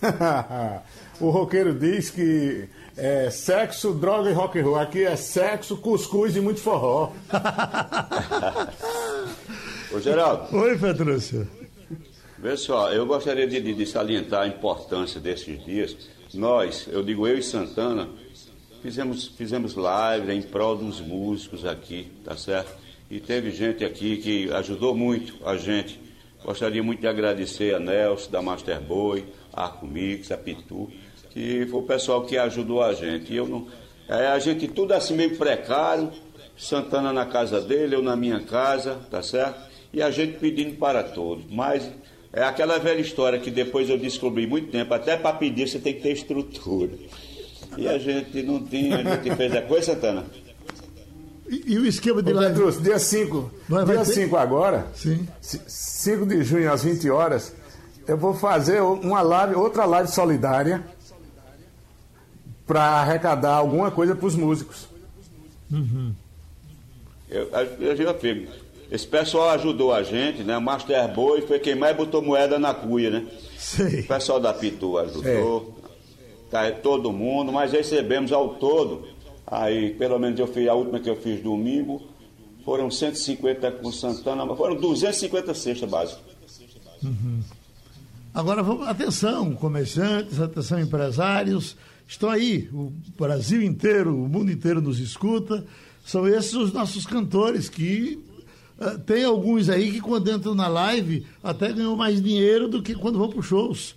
o 1.20 1.30
roqueiro 1.30 1.74
diz 1.74 2.10
que 2.10 2.68
é 2.96 3.30
sexo, 3.30 3.92
droga 3.94 4.30
e 4.30 4.32
rock 4.32 4.58
and 4.58 4.64
roll. 4.64 4.76
Aqui 4.78 5.04
é 5.04 5.16
sexo, 5.16 5.76
cuscuz 5.76 6.36
e 6.36 6.40
muito 6.40 6.60
forró. 6.60 7.12
Ô, 9.94 10.00
Geraldo, 10.00 10.56
Oi, 10.56 10.78
Petrúcio. 10.78 11.48
vê 12.38 12.56
só, 12.56 12.90
eu 12.92 13.06
gostaria 13.06 13.46
de, 13.46 13.60
de- 13.60 13.74
de 13.74 13.86
salientar 13.86 14.42
a 14.42 14.46
importância 14.48 15.20
desses 15.20 15.62
dias. 15.64 15.96
Nós, 16.34 16.86
eu 16.90 17.02
digo 17.02 17.26
eu 17.26 17.36
e 17.38 17.42
Santana, 17.42 18.08
fizemos, 18.82 19.28
fizemos 19.28 19.74
live 19.74 20.32
em 20.32 20.40
prol 20.42 20.76
dos 20.76 21.00
músicos 21.00 21.64
aqui, 21.66 22.10
tá 22.24 22.36
certo? 22.36 22.72
E 23.10 23.20
teve 23.20 23.50
gente 23.50 23.84
aqui 23.84 24.16
que 24.16 24.50
ajudou 24.54 24.94
muito 24.94 25.34
a 25.46 25.56
gente. 25.58 26.00
Gostaria 26.42 26.82
muito 26.82 27.00
de 27.00 27.06
agradecer 27.06 27.74
a 27.74 27.78
Nelson, 27.78 28.30
da 28.30 28.40
Master 28.40 28.80
Boy, 28.80 29.24
a 29.52 29.64
Arco 29.64 29.86
Mix, 29.86 30.32
a 30.32 30.38
Pitu, 30.38 30.90
que 31.32 31.66
foi 31.66 31.80
o 31.80 31.84
pessoal 31.84 32.22
que 32.24 32.36
ajudou 32.36 32.82
a 32.82 32.92
gente. 32.92 33.34
Eu 33.34 33.46
não, 33.46 33.66
é, 34.08 34.26
a 34.28 34.38
gente 34.38 34.68
tudo 34.68 34.92
assim 34.92 35.14
meio 35.16 35.36
precário, 35.36 36.10
Santana 36.56 37.12
na 37.12 37.26
casa 37.26 37.60
dele, 37.60 37.94
eu 37.96 38.02
na 38.02 38.14
minha 38.14 38.40
casa, 38.40 38.98
tá 39.10 39.22
certo? 39.22 39.58
E 39.92 40.02
a 40.02 40.10
gente 40.10 40.38
pedindo 40.38 40.76
para 40.76 41.02
todos. 41.02 41.44
Mas 41.50 41.90
é 42.32 42.42
aquela 42.44 42.78
velha 42.78 43.00
história 43.00 43.38
que 43.38 43.50
depois 43.50 43.88
eu 43.88 43.98
descobri 43.98 44.46
muito 44.46 44.70
tempo, 44.70 44.92
até 44.94 45.16
para 45.16 45.36
pedir 45.36 45.68
você 45.68 45.78
tem 45.78 45.94
que 45.94 46.00
ter 46.02 46.12
estrutura. 46.12 46.92
E 47.76 47.88
a 47.88 47.98
gente 47.98 48.42
não 48.42 48.62
tinha, 48.62 48.98
a 48.98 49.02
gente 49.02 49.34
fez 49.34 49.56
a 49.56 49.62
coisa, 49.62 49.94
Santana. 49.94 50.24
E, 51.48 51.72
e 51.74 51.78
o 51.78 51.86
esquema 51.86 52.22
de 52.22 52.32
Ô, 52.32 52.36
live? 52.36 52.54
Petrus, 52.54 52.82
dia 52.82 52.98
5, 52.98 53.50
Vai- 53.68 53.84
vai 53.84 53.96
dia 53.96 54.04
ter? 54.04 54.12
5 54.12 54.36
agora, 54.36 54.86
Sim. 54.94 55.26
5 55.40 56.26
de 56.26 56.42
junho 56.42 56.72
às 56.72 56.82
20 56.84 57.10
horas, 57.10 57.54
eu 58.06 58.16
vou 58.16 58.34
fazer 58.34 58.80
uma 58.82 59.20
live, 59.22 59.54
outra 59.54 59.84
live 59.84 60.08
solidária 60.10 60.84
para 62.66 62.82
arrecadar 62.82 63.56
alguma 63.56 63.90
coisa 63.90 64.14
para 64.14 64.26
os 64.26 64.34
músicos. 64.34 64.88
Eu, 67.28 67.48
eu 67.80 67.96
já 67.96 68.14
fico. 68.14 68.52
Esse 68.90 69.06
pessoal 69.06 69.50
ajudou 69.50 69.94
a 69.94 70.02
gente, 70.02 70.42
né? 70.42 70.56
O 70.58 70.60
Master 70.60 71.08
Boy 71.14 71.40
foi 71.42 71.58
quem 71.58 71.74
mais 71.74 71.96
botou 71.96 72.20
moeda 72.20 72.58
na 72.58 72.74
cuia, 72.74 73.10
né? 73.10 73.26
Sei. 73.56 74.00
O 74.00 74.06
pessoal 74.06 74.38
da 74.38 74.52
Pitu 74.52 74.98
ajudou, 74.98 75.74
tá, 76.50 76.70
todo 76.70 77.10
mundo, 77.10 77.50
mas 77.50 77.72
recebemos 77.72 78.32
ao 78.32 78.56
todo, 78.56 79.08
aí 79.46 79.94
pelo 79.94 80.18
menos 80.18 80.38
eu 80.38 80.46
fiz, 80.46 80.68
a 80.68 80.74
última 80.74 81.00
que 81.00 81.08
eu 81.08 81.16
fiz 81.16 81.42
domingo, 81.42 82.02
foram 82.66 82.90
150 82.90 83.72
com 83.72 83.90
Santana, 83.90 84.44
mas 84.44 84.58
foram 84.58 84.76
250 84.76 85.54
cestas 85.54 85.88
básicas. 85.88 86.20
Agora, 88.34 88.62
vamos, 88.62 88.86
atenção, 88.86 89.54
comerciantes, 89.54 90.38
atenção, 90.38 90.78
empresários. 90.78 91.76
Estão 92.12 92.28
aí, 92.28 92.68
o 92.74 92.92
Brasil 93.18 93.62
inteiro, 93.62 94.14
o 94.14 94.28
mundo 94.28 94.52
inteiro 94.52 94.82
nos 94.82 95.00
escuta. 95.00 95.64
São 96.04 96.28
esses 96.28 96.52
os 96.52 96.70
nossos 96.70 97.06
cantores 97.06 97.70
que 97.70 98.22
eh, 98.78 98.98
tem 99.06 99.24
alguns 99.24 99.70
aí 99.70 99.92
que 99.92 100.00
quando 100.02 100.30
entram 100.30 100.54
na 100.54 100.68
live 100.68 101.26
até 101.42 101.72
ganham 101.72 101.96
mais 101.96 102.22
dinheiro 102.22 102.68
do 102.68 102.82
que 102.82 102.94
quando 102.94 103.18
vão 103.18 103.30
para 103.30 103.38
os 103.38 103.46
shows. 103.46 103.96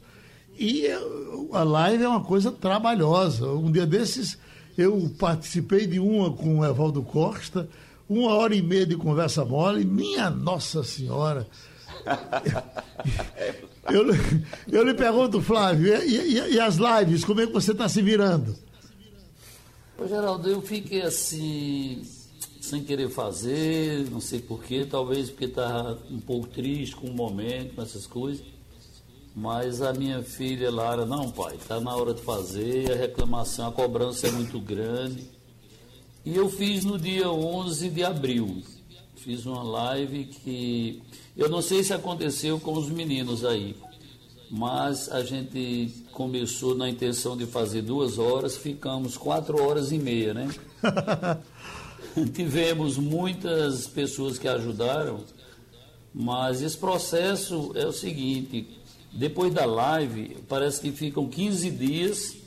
E 0.57 0.85
eh, 0.85 0.97
a 1.51 1.63
live 1.63 2.05
é 2.05 2.07
uma 2.07 2.23
coisa 2.23 2.53
trabalhosa. 2.53 3.49
Um 3.49 3.69
dia 3.69 3.85
desses 3.85 4.37
eu 4.77 5.11
participei 5.19 5.85
de 5.85 5.99
uma 5.99 6.31
com 6.31 6.59
o 6.59 6.65
Evaldo 6.65 7.03
Costa, 7.03 7.67
uma 8.07 8.33
hora 8.33 8.55
e 8.55 8.61
meia 8.61 8.85
de 8.85 8.95
conversa 8.95 9.43
mole. 9.43 9.83
Minha 9.83 10.29
Nossa 10.29 10.85
Senhora! 10.85 11.45
Eu, 13.91 14.03
eu 14.71 14.83
lhe 14.83 14.93
pergunto, 14.93 15.41
Flávio, 15.41 15.95
e, 16.03 16.15
e- 16.37 16.53
e 16.55 16.59
as 16.59 16.75
lives, 16.77 17.23
como 17.23 17.41
é 17.41 17.47
que 17.47 17.53
você 17.53 17.71
está 17.71 17.87
se 17.87 18.01
virando? 18.01 18.55
Ô, 19.97 20.07
Geraldo, 20.07 20.49
eu 20.49 20.61
fiquei 20.61 21.01
assim, 21.03 22.01
sem 22.59 22.83
querer 22.83 23.09
fazer, 23.09 24.09
não 24.09 24.19
sei 24.19 24.39
porquê, 24.39 24.85
talvez 24.89 25.29
porque 25.29 25.45
estava 25.45 25.99
um 26.09 26.19
pouco 26.19 26.47
triste 26.47 26.95
com 26.95 27.07
o 27.07 27.13
momento, 27.13 27.75
com 27.75 27.81
essas 27.81 28.07
coisas. 28.07 28.43
Mas 29.35 29.81
a 29.81 29.93
minha 29.93 30.23
filha 30.23 30.71
Lara, 30.71 31.05
não, 31.05 31.29
pai, 31.29 31.55
está 31.55 31.79
na 31.79 31.93
hora 31.95 32.13
de 32.13 32.21
fazer, 32.21 32.91
a 32.91 32.95
reclamação, 32.95 33.67
a 33.67 33.71
cobrança 33.71 34.27
é 34.27 34.31
muito 34.31 34.59
grande. 34.59 35.29
E 36.25 36.35
eu 36.35 36.49
fiz 36.49 36.83
no 36.85 36.97
dia 36.97 37.29
11 37.29 37.89
de 37.89 38.03
abril. 38.03 38.63
Fiz 39.17 39.45
uma 39.45 39.61
live 39.61 40.25
que. 40.25 41.03
Eu 41.37 41.49
não 41.49 41.61
sei 41.61 41.83
se 41.83 41.93
aconteceu 41.93 42.57
com 42.61 42.73
os 42.73 42.89
meninos 42.89 43.43
aí, 43.43 43.75
mas 44.49 45.09
a 45.11 45.21
gente 45.21 45.93
começou 46.13 46.75
na 46.75 46.89
intenção 46.89 47.35
de 47.35 47.45
fazer 47.45 47.81
duas 47.81 48.17
horas, 48.17 48.55
ficamos 48.55 49.17
quatro 49.17 49.61
horas 49.61 49.91
e 49.91 49.97
meia, 49.97 50.33
né? 50.33 50.47
Tivemos 52.33 52.97
muitas 52.97 53.85
pessoas 53.85 54.39
que 54.39 54.47
ajudaram, 54.47 55.19
mas 56.13 56.61
esse 56.61 56.77
processo 56.77 57.73
é 57.75 57.85
o 57.85 57.91
seguinte: 57.91 58.65
depois 59.11 59.53
da 59.53 59.65
live, 59.65 60.37
parece 60.47 60.79
que 60.79 60.91
ficam 60.93 61.27
15 61.27 61.69
dias 61.71 62.37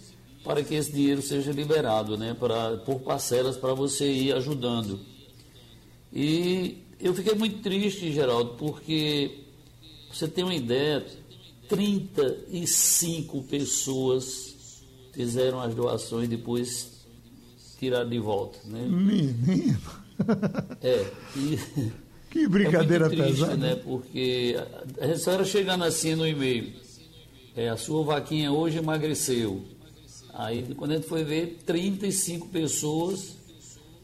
para 0.42 0.64
que 0.64 0.74
esse 0.74 0.90
dinheiro 0.90 1.20
seja 1.20 1.52
liberado, 1.52 2.16
né? 2.16 2.34
Pra, 2.38 2.78
por 2.78 3.00
parcelas 3.00 3.58
para 3.58 3.74
você 3.74 4.10
ir 4.10 4.32
ajudando. 4.32 4.98
E 6.10 6.87
eu 7.00 7.14
fiquei 7.14 7.34
muito 7.34 7.60
triste, 7.62 8.12
Geraldo, 8.12 8.54
porque 8.56 9.40
você 10.12 10.26
tem 10.28 10.44
uma 10.44 10.54
ideia, 10.54 11.04
35 11.68 13.42
pessoas 13.44 14.82
fizeram 15.12 15.60
as 15.60 15.74
doações 15.74 16.24
e 16.26 16.28
depois 16.36 17.04
tiraram 17.78 18.08
de 18.08 18.18
volta, 18.18 18.58
né? 18.64 18.86
Menino, 18.88 19.78
É, 20.82 21.06
e 21.36 21.58
que 22.30 22.48
brincadeira 22.48 23.06
é 23.06 23.08
muito 23.08 23.22
triste, 23.22 23.40
pesada. 23.40 23.56
né? 23.56 23.76
Porque 23.76 24.56
a- 25.00 25.04
a 25.12 25.16
senhora 25.16 25.44
chegando 25.44 25.84
assim 25.84 26.14
no 26.16 26.26
e-mail, 26.26 26.72
é, 27.56 27.68
a 27.68 27.76
sua 27.76 28.02
vaquinha 28.02 28.50
hoje 28.52 28.78
emagreceu. 28.78 29.62
Aí 30.34 30.74
quando 30.76 30.92
a 30.92 30.94
gente 30.96 31.06
foi 31.06 31.22
ver, 31.24 31.58
35 31.64 32.48
pessoas, 32.48 33.36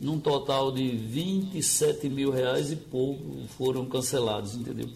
num 0.01 0.19
total 0.19 0.73
de 0.73 0.89
27 0.89 2.09
mil 2.09 2.31
reais 2.31 2.71
e 2.71 2.77
pouco 2.77 3.43
foram 3.57 3.87
cancelados, 3.87 4.55
entendeu? 4.55 4.89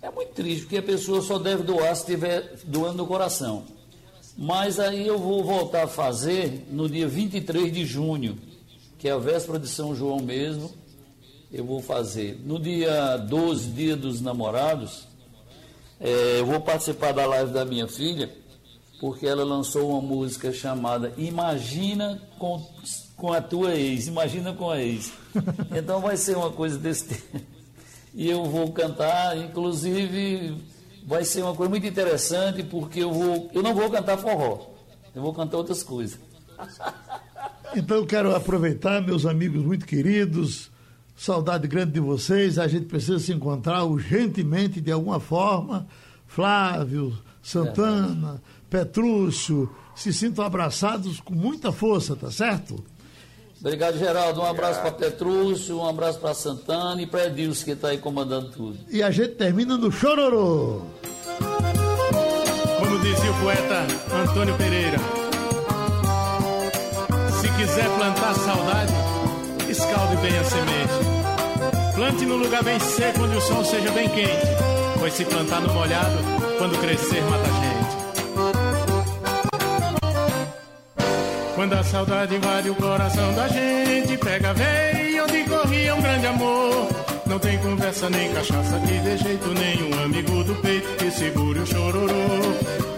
É 0.00 0.10
muito 0.10 0.32
triste, 0.32 0.62
porque 0.62 0.76
a 0.78 0.82
pessoa 0.82 1.20
só 1.20 1.38
deve 1.38 1.62
doar 1.62 1.94
se 1.96 2.02
estiver 2.02 2.58
doando 2.64 2.98
do 2.98 3.06
coração. 3.06 3.64
Mas 4.38 4.78
aí 4.78 5.06
eu 5.06 5.18
vou 5.18 5.42
voltar 5.42 5.84
a 5.84 5.88
fazer 5.88 6.66
no 6.70 6.88
dia 6.88 7.08
23 7.08 7.72
de 7.72 7.84
junho, 7.84 8.38
que 8.98 9.08
é 9.08 9.12
a 9.12 9.18
véspera 9.18 9.58
de 9.58 9.66
São 9.66 9.94
João 9.94 10.20
mesmo, 10.20 10.70
eu 11.50 11.64
vou 11.64 11.80
fazer. 11.80 12.38
No 12.44 12.58
dia 12.58 13.16
12, 13.16 13.70
dia 13.70 13.96
dos 13.96 14.20
namorados, 14.20 15.06
eh, 16.00 16.40
eu 16.40 16.46
vou 16.46 16.60
participar 16.60 17.12
da 17.12 17.26
live 17.26 17.52
da 17.52 17.64
minha 17.64 17.88
filha, 17.88 18.30
porque 19.00 19.26
ela 19.26 19.44
lançou 19.44 19.90
uma 19.90 20.00
música 20.00 20.52
chamada 20.52 21.12
Imagina 21.16 22.20
com, 22.38 22.62
com 23.16 23.32
a 23.32 23.40
tua 23.40 23.74
ex, 23.74 24.06
imagina 24.06 24.52
com 24.52 24.70
a 24.70 24.80
ex. 24.80 25.12
Então 25.74 26.00
vai 26.00 26.16
ser 26.16 26.36
uma 26.36 26.50
coisa 26.50 26.78
desse 26.78 27.08
tipo. 27.14 27.40
E 28.14 28.30
eu 28.30 28.44
vou 28.44 28.72
cantar, 28.72 29.36
inclusive 29.36 30.56
vai 31.06 31.24
ser 31.24 31.42
uma 31.42 31.54
coisa 31.54 31.70
muito 31.70 31.86
interessante, 31.86 32.62
porque 32.62 33.00
eu 33.00 33.12
vou, 33.12 33.50
eu 33.52 33.62
não 33.62 33.74
vou 33.74 33.90
cantar 33.90 34.16
forró, 34.16 34.68
eu 35.14 35.22
vou 35.22 35.34
cantar 35.34 35.56
outras 35.56 35.82
coisas. 35.82 36.18
Então 37.74 37.96
eu 37.98 38.06
quero 38.06 38.34
aproveitar, 38.34 39.02
meus 39.02 39.26
amigos 39.26 39.62
muito 39.62 39.84
queridos, 39.84 40.70
saudade 41.16 41.66
grande 41.66 41.92
de 41.92 42.00
vocês. 42.00 42.58
A 42.58 42.68
gente 42.68 42.86
precisa 42.86 43.18
se 43.18 43.32
encontrar 43.32 43.84
urgentemente 43.84 44.80
de 44.80 44.92
alguma 44.92 45.18
forma. 45.18 45.86
Flávio, 46.26 47.18
Santana, 47.42 48.40
Petrúcio, 48.70 49.68
se 49.94 50.12
sintam 50.12 50.44
abraçados 50.44 51.20
com 51.20 51.34
muita 51.34 51.72
força, 51.72 52.14
tá 52.14 52.30
certo? 52.30 52.82
Obrigado, 53.60 53.98
Geraldo. 53.98 54.40
Um 54.40 54.46
abraço 54.46 54.80
para 54.80 54.92
Petrúcio, 54.92 55.78
um 55.78 55.88
abraço 55.88 56.18
para 56.18 56.34
Santana 56.34 57.00
e 57.00 57.06
para 57.06 57.26
Edilson, 57.26 57.64
que 57.64 57.70
está 57.72 57.88
aí 57.88 57.98
comandando 57.98 58.50
tudo. 58.50 58.78
E 58.90 59.02
a 59.02 59.10
gente 59.10 59.30
termina 59.34 59.76
no 59.76 59.90
chororô. 59.90 60.82
Como 62.78 62.98
dizia 63.00 63.30
o 63.30 63.40
poeta 63.40 63.86
Antônio 64.22 64.54
Pereira, 64.56 64.98
se 67.40 67.48
quiser 67.56 67.88
plantar 67.96 68.34
saudade, 68.34 68.92
escalde 69.68 70.16
bem 70.16 70.38
a 70.38 70.44
semente. 70.44 71.16
Plante 71.94 72.26
no 72.26 72.36
lugar 72.36 72.62
bem 72.62 72.78
seco, 72.78 73.22
onde 73.22 73.36
o 73.36 73.40
sol 73.40 73.64
seja 73.64 73.90
bem 73.90 74.08
quente, 74.08 74.46
pois 74.98 75.14
se 75.14 75.24
plantar 75.24 75.62
no 75.62 75.72
molhado, 75.72 76.18
quando 76.58 76.78
crescer, 76.78 77.22
mata 77.22 77.44
a 77.44 77.46
gente. 77.46 78.05
Saudade 81.86 82.34
invade 82.34 82.70
o 82.70 82.74
coração 82.74 83.32
da 83.34 83.48
gente, 83.48 84.18
pega 84.18 84.52
vem 84.54 85.20
onde 85.20 85.44
corria 85.44 85.94
um 85.94 86.02
grande 86.02 86.26
amor. 86.26 86.88
Não 87.26 87.38
tem 87.38 87.58
conversa 87.58 88.10
nem 88.10 88.32
cachaça 88.32 88.78
que 88.80 88.98
de 88.98 89.16
jeito 89.16 89.48
nenhum 89.48 90.04
amigo 90.04 90.44
do 90.44 90.54
peito 90.56 90.88
que 90.96 91.10
segure 91.10 91.60
o 91.60 91.66
chororô. 91.66 92.08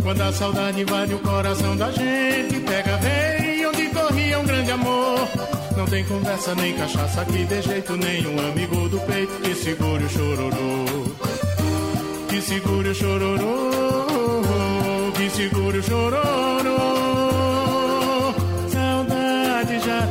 Quando 0.03 0.21
a 0.23 0.33
saudade 0.33 0.81
invade 0.81 1.15
o 1.15 1.19
coração 1.19 1.77
da 1.77 1.91
gente, 1.91 2.61
pega 2.61 2.97
vem 2.97 3.67
onde 3.67 3.89
corria 3.89 4.39
um 4.39 4.45
grande 4.45 4.71
amor. 4.71 5.29
Não 5.77 5.87
tem 5.87 6.05
conversa 6.05 6.55
nem 6.55 6.75
cachaça 6.75 7.25
que 7.27 7.45
de 7.45 7.63
jeito 7.63 7.97
nenhum 7.97 8.39
amigo 8.49 8.89
do 8.89 9.01
peito 9.01 9.33
que 9.41 9.55
segure 9.55 10.05
o 10.05 10.09
chororô. 10.09 10.85
Que 12.29 12.43
segure 12.43 12.89
o 12.89 12.95
chororô, 12.95 13.71
que 15.15 15.31
segure 15.31 15.79
o 15.79 15.83
chororô. 15.83 16.58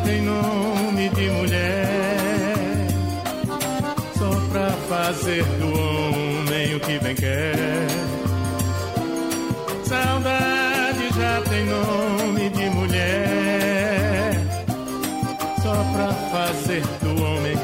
Tem 0.03 0.21
nome 0.21 1.09
de 1.09 1.29
mulher, 1.29 2.55
só 4.17 4.29
pra 4.51 4.69
fazer 4.89 5.43
do 5.43 5.67
homem 5.67 6.75
o 6.75 6.79
que 6.79 6.99
bem 6.99 7.15
quer. 7.15 7.87
Saudade 9.83 11.09
já 11.15 11.41
tem 11.49 11.65
nome 11.65 12.49
de 12.49 12.69
mulher, 12.69 14.31
só 15.61 15.75
pra 15.93 16.13
fazer 16.31 16.83
do 17.01 17.23
homem 17.23 17.55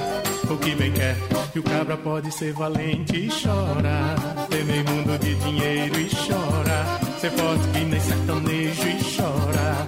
o 0.50 0.58
que 0.58 0.76
bem 0.76 0.92
quer. 0.92 1.18
E 1.56 1.60
o 1.60 1.64
cabra 1.64 1.96
pode 1.98 2.32
ser 2.32 2.52
valente 2.54 3.16
e 3.16 3.30
chora, 3.30 4.16
ter 4.50 4.66
meio 4.66 4.84
mundo 4.90 5.20
de 5.20 5.36
dinheiro 5.36 6.00
e 6.00 6.10
chora, 6.10 7.00
ser 7.20 7.30
forte 7.30 7.68
que 7.68 7.86
nem 7.86 8.00
sertanejo 8.00 8.88
e 8.88 8.98
chora, 9.16 9.88